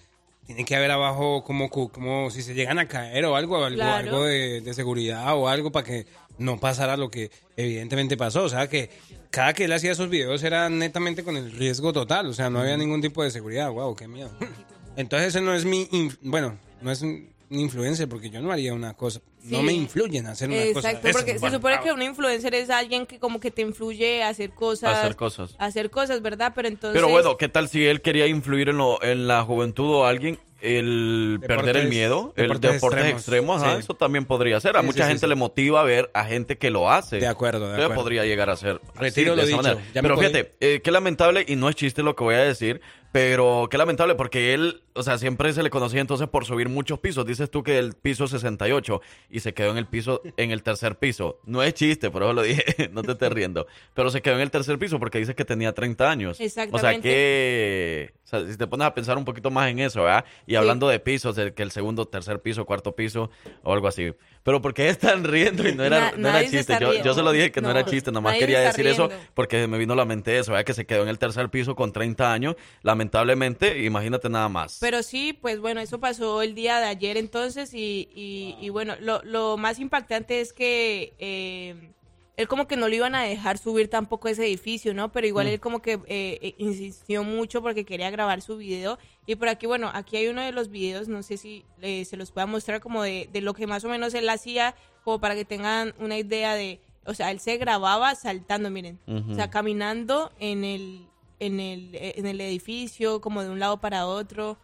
[0.45, 4.09] tiene que haber abajo como, como si se llegan a caer o algo, algo, Claro.
[4.09, 6.05] algo de, de seguridad o algo para que
[6.37, 8.89] no pasara lo que evidentemente pasó, o sea, que
[9.29, 12.59] cada que él hacía esos videos era netamente con el riesgo total, o sea, no
[12.59, 14.31] había ningún tipo de seguridad, wow, qué miedo.
[14.97, 15.87] Entonces ese no es mi,
[16.21, 20.31] bueno, no es un influencer porque yo no haría una cosa, no me influyen a
[20.31, 20.89] hacer una cosa.
[20.91, 21.21] Exacto, de esas.
[21.21, 24.29] porque se Bueno, supone que un influencer es alguien que como que te influye a
[24.29, 24.95] hacer cosas.
[24.95, 25.55] A hacer cosas.
[25.57, 26.53] a hacer cosas, ¿verdad?
[26.55, 26.99] Pero entonces...
[27.01, 30.37] Pero bueno, ¿qué tal si él quería influir en, lo- en la juventud o alguien
[30.61, 33.63] el perder el Deportes- miedo, el deportes extremos.
[33.79, 34.77] eso también podría ser.
[34.77, 35.27] A Sí, mucha sí, gente sí.
[35.27, 37.17] le motiva a ver a gente que lo hace.
[37.17, 37.95] De acuerdo, de acuerdo.
[37.95, 38.79] podría llegar a ser.
[38.93, 42.15] Retiro de lo esa dicho, Pero fíjate, eh, qué lamentable y no es chiste lo
[42.15, 42.79] que voy a decir,
[43.11, 46.99] Pero qué lamentable porque él, o sea, siempre se le conocía entonces por subir muchos
[46.99, 47.25] pisos.
[47.25, 50.95] Dices tú que el piso 68 y se quedó en el piso, en el tercer
[50.97, 51.39] piso.
[51.45, 52.63] No es chiste, por eso lo dije,
[52.93, 53.67] no te estés riendo.
[53.93, 56.31] Pero se quedó en el tercer piso porque dice que tenía 30 años.
[56.31, 57.01] O sea Exactamente.
[57.09, 60.23] que, o sea, si te pones a pensar un poquito más en eso, ¿verdad?
[60.47, 63.29] Y hablando de pisos, de que el segundo, tercer piso, cuarto piso
[63.63, 64.13] o algo así.
[64.43, 66.77] Pero ¿por qué están riendo y no era, Na- no era chiste?
[66.79, 69.67] Yo, yo se lo dije que no, No, era chiste, nomás quería decir eso porque
[69.67, 70.65] me vino a la mente eso, ¿verdad?
[70.65, 72.55] Que se quedó en el tercer piso con 30 años.
[73.01, 74.77] Lamentablemente, imagínate nada más.
[74.79, 78.95] Pero sí, pues bueno, eso pasó el día de ayer entonces y, y, y bueno,
[78.99, 81.89] lo, lo más impactante es que eh,
[82.37, 85.11] él como que no lo iban a dejar subir tampoco ese edificio, ¿no?
[85.11, 85.49] Pero igual Mm.
[85.49, 88.99] él como que eh, eh, insistió mucho porque quería grabar su video.
[89.25, 92.17] Y por aquí, bueno, aquí hay uno de los videos, no sé si eh, se
[92.17, 95.33] los pueda mostrar como de, de lo que más o menos él hacía, como para
[95.33, 100.31] que tengan una idea de, o sea, él se grababa saltando, miren, o sea, caminando
[100.39, 101.07] en el,
[101.41, 104.57] en el, en el edificio, como de un lado para otro.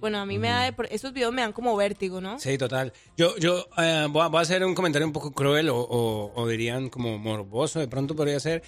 [0.00, 2.38] Bueno, a mí me da, de por- esos videos me dan como vértigo, ¿no?
[2.38, 2.92] Sí, total.
[3.16, 6.32] Yo, yo eh, voy, a, voy a hacer un comentario un poco cruel o, o-
[6.34, 8.62] o dirían como morboso, de pronto podría ser.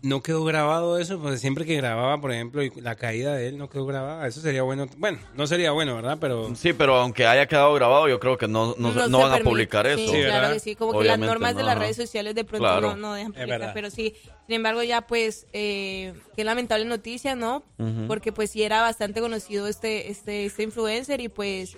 [0.00, 3.58] No quedó grabado eso, porque siempre que grababa, por ejemplo, y la caída de él
[3.58, 4.28] no quedó grabada.
[4.28, 4.86] Eso sería bueno.
[4.96, 6.18] Bueno, no sería bueno, ¿verdad?
[6.20, 9.24] Pero Sí, pero aunque haya quedado grabado, yo creo que no, no, No no se
[9.24, 10.12] van a publicar eso.
[10.12, 11.80] Sí, claro que sí, como que las normas de las ajá.
[11.80, 12.90] redes sociales de pronto Claro.
[12.90, 14.14] no, no dejan publicar, pero sí,
[14.46, 17.64] sin embargo ya pues, eh, qué lamentable noticia, ¿no?
[18.06, 21.76] Porque pues sí era bastante conocido este, este, este influencer y pues,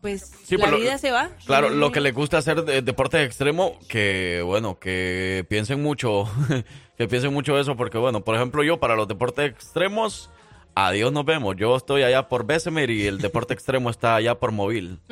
[0.00, 1.28] pues Sí, la pero lo- vida se va.
[1.44, 6.24] Claro, lo que le gusta hacer de deportes extremo, que bueno, que piensen mucho,
[6.96, 10.30] que piensen mucho eso, porque bueno, por ejemplo yo para los deportes extremos,
[10.78, 11.56] adiós nos vemos.
[11.56, 14.98] Yo estoy allá por Bessemer y el deporte extremo está allá por Móvil.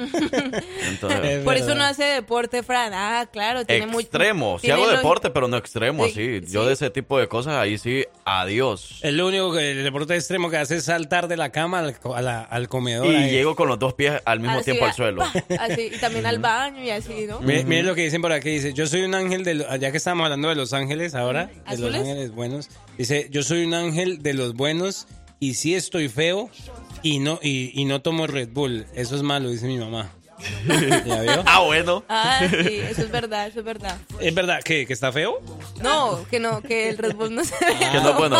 [0.88, 2.92] Entonces, Por eso no hace deporte, Fran.
[2.94, 6.52] Ah, claro, tiene muy- extremo, sí tiene hago deporte, pero no extremo, Sí, sí.
[6.52, 9.00] Yo de ese tipo de cosas, ahí sí, adiós.
[9.02, 11.96] es lo único que el deporte extremo que hace es saltar de la cama al,
[12.14, 13.06] a la- al comedor.
[13.06, 13.30] Y ahí.
[13.30, 15.22] llego con los dos pies al mismo Así, tiempo ah, al suelo.
[15.22, 15.32] pa,
[15.64, 17.40] así, y también al baño y así, ¿no?
[17.40, 19.90] Mire- Miren lo que dicen por aquí, dice, yo soy un ángel de, lo- ya
[19.90, 22.68] que estamos hablando de los ángeles ahora, de los ángeles buenos,
[22.98, 25.06] dice, yo soy un ángel de los buenos
[25.44, 26.48] y sí estoy feo
[27.02, 30.10] y no, y, y no tomo Red Bull, eso es malo, dice mi mamá.
[31.06, 31.42] ¿Ya vio?
[31.46, 32.02] Ah, bueno.
[32.08, 33.96] Ah, sí, eso es verdad, eso es verdad.
[34.20, 35.40] ¿Es verdad que, que está feo?
[35.82, 38.38] No, que no, que el Red Bull no se Que no es bueno.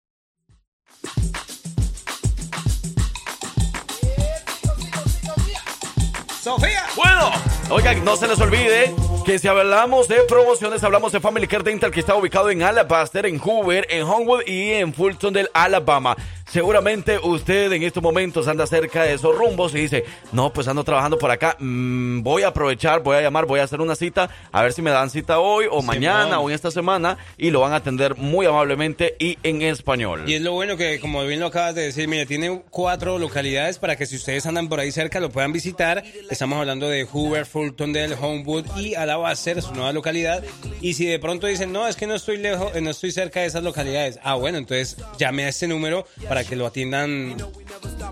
[6.43, 6.85] ¡Sofía!
[6.95, 7.31] Bueno,
[7.71, 8.95] oigan, no se les olvide
[9.25, 13.27] que si hablamos de promociones, hablamos de Family Care Dental que está ubicado en Alabaster,
[13.27, 16.17] en Hoover, en Homewood y en Fulton del Alabama.
[16.53, 20.85] Seguramente usted en estos momentos anda cerca de esos rumbos y dice, no, pues ando
[20.85, 24.29] trabajando por acá, mm, voy a aprovechar, voy a llamar, voy a hacer una cita,
[24.51, 27.61] a ver si me dan cita hoy o mañana o en esta semana y lo
[27.61, 30.25] van a atender muy amablemente y en español.
[30.27, 33.79] Y es lo bueno que, como bien lo acabas de decir, mire, tiene cuatro localidades
[33.79, 36.03] para que si ustedes andan por ahí cerca lo puedan visitar.
[36.29, 40.43] Estamos hablando de Hoover, Fulton, del Homewood y Alabaster, su nueva localidad.
[40.81, 43.41] Y si de pronto dicen, no, es que no estoy lejos, eh, no estoy cerca
[43.41, 44.19] de esas localidades.
[44.23, 47.37] Ah, bueno, entonces llame a este número para que lo atiendan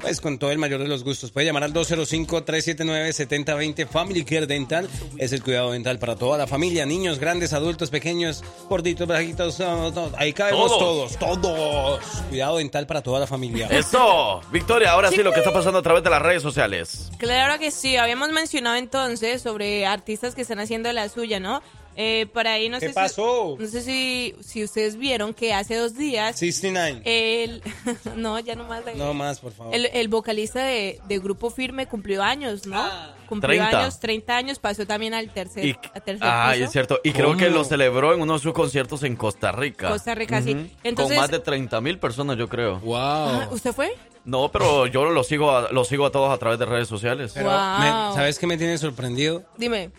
[0.00, 1.30] pues con todo el mayor de los gustos.
[1.30, 3.86] Puede llamar al 205-379-7020.
[3.88, 8.42] Family Care Dental es el cuidado dental para toda la familia, niños, grandes, adultos, pequeños,
[8.68, 11.16] gorditos, bajitos, no, no, ahí cabemos Todos.
[11.18, 12.00] todos, todos.
[12.28, 13.68] Cuidado dental para toda la familia.
[13.70, 17.10] Eso, Victoria, ahora sí lo que está pasando a través de las redes sociales.
[17.18, 21.62] Claro que sí, habíamos mencionado entonces sobre artistas que están haciendo la suya, ¿no?
[21.96, 23.56] Eh, por ahí no ¿Qué sé pasó?
[23.58, 27.02] Si, no sé si, si ustedes vieron que hace dos días 69.
[27.04, 27.62] el
[28.16, 29.74] no ya no más No más, por favor.
[29.74, 32.82] el, el vocalista de, de Grupo Firme cumplió años, ¿no?
[33.28, 33.78] cumplió 30.
[33.80, 36.64] años, 30 años, pasó también al tercer, Y, a tercer ah, piso.
[36.64, 37.00] es cierto.
[37.04, 39.88] Y creo que lo celebró en uno de sus conciertos en Costa Rica.
[39.88, 40.52] Costa Rica, sí.
[40.84, 42.78] Entonces- Con más de 30 mil personas, yo creo.
[42.80, 42.96] Wow.
[42.96, 43.92] Ah, ¿Usted fue?
[44.24, 47.32] No, pero yo lo sigo a, lo sigo a todos a través de redes sociales.
[47.34, 47.78] Pero, Wow.
[47.80, 49.42] me- ¿sabes qué me tiene sorprendido?
[49.58, 49.90] Dime.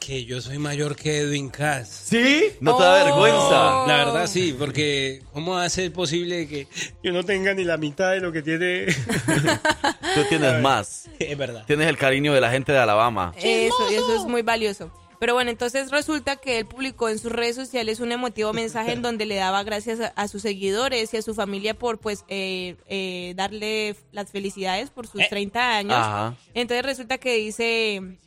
[0.00, 1.88] Que yo soy mayor que Edwin Cass.
[1.88, 2.44] ¿Sí?
[2.60, 3.04] ¿No te da Oh.
[3.06, 3.86] vergüenza?
[3.88, 6.68] La verdad sí, porque ¿cómo va a ser posible que
[7.02, 8.86] yo no tenga ni la mitad de lo que tiene?
[10.14, 11.08] Tú tienes más.
[11.18, 11.64] es verdad.
[11.66, 13.32] Tienes el cariño de la gente de Alabama.
[13.36, 14.92] Eso, y eso es muy valioso.
[15.18, 19.00] Pero bueno, entonces resulta que él publicó en sus redes sociales un emotivo mensaje en
[19.00, 22.76] donde le daba gracias a, a sus seguidores y a su familia por pues eh,
[22.86, 25.94] eh, darle las felicidades por sus 30 años.
[25.96, 26.34] Ajá.
[26.52, 28.18] Entonces resulta que dice,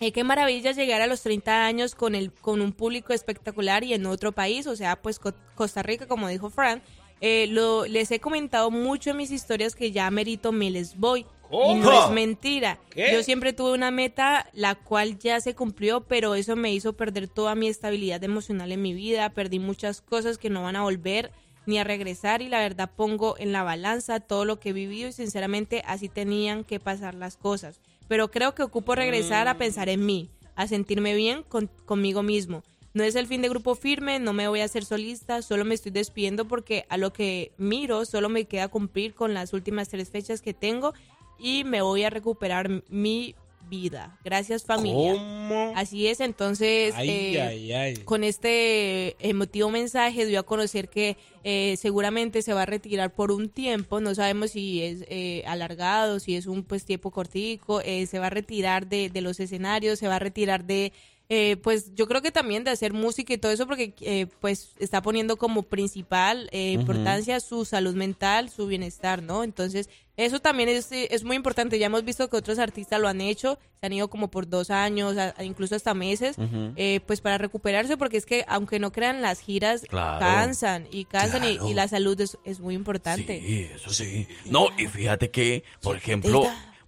[0.00, 3.94] eh, qué maravilla llegar a los 30 años con, el, con un público espectacular y
[3.94, 6.82] en otro país, o sea, pues Co- Costa Rica, como dijo Fran.
[7.20, 11.20] eh, lo, les he comentado mucho en mis historias que ya merito me les voy.
[11.20, 11.76] Y ¿Cómo?
[11.84, 12.80] no es mentira.
[12.90, 13.12] ¿Qué?
[13.12, 17.28] Yo siempre tuve una meta, la cual ya se cumplió, pero eso me hizo perder
[17.28, 19.30] toda mi estabilidad emocional en mi vida.
[19.30, 21.30] Perdí muchas cosas que no van a volver
[21.64, 25.08] ni a regresar y la verdad pongo en la balanza todo lo que he vivido
[25.08, 27.80] y sinceramente así tenían que pasar las cosas.
[28.08, 32.62] Pero creo que ocupo regresar a pensar en mí, a sentirme bien con- conmigo mismo.
[32.94, 35.74] No es el fin de grupo firme, no me voy a hacer solista, solo me
[35.74, 40.08] estoy despidiendo porque a lo que miro solo me queda cumplir con las últimas tres
[40.10, 40.94] fechas que tengo
[41.38, 43.34] y me voy a recuperar mi
[43.68, 44.18] vida.
[44.24, 45.12] Gracias familia.
[45.12, 45.72] ¿Cómo?
[45.74, 47.96] Así es, entonces Ay, eh, ay, ay.
[47.98, 53.30] con este emotivo mensaje dio a conocer que eh, seguramente se va a retirar por
[53.30, 58.06] un tiempo, no sabemos si es eh, alargado, si es un pues tiempo cortico, eh,
[58.06, 60.92] se va a retirar de, de los escenarios, se va a retirar de
[61.28, 64.72] eh, pues yo creo que también de hacer música y todo eso porque eh, pues
[64.78, 69.42] está poniendo como principal eh, importancia su salud mental, su bienestar, ¿no?
[69.42, 71.78] Entonces eso también es, es muy importante.
[71.78, 74.70] Ya hemos visto que otros artistas lo han hecho, se han ido como por dos
[74.70, 76.36] años, a- incluso hasta meses,
[76.76, 80.20] eh, pues para recuperarse, porque es que aunque no crean las giras, Claro.
[80.20, 81.68] cansan y cansan y- Claro.
[81.68, 83.40] y, la salud es, es muy importante.
[83.44, 84.26] Sí, eso sí.
[84.46, 86.44] No, y fíjate que, por ejemplo,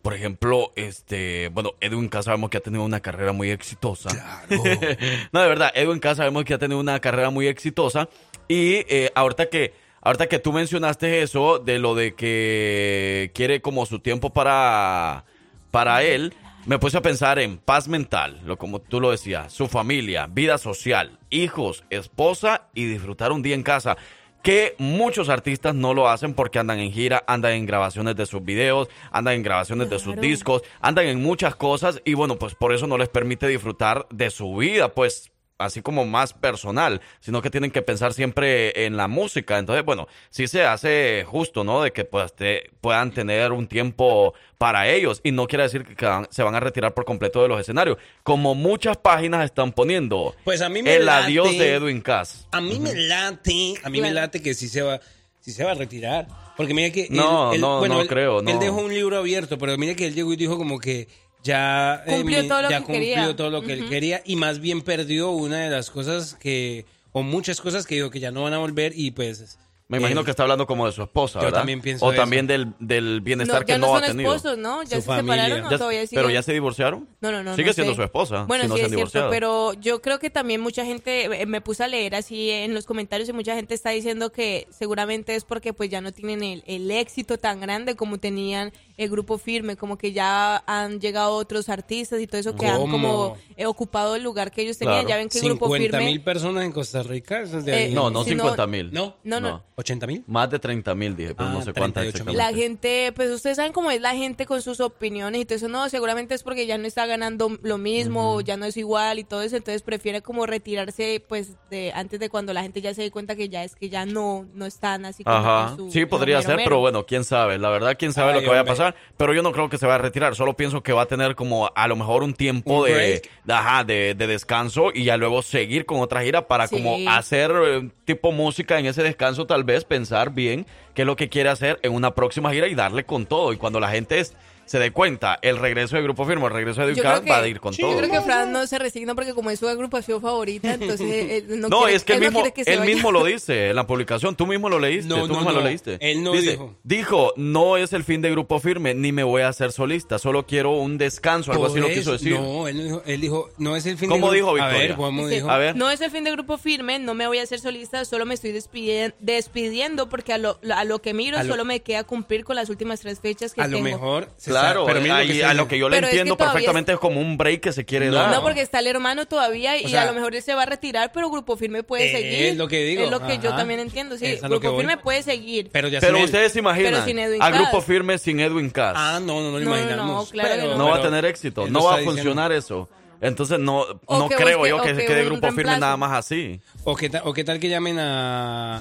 [0.08, 4.08] por ejemplo, este, bueno, Edwin K sabemos que ha tenido una carrera muy exitosa.
[5.32, 8.08] no, de verdad, Edwin K sabemos que ha tenido una carrera muy exitosa
[8.48, 13.84] y eh, ahorita que ahorita que tú mencionaste eso de lo de que quiere como
[13.84, 15.26] su tiempo para
[15.70, 16.32] para él,
[16.64, 20.56] me puse a pensar en paz mental, lo como tú lo decías, su familia, vida
[20.56, 23.98] social, hijos, esposa y disfrutar un día en casa.
[24.42, 28.44] Que muchos artistas no lo hacen porque andan en gira, andan en grabaciones de sus
[28.44, 32.72] videos, andan en grabaciones de sus discos, andan en muchas cosas y bueno, pues por
[32.72, 37.50] eso no les permite disfrutar de su vida, pues así como más personal, sino que
[37.50, 39.58] tienen que pensar siempre en la música.
[39.58, 41.82] Entonces, bueno, sí se hace justo, ¿no?
[41.82, 46.06] De que pues, te- puedan tener un tiempo para ellos y no quiere decir que
[46.30, 50.34] se van a retirar por completo de los escenarios, como muchas páginas están poniendo.
[50.44, 52.46] Pues a mí me el late- adiós de Edwin Cass.
[52.52, 55.00] A mí me late, a mí me late que sí se va,
[55.40, 56.26] sí se va a retirar.
[56.56, 57.02] Porque mira que...
[57.02, 58.58] él- No, él- no, bueno, no él- creo, Él no.
[58.58, 61.06] dejó un libro abierto, pero mira que él llegó y dijo como que
[61.42, 62.02] ya...
[62.06, 63.36] eh, Cumplió todo lo ya que cumplió quería.
[63.36, 66.84] todo lo que él quería y más bien perdió una de las cosas que...
[67.12, 69.58] O muchas cosas que digo que ya no van a volver y pues...
[69.90, 71.60] Me imagino eh, que está hablando como de su esposa, Yo ¿verdad?
[71.60, 72.20] también pienso O eso.
[72.20, 74.34] también del, del bienestar No, que no, no ha son tenido.
[74.34, 74.82] esposos, ¿no?
[74.82, 75.34] ¿Ya Su se familia.
[75.44, 76.22] separaron o Ya- todavía siguen?
[76.24, 77.08] ¿Pero ya se divorciaron?
[77.22, 77.56] No, no, no.
[77.56, 77.96] Sigue no siendo sé.
[77.96, 78.44] su esposa.
[78.44, 81.46] Bueno, si no sí se es cierto, pero yo creo que también mucha gente, eh,
[81.46, 85.34] me puse a leer así en los comentarios y mucha gente está diciendo que seguramente
[85.34, 89.38] es porque pues ya no tienen el, el éxito tan grande como tenían el grupo
[89.38, 93.64] firme, como que ya han llegado otros artistas y todo eso que han como eh,
[93.64, 94.96] ocupado el lugar que ellos tenían.
[95.06, 95.08] Claro.
[95.08, 96.04] Ya ven que el grupo 50 firme...
[96.12, 97.40] mil personas en Costa Rica.
[97.40, 97.90] eso es de Eh.
[97.92, 98.92] No, no si no- 50 mil.
[98.92, 99.14] ¿No?
[99.24, 99.64] No, no.
[99.76, 100.24] ¿80 mil?
[100.26, 102.34] Más de 30 mil, dije, pero Ah, no sé cuántas 38 mil.
[102.34, 102.36] exactamente.
[102.36, 105.68] La gente, pues ustedes saben cómo es la gente con sus opiniones y todo eso,
[105.68, 109.20] no, seguramente es porque ya no está ganando lo mismo, o ya no es igual
[109.20, 112.92] y todo eso, entonces prefiere como retirarse pues de antes de cuando la gente ya
[112.94, 115.92] se dé cuenta que ya es que ya no, no están así como Ajá, su-
[115.92, 116.68] sí, podría mero ser, mero.
[116.68, 117.58] pero bueno, quién sabe.
[117.58, 118.74] La verdad, quién sabe lo que vaya a hombre.
[119.16, 120.34] Pero yo no creo que se va a retirar.
[120.34, 123.52] Solo pienso que va a tener como a lo mejor un tiempo Un de, de-
[123.52, 126.76] ajá, de, de descanso y ya luego seguir con otra gira para Sí.
[126.76, 131.16] como hacer eh, tipo música en ese descanso, tal vez pensar bien qué es lo
[131.16, 133.52] que quiere hacer en una próxima gira y darle con todo.
[133.52, 134.34] Y cuando la gente es-
[134.68, 137.48] se dé cuenta, el regreso de Grupo Firme, el regreso de Yo que- va a
[137.48, 137.98] ir con Yo todo.
[137.98, 141.68] creo que Fran no se resigna porque como es su agrupación favorita, entonces él no,
[141.68, 143.86] No, quiere- es que él no mismo, quiere que él mismo lo dice en la
[143.86, 144.36] publicación.
[144.36, 145.08] Tú mismo lo leíste.
[145.08, 145.58] No, tú no, mismo no.
[145.58, 145.98] lo leíste.
[146.00, 146.74] Él no Dice, dijo.
[146.84, 150.18] Dijo, no es el fin de Grupo Firme, ni me voy a hacer solista.
[150.18, 151.50] Solo quiero un descanso.
[151.52, 152.38] Algo así lo quiso decir.
[152.38, 154.78] No, él, no dijo, él dijo, no es el fin ¿Cómo de dijo, A Victoria?
[154.78, 155.50] ver, ¿cómo Dice, dijo?
[155.50, 155.76] A ver.
[155.76, 158.34] No es el fin de grupo firme, no me voy a hacer solista, solo me
[158.34, 162.04] estoy despidi- despidiendo porque a lo, a lo que miro A lo- solo me queda
[162.04, 163.84] cumplir con las últimas tres fechas que A lo tengo.
[163.84, 164.28] mejor.
[164.36, 166.36] se Claro, pero mira lo que a lo que yo le Pero es que entiendo
[166.36, 168.14] perfectamente es como un break que se quiere No.
[168.16, 168.30] dar.
[168.34, 170.62] No, porque está el hermano todavía y O sea, a lo mejor él se va
[170.62, 172.56] a retirar, pero Grupo Firme puede Es seguir.
[172.56, 174.26] lo que digo, Es lo que yo también entiendo, sí.
[174.26, 174.76] Es que Grupo.
[174.76, 175.70] Firme puede seguir.
[175.72, 177.60] Pero ya Pero ustedes se imaginan Pero sin Edwin a Cass.
[177.60, 178.94] Grupo Firme sin Edwin Cass.
[178.96, 180.26] Ah, no, no, no lo No, no, imaginamos.
[180.26, 182.88] no, claro que Pero- no va a tener éxito, no va a funcionar eso.
[183.20, 186.12] Entonces no, no que creo busque- yo que que se quede Grupo Firme nada más
[186.12, 186.60] así.
[186.84, 188.80] O qué, ta- o qué tal que llamen a,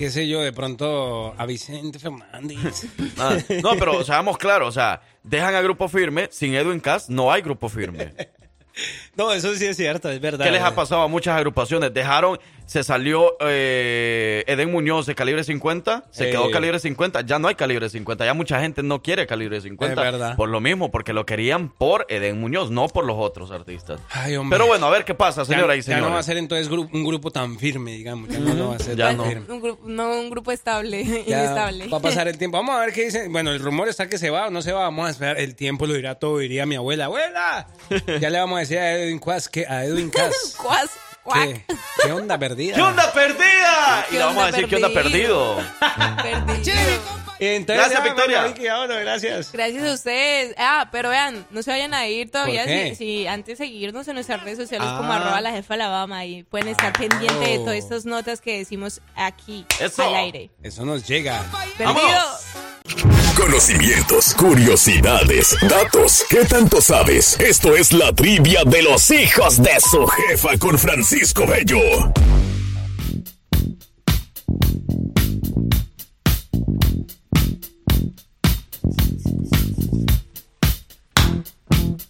[0.00, 2.86] qué sé yo, de pronto a Vicente Fernández.
[3.18, 7.30] Ah, no, pero seamos claros, o sea, dejan a Grupo Firme, sin Edwin Cass no
[7.30, 8.14] hay Grupo Firme.
[9.16, 10.44] No, eso sí es cierto, es verdad.
[10.44, 11.92] ¿Qué les ha pasado a muchas agrupaciones?
[11.92, 16.30] Dejaron, se salió eh, Eden Muñoz de calibre 50, se Eh.
[16.30, 19.92] quedó calibre 50, ya no hay calibre 50, ya mucha gente no quiere calibre 50.
[20.06, 20.36] Es verdad.
[20.36, 24.00] Por lo mismo, porque lo querían por Eden Muñoz, no por los otros artistas.
[24.10, 24.56] Ay, hombre.
[24.56, 26.70] Pero bueno, a ver qué pasa, señora ya, y ya no va a ser entonces
[26.70, 28.28] gru- un grupo tan firme, digamos.
[28.30, 29.24] Ya no, va a ser Ya tan no.
[29.24, 29.44] firme.
[29.52, 31.88] Un grupo, no un grupo estable, Ya inestable.
[31.88, 32.56] va a pasar el tiempo.
[32.58, 33.30] Vamos a ver qué dicen.
[33.32, 34.82] Bueno, el rumor está que se va o no se va.
[34.82, 35.38] Vamos a esperar.
[35.38, 37.06] El tiempo lo dirá todo, diría mi abuela.
[37.06, 37.66] ¡Abuela!
[38.20, 40.54] Ya le vamos a decir a Edwin Quas que a Edwin Cas.
[40.56, 40.90] Cuas,
[41.22, 41.40] cuac.
[41.48, 41.64] ¿Qué,
[42.04, 42.74] ¿Qué onda perdida?
[42.76, 44.06] ¿Qué onda perdida?
[44.08, 45.56] Y ¿Qué le vamos a decir qué onda perdido?
[45.56, 46.16] perdido.
[46.46, 47.20] Perdido.
[47.42, 48.42] Entonces, Gracias, ya, Victoria.
[48.44, 49.50] Vicky, vámonos, gracias.
[49.52, 50.54] Gracias a ustedes.
[50.58, 52.66] Ah, pero vean, no se vayan a ir todavía.
[52.66, 55.16] Si, si antes de seguirnos en nuestras redes sociales como Ah.
[55.16, 59.64] arroba la jefa Alabama y pueden estar pendientes de todas estas notas que decimos aquí
[59.80, 60.02] Eso.
[60.06, 60.50] al aire.
[60.62, 61.42] Eso nos llega.
[61.78, 63.19] Perdido.
[63.40, 66.26] Conocimientos, curiosidades, datos.
[66.28, 67.40] ¿Qué tanto sabes?
[67.40, 71.80] Esto es la trivia de los hijos de su jefa con Francisco Bello.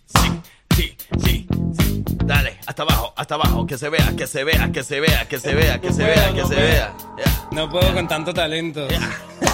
[0.09, 0.43] Sí,
[0.77, 1.47] sí, sí.
[2.25, 5.39] Dale, hasta abajo, hasta abajo, que se vea, que se vea, que se vea, que
[5.39, 6.93] se vea, que se vea, que se vea.
[7.53, 8.89] No puedo con tanto talento.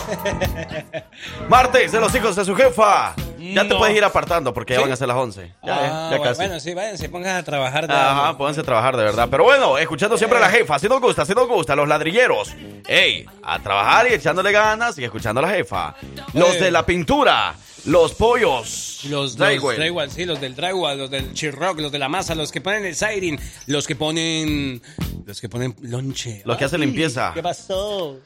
[1.48, 3.14] Martes de los hijos de su jefa.
[3.38, 4.82] Ya te puedes ir apartando porque ya ¿Sí?
[4.84, 5.52] van a ser las 11.
[5.62, 5.76] Ya,
[6.08, 6.36] Ah, ya, casi.
[6.40, 7.86] bueno, sí, váyanse, pongan a trabajar.
[7.86, 8.38] de Ajá, algo.
[8.38, 9.28] pónganse a trabajar de verdad.
[9.30, 12.54] Pero bueno, escuchando siempre a la jefa, así nos gusta, así nos gusta, los ladrilleros.
[12.88, 15.94] Ey, a trabajar y echándole ganas y escuchando a la jefa.
[16.32, 16.60] Los Eh.
[16.64, 17.54] de la pintura,
[17.84, 19.00] los pollos.
[19.04, 19.76] Los, los Drywall.
[19.76, 22.84] drywall, sí, los del drywall, los del chirrock, los de la masa, los que ponen
[22.84, 24.82] el siding, los que ponen,
[25.24, 26.42] los que ponen lonche.
[26.44, 27.30] Los que hacen limpieza.
[27.32, 28.16] ¿Qué pasó?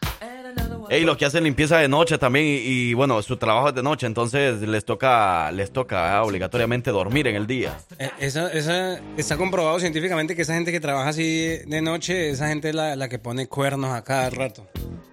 [0.89, 3.83] Ey, los que hacen limpieza de noche también y, y, bueno, su trabajo es de
[3.83, 7.79] noche, entonces les toca, les toca ah, obligatoriamente dormir en el día.
[7.99, 12.49] Eh, Esa, esa, está comprobado científicamente que esa gente que trabaja así de noche, esa
[12.49, 14.67] gente es la, la que pone cuernos a cada rato.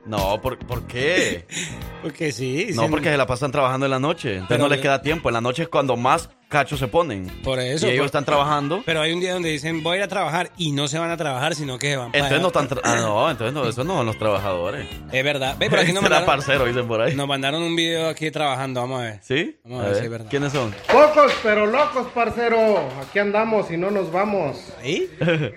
[0.06, 1.46] No, ¿por, ¿por qué?
[2.02, 2.68] Porque sí.
[2.76, 5.02] No, porque se la pasan trabajando en la noche, entonces Pero no les le- queda
[5.02, 5.28] tiempo.
[5.30, 7.28] En la noche es cuando más cachos se ponen.
[7.44, 7.88] Por eso.
[7.88, 8.82] Y ellos por- están trabajando.
[8.86, 11.12] Pero hay un día donde dicen voy a ir a trabajar y no se van
[11.12, 12.70] a trabajar, sino que se van para Entonces no están...
[12.70, 14.88] tra- ah, no, entonces no, esos no son los trabajadores.
[15.12, 15.56] Es verdad.
[15.58, 17.16] Ve, por aquí nos mandaron, parcero, dicen por ahí.
[17.16, 19.20] nos mandaron un video aquí trabajando, vamos a ver.
[19.22, 19.58] ¿Sí?
[19.64, 20.28] Vamos a A ver si es verdad.
[20.30, 20.74] ¿Quiénes son?
[20.92, 22.90] Pocos pero locos, parcero.
[23.02, 24.58] Aquí andamos y no nos vamos.
[24.82, 25.10] ¿Ahí?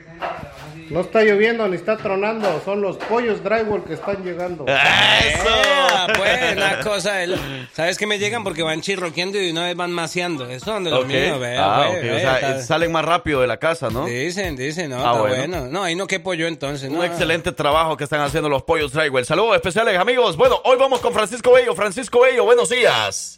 [0.91, 2.61] No está lloviendo ni está tronando.
[2.65, 4.65] Son los pollos drywall que están llegando.
[4.69, 7.13] Ah, pues, una cosa.
[7.73, 8.43] ¿Sabes que me llegan?
[8.43, 10.45] Porque van chirroqueando y de una vez van maciando.
[10.47, 11.07] Eso es donde los Ok.
[11.07, 14.07] míos, vea, Ah, ok, ve, O sea, está- salen más rápido de la casa, ¿no?
[14.07, 15.37] Dicen, dicen, no, Ah, está bueno.
[15.37, 15.67] bueno.
[15.69, 16.91] No, ahí no quepo yo entonces.
[16.91, 17.05] Un no.
[17.05, 19.25] excelente trabajo que están haciendo los pollos Drywell.
[19.25, 20.37] Saludos especiales, amigos.
[20.37, 21.75] Bueno, hoy vamos con Francisco Bello.
[21.77, 23.37] Francisco Bello, buenos días.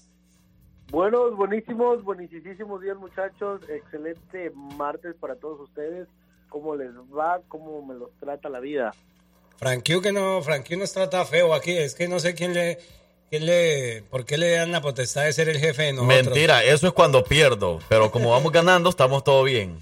[0.90, 3.60] Buenos, buenísimos, buenísimos días muchachos.
[3.68, 6.06] Excelente martes para todos ustedes.
[6.52, 7.40] ¿Cómo les va?
[7.48, 8.92] ¿Cómo me los trata la vida?
[9.56, 11.70] Frankie que no, Frankie nos trata feo aquí.
[11.70, 12.78] Es que no sé quién le,
[13.30, 16.24] quién le, por qué le dan la potestad de ser el jefe de nosotros.
[16.26, 17.78] Mentira, eso es cuando pierdo.
[17.88, 19.78] Pero como vamos ganando, estamos todo bien.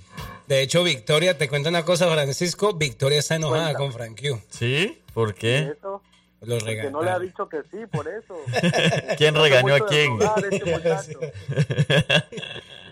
[0.47, 2.73] De hecho, Victoria, te cuento una cosa, Francisco.
[2.73, 4.41] Victoria está enojada con Frankie.
[4.49, 5.03] ¿Sí?
[5.13, 5.75] ¿Por qué?
[5.77, 6.01] Eso,
[6.41, 8.37] Los que no le ha dicho que sí, por eso.
[9.19, 10.19] ¿Quién regañó a quién?
[10.53, 11.19] este muchacho.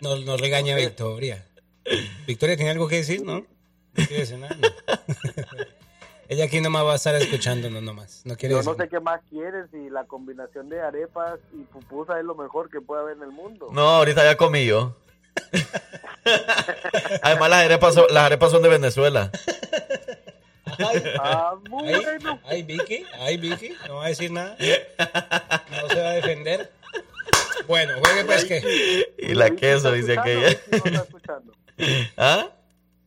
[0.01, 1.45] No, no regaña a Victoria.
[2.25, 3.45] Victoria tiene algo que decir, ¿no?
[3.99, 4.57] No quiere decir nada.
[4.57, 4.69] no.
[6.29, 8.21] Ella aquí nomás va a estar escuchándonos nomás.
[8.25, 12.19] No quiere Yo no sé qué más quieres y la combinación de arepas y pupusa
[12.19, 13.69] es lo mejor que puede haber en el mundo.
[13.73, 14.95] No, ahorita ya comí yo.
[17.23, 19.31] Además, las arepas, son, las arepas son de Venezuela.
[21.19, 22.41] Ah, Ay, bueno.
[22.45, 24.55] ay, Vicky, ay, Vicky, no va a decir nada.
[25.71, 26.71] No se va a defender.
[27.67, 29.15] Bueno, juegue pues que.
[29.19, 30.57] Y la queso, dice ¿Está aquella.
[32.17, 32.49] ¿Ah?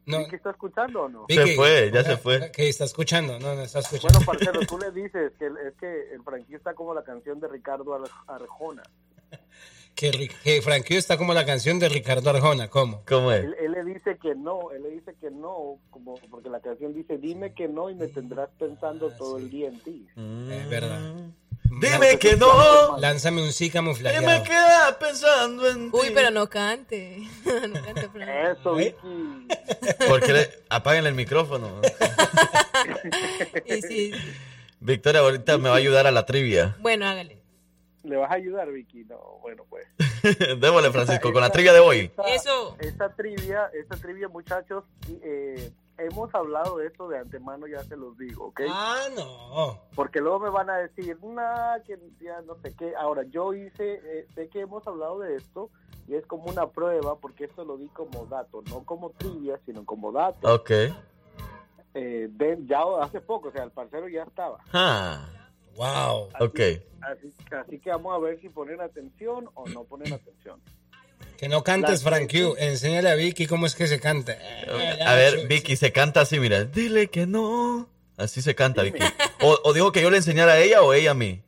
[0.05, 1.25] No, ¿Vicky está escuchando o no?
[1.29, 2.51] Se fue, ya se fue.
[2.51, 4.19] Que está escuchando, no, no está escuchando.
[4.19, 7.47] Bueno, parcero, tú le dices que el- es que el franquista como la canción de
[7.47, 8.83] Ricardo Ar- Arjona.
[9.93, 13.03] Que, que Frankie está como la canción de Ricardo Arjona, ¿cómo?
[13.07, 13.43] ¿Cómo es?
[13.43, 16.93] Él, él le dice que no, él le dice que no, como porque la canción
[16.93, 20.07] dice, dime que no y me tendrás pensando todo el día en ti.
[20.49, 21.13] Es verdad.
[21.79, 22.97] Dime que no.
[22.97, 24.43] Lánzame un sí Que me camuflajeado.
[24.43, 25.97] queda pensando en ti.
[25.97, 27.19] Uy, pero no cante.
[27.45, 28.29] no cante, Fran.
[28.29, 28.95] Eso, ¿Eh?
[29.01, 29.47] Vicky.
[30.07, 30.49] Porque le...
[30.69, 31.81] apaguen el micrófono.
[33.65, 34.11] Y sí,
[34.79, 36.75] Victoria ahorita me va a ayudar a la trivia.
[36.79, 37.40] Bueno, hágale.
[38.03, 39.03] ¿Le vas a ayudar, Vicky?
[39.05, 39.85] No, bueno, pues.
[40.59, 41.99] Démosle, Francisco, con la trivia de hoy.
[41.99, 42.75] Esta- Eso.
[42.79, 44.83] Esta trivia, esta trivia, muchachos,
[45.21, 48.61] eh, hemos hablado de esto de antemano, ya se los digo, ¿ok?
[48.69, 49.79] Ah, no.
[49.95, 52.93] Porque luego me van a decir, nah, que ya no sé qué.
[52.95, 55.69] Ahora, yo hice, eh, sé que hemos hablado de esto,
[56.07, 59.85] y es como una prueba, porque esto lo di como dato, no como trivia, sino
[59.85, 60.53] como dato.
[60.55, 60.71] Ok.
[61.93, 64.57] Eh, de- ya hace poco, o sea, el parcero ya estaba.
[64.73, 65.27] Ah.
[65.75, 66.29] Wow.
[66.39, 66.59] Ok.
[67.01, 67.33] Así,
[67.65, 70.59] así que vamos a ver si ponen atención o no ponen atención.
[71.37, 72.55] Que no cantes, La- Frank Q.
[72.59, 74.37] Enséñale a Vicky cómo es que se canta.
[75.05, 76.65] A ver, Vicky, se canta así, mira.
[76.65, 77.89] Dile que no.
[78.17, 79.03] Así se canta, Vicky.
[79.41, 81.41] O, o dijo que yo le enseñara a ella o ella a mí.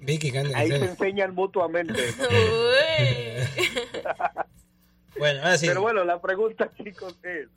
[0.00, 0.58] Vicky, canta.
[0.58, 1.94] Ahí se enseñan mutuamente.
[2.18, 2.26] ¿no?
[5.18, 5.66] Bueno, ahora sí.
[5.66, 7.48] Pero bueno, la pregunta, chicos, es: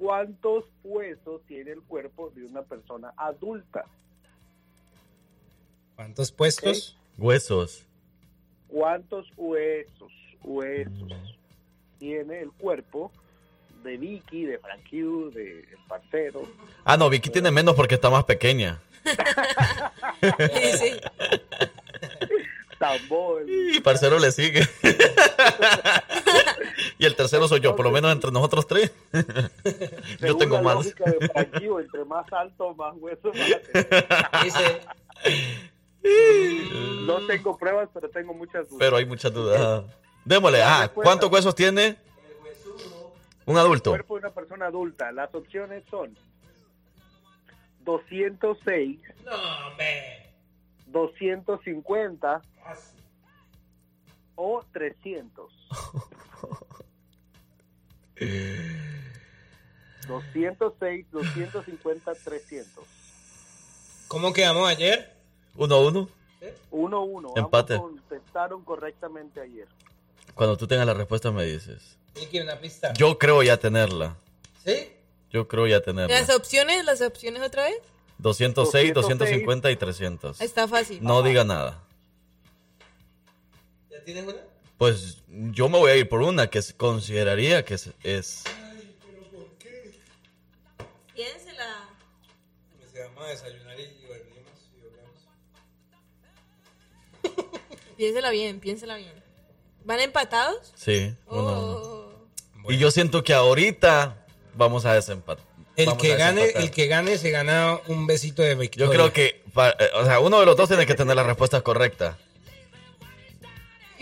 [0.00, 3.84] ¿cuántos huesos tiene el cuerpo de una persona adulta?
[5.94, 6.96] ¿Cuántos puestos?
[7.18, 7.84] Huesos.
[8.68, 10.10] ¿Cuántos huesos,
[10.42, 11.12] huesos
[11.98, 13.12] tiene el cuerpo
[13.84, 15.02] de Vicky, de Frankie,
[15.34, 16.48] de el parcero?
[16.84, 18.80] Ah, no, Vicky tiene menos porque está más pequeña.
[22.78, 23.44] Tambor.
[23.46, 24.66] Y parcero le sigue.
[26.98, 28.92] y el tercero soy yo, por lo menos entre nosotros tres.
[30.20, 30.94] yo tengo la más.
[30.94, 32.74] de entre alto.
[37.06, 38.78] No tengo pruebas, pero tengo muchas dudas.
[38.78, 39.84] Pero hay muchas dudas.
[40.24, 41.96] Démosle, ah, ¿cuántos huesos tiene
[43.44, 43.90] un El adulto?
[43.90, 46.16] cuerpo de una persona adulta, las opciones son
[47.84, 49.00] 206,
[50.86, 52.42] 250
[54.36, 55.52] o 300.
[60.06, 62.84] 206, 250, 300.
[64.08, 65.14] ¿Cómo quedamos ayer?
[65.56, 66.08] Uno a uno.
[66.70, 67.32] 1-1.
[67.36, 67.74] Empate.
[67.74, 69.68] Ambos contestaron correctamente ayer.
[70.34, 71.96] Cuando tú tengas la respuesta me dices.
[72.42, 72.92] Una pista.
[72.94, 74.16] Yo creo ya tenerla.
[74.64, 74.92] ¿Sí?
[75.30, 76.18] Yo creo ya tenerla.
[76.18, 77.76] Las opciones, las opciones otra vez.
[78.18, 80.40] 206, 250 y 300.
[80.40, 81.02] Está fácil.
[81.02, 81.82] No diga nada.
[83.90, 84.38] ¿Ya tienes una?
[84.80, 88.44] Pues yo me voy a ir por una que se- consideraría que es, es-
[91.14, 91.86] Piénsela.
[92.90, 93.90] Se vamos a desayunar y y.
[97.98, 99.12] Piénsela bien, piénsela bien.
[99.84, 100.72] ¿Van empatados?
[100.76, 101.14] sí.
[101.26, 102.12] uno Oh.
[102.56, 102.70] uno.
[102.72, 104.24] Y yo siento que ahorita
[104.54, 105.44] vamos a desempatar.
[105.76, 108.86] El que gane, el que gane se gana un besito de victoria.
[108.86, 109.42] Yo creo que,
[109.78, 112.16] eh, o sea, uno de los dos tiene que tener la respuesta correcta.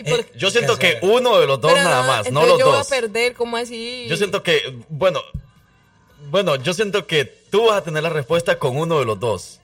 [0.03, 2.87] Por- Yo siento que uno de los dos Pero nada más, no los yo dos.
[2.89, 4.05] voy a perder, ¿cómo así?
[4.07, 5.21] Yo siento que, bueno,
[6.29, 9.59] bueno, yo siento que tú vas a tener la respuesta con uno de los dos.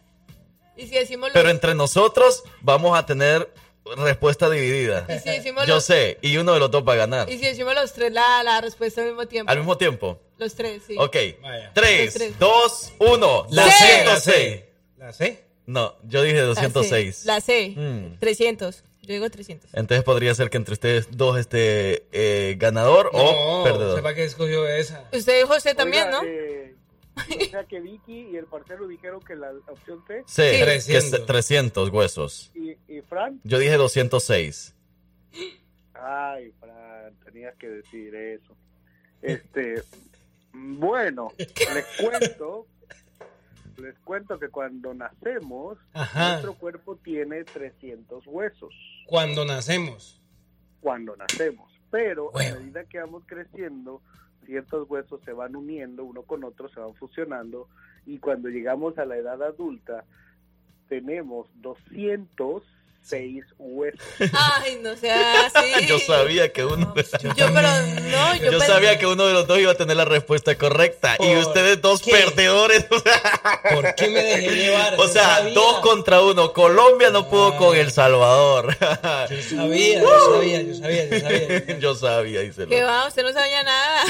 [0.78, 1.34] Y si decimos los...
[1.34, 3.50] Pero entre nosotros vamos a tener
[3.98, 5.06] respuesta dividida.
[5.10, 5.86] Y si decimos Yo los...
[5.86, 7.30] sé, y uno de los dos va a ganar.
[7.30, 9.52] Y si decimos los tres la, la respuesta al mismo tiempo.
[9.52, 10.20] Al mismo tiempo.
[10.38, 10.96] Los tres, sí.
[10.98, 11.16] Ok.
[11.42, 12.40] Los 3, tres.
[12.40, 13.48] 2, 1.
[13.52, 14.04] La C.
[14.06, 14.64] 206.
[14.98, 15.46] ¿La C?
[15.68, 16.62] No, yo dije La C.
[16.64, 17.26] 206.
[17.26, 17.74] La C.
[17.76, 18.20] Mm.
[18.20, 18.84] 300.
[19.06, 19.74] Yo digo 300.
[19.74, 23.98] Entonces podría ser que entre ustedes dos esté eh, ganador o No, perdedor.
[23.98, 25.08] sepa que escogió esa.
[25.14, 26.28] Usted dijo José también, Oiga, ¿no?
[26.28, 26.76] eh,
[27.18, 30.24] o sea que Vicky y el parcero dijeron que la opción C.
[30.28, 31.26] Sí, que es 300.
[31.26, 32.52] 300 huesos.
[32.56, 33.40] Y, y Fran.
[33.44, 34.74] Yo dije 206.
[35.94, 38.56] Ay, Fran, tenías que decir eso.
[39.22, 39.82] Este,
[40.52, 42.68] bueno, les cuento,
[43.78, 46.30] les cuento que cuando nacemos, Ajá.
[46.32, 48.74] nuestro cuerpo tiene 300 huesos
[49.08, 50.22] Cuando nacemos.
[50.82, 54.02] cuando nacemos, pero a medida que vamos creciendo,
[54.46, 57.68] ciertos huesos se van uniendo uno con otro, se van fusionando
[58.06, 60.04] y cuando llegamos a la edad adulta
[60.88, 61.48] tenemos
[63.06, 64.00] 206 huesos.
[64.34, 65.86] Ay, no sea así.
[65.88, 69.60] Yo sabía que uno Yo, pero no, yo, Yo sabía que uno de los dos
[69.60, 71.16] iba a tener la respuesta correcta.
[71.20, 72.12] Y ¿Por ustedes dos qué?
[72.12, 72.86] perdedores.
[73.74, 74.96] ¿Por qué me dejé llevar?
[74.96, 75.54] O Yo sea, sabía.
[75.54, 76.52] dos contra uno.
[76.54, 78.76] Colombia no pudo con El Salvador.
[78.80, 81.80] Yo sabía, yo sabía, yo sabía, yo sabía.
[81.80, 84.04] Yo sabía, dice Que va, usted no sabía nada.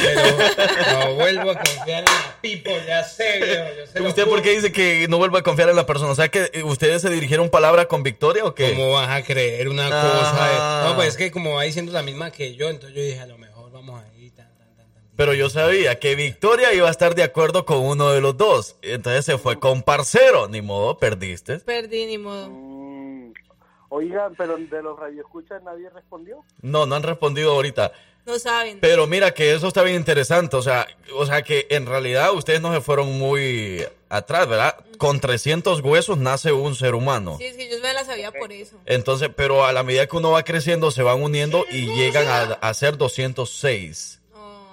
[0.94, 3.40] No vuelvo a confiar en la people, ya sé,
[3.78, 6.12] yo sé ¿Usted por qué dice que no vuelva a confiar en la persona?
[6.12, 8.85] O sea, que ustedes se dirigieron palabra con victoria o qué?
[8.86, 10.20] ¿Cómo vas a creer una Ah.
[10.20, 10.48] cosa?
[10.84, 13.20] de- No, pues es que como va diciendo la misma que yo, entonces yo dije,
[13.20, 14.30] a lo mejor vamos ahí.
[14.32, 15.04] tan, tan, tan, tan.
[15.16, 18.76] Pero yo sabía que Victoria iba a estar de acuerdo con uno de los dos.
[18.82, 20.48] Entonces se fue con parcero.
[20.48, 21.60] Ni modo, perdiste.
[21.60, 22.50] Perdí, ni modo.
[22.50, 23.34] Mm,
[23.90, 26.44] Oigan, pero de los radioescuchas nadie respondió.
[26.62, 27.92] No, no han respondido ahorita.
[28.26, 28.80] No saben.
[28.82, 32.60] Pero mira que eso está bien interesante, o sea, o sea que en realidad ustedes
[32.62, 34.76] no se fueron muy atrás, ¿verdad?
[34.98, 37.38] Con 300 huesos nace un ser humano.
[37.38, 38.80] Sí, es que yo me la sabía por eso.
[38.86, 42.54] Entonces, pero a la medida que uno va creciendo se van uniendo y llegan a,
[42.54, 44.22] a ser 206.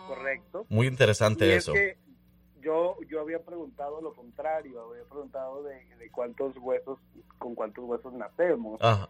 [0.06, 0.66] Correcto.
[0.68, 1.72] Muy interesante Y es eso.
[1.72, 1.96] que
[2.62, 6.98] yo, yo había preguntado lo contrario, había preguntado de, de cuántos huesos,
[7.38, 8.80] con cuántos huesos nacemos.
[8.80, 9.08] Ajá.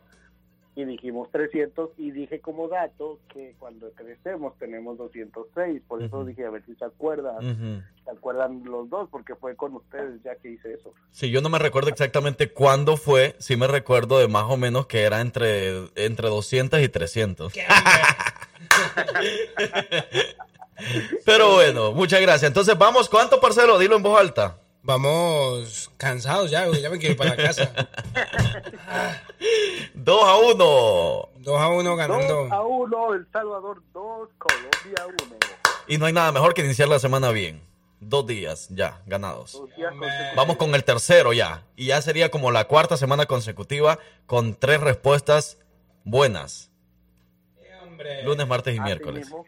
[0.74, 6.46] Y dijimos 300 y dije como dato que cuando crecemos tenemos 206, por eso dije
[6.46, 10.52] a ver si se acuerdan, se acuerdan los dos porque fue con ustedes ya que
[10.52, 10.94] hice eso.
[11.10, 14.86] Sí, yo no me recuerdo exactamente cuándo fue, sí me recuerdo de más o menos
[14.86, 17.52] que era entre, entre 200 y 300.
[21.26, 22.48] Pero bueno, muchas gracias.
[22.48, 23.78] Entonces vamos, ¿cuánto parcero?
[23.78, 24.58] Dilo en voz alta.
[24.84, 26.80] Vamos cansados ya, güey.
[26.82, 27.72] Ya me quiero ir para casa.
[29.94, 30.54] 2 a 1.
[30.56, 32.52] 2 a 1 2 ganando.
[32.52, 35.36] a 1, El Salvador 2, Colombia 1.
[35.86, 37.60] Y no hay nada mejor que iniciar la semana bien.
[38.00, 39.52] Dos días ya ganados.
[39.52, 40.36] Dos días consecutivos.
[40.36, 41.62] Vamos con el tercero ya.
[41.76, 45.58] Y ya sería como la cuarta semana consecutiva con tres respuestas
[46.04, 46.70] buenas.
[48.24, 49.26] Lunes, martes y Así miércoles.
[49.26, 49.44] mismo.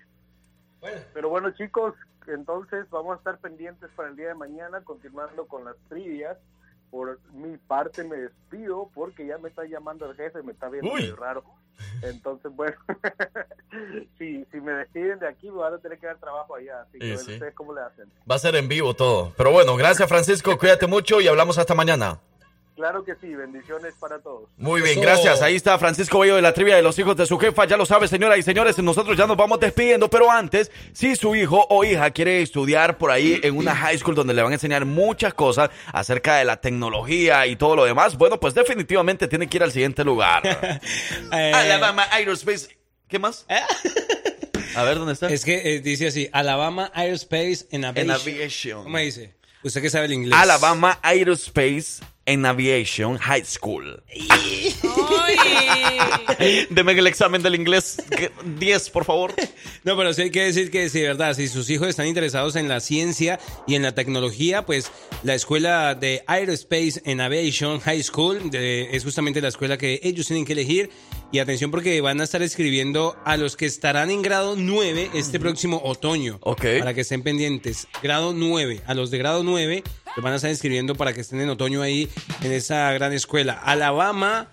[1.12, 1.94] Pero bueno, chicos,
[2.28, 6.36] entonces vamos a estar pendientes para el día de mañana, continuando con las trivias.
[6.90, 10.92] Por mi parte me despido porque ya me está llamando el jefe, me está viendo
[10.92, 11.02] Uy.
[11.02, 11.42] medio raro.
[12.02, 12.76] Entonces, bueno,
[14.18, 16.82] si, si me despiden de aquí, me van a tener que dar trabajo allá.
[16.82, 17.32] Así que Sí, a ver sí.
[17.34, 18.08] ustedes cómo le hacen.
[18.30, 19.32] Va a ser en vivo todo.
[19.36, 22.20] Pero bueno, gracias Francisco, cuídate mucho y hablamos hasta mañana.
[22.76, 24.48] Claro que sí, bendiciones para todos.
[24.56, 25.40] Muy bien, gracias.
[25.42, 27.66] Ahí está Francisco Bello de la trivia de los hijos de su jefa.
[27.66, 30.10] Ya lo sabe, señoras y señores, nosotros ya nos vamos despidiendo.
[30.10, 34.16] Pero antes, si su hijo o hija quiere estudiar por ahí en una high school
[34.16, 38.18] donde le van a enseñar muchas cosas acerca de la tecnología y todo lo demás,
[38.18, 40.42] bueno, pues definitivamente tiene que ir al siguiente lugar.
[41.30, 42.76] Alabama Aerospace.
[43.06, 43.46] ¿Qué más?
[44.74, 45.28] A ver, ¿dónde está?
[45.28, 48.10] Es que eh, dice así, Alabama Aerospace and Aviation.
[48.10, 48.82] And Aviation.
[48.82, 49.34] ¿Cómo dice?
[49.62, 50.34] Usted que sabe el inglés.
[50.36, 54.02] Alabama Aerospace and Aviation High School.
[56.70, 57.96] Deme el examen del inglés.
[58.10, 59.34] que- 10, por favor.
[59.84, 62.56] No, pero sí hay que decir que sí, de verdad, si sus hijos están interesados
[62.56, 64.90] en la ciencia y en la tecnología, pues
[65.22, 70.26] la escuela de Aerospace and Aviation High School de- es justamente la escuela que ellos
[70.26, 70.90] tienen que elegir.
[71.32, 75.40] Y atención porque van a estar escribiendo a los que estarán en grado 9 este
[75.40, 76.38] próximo otoño.
[76.42, 76.64] Ok.
[76.78, 77.88] Para que estén pendientes.
[78.02, 78.82] Grado 9.
[78.86, 79.82] A los de grado 9
[80.16, 82.08] los van a estar escribiendo para que estén en otoño ahí
[82.42, 83.54] en esa gran escuela.
[83.54, 84.48] Alabama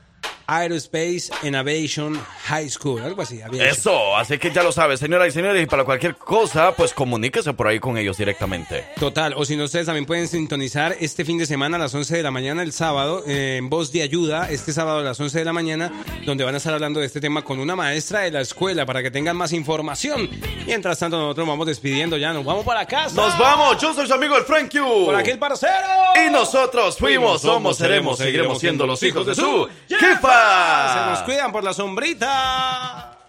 [0.52, 3.02] Aerospace and Aviation High School.
[3.02, 3.40] Algo así.
[3.54, 7.54] Eso, así que ya lo sabes, señoras y señores, y para cualquier cosa, pues comuníquese
[7.54, 8.86] por ahí con ellos directamente.
[9.00, 12.18] Total, o si no, ustedes también pueden sintonizar este fin de semana a las 11
[12.18, 15.40] de la mañana, el sábado, eh, en Voz de Ayuda, este sábado a las 11
[15.40, 15.90] de la mañana,
[16.26, 19.02] donde van a estar hablando de este tema con una maestra de la escuela para
[19.02, 20.30] que tengan más información.
[20.66, 23.16] Mientras tanto, nosotros nos vamos despidiendo ya, nos vamos para casa.
[23.16, 25.06] Nos vamos, yo soy su amigo el Frank Q.
[25.06, 25.88] Por aquí el parcero.
[26.28, 30.41] Y nosotros fuimos, somos, seremos, seguiremos siendo los hijos de su jefa.
[30.94, 33.21] Se nos cuidan por la sombrita.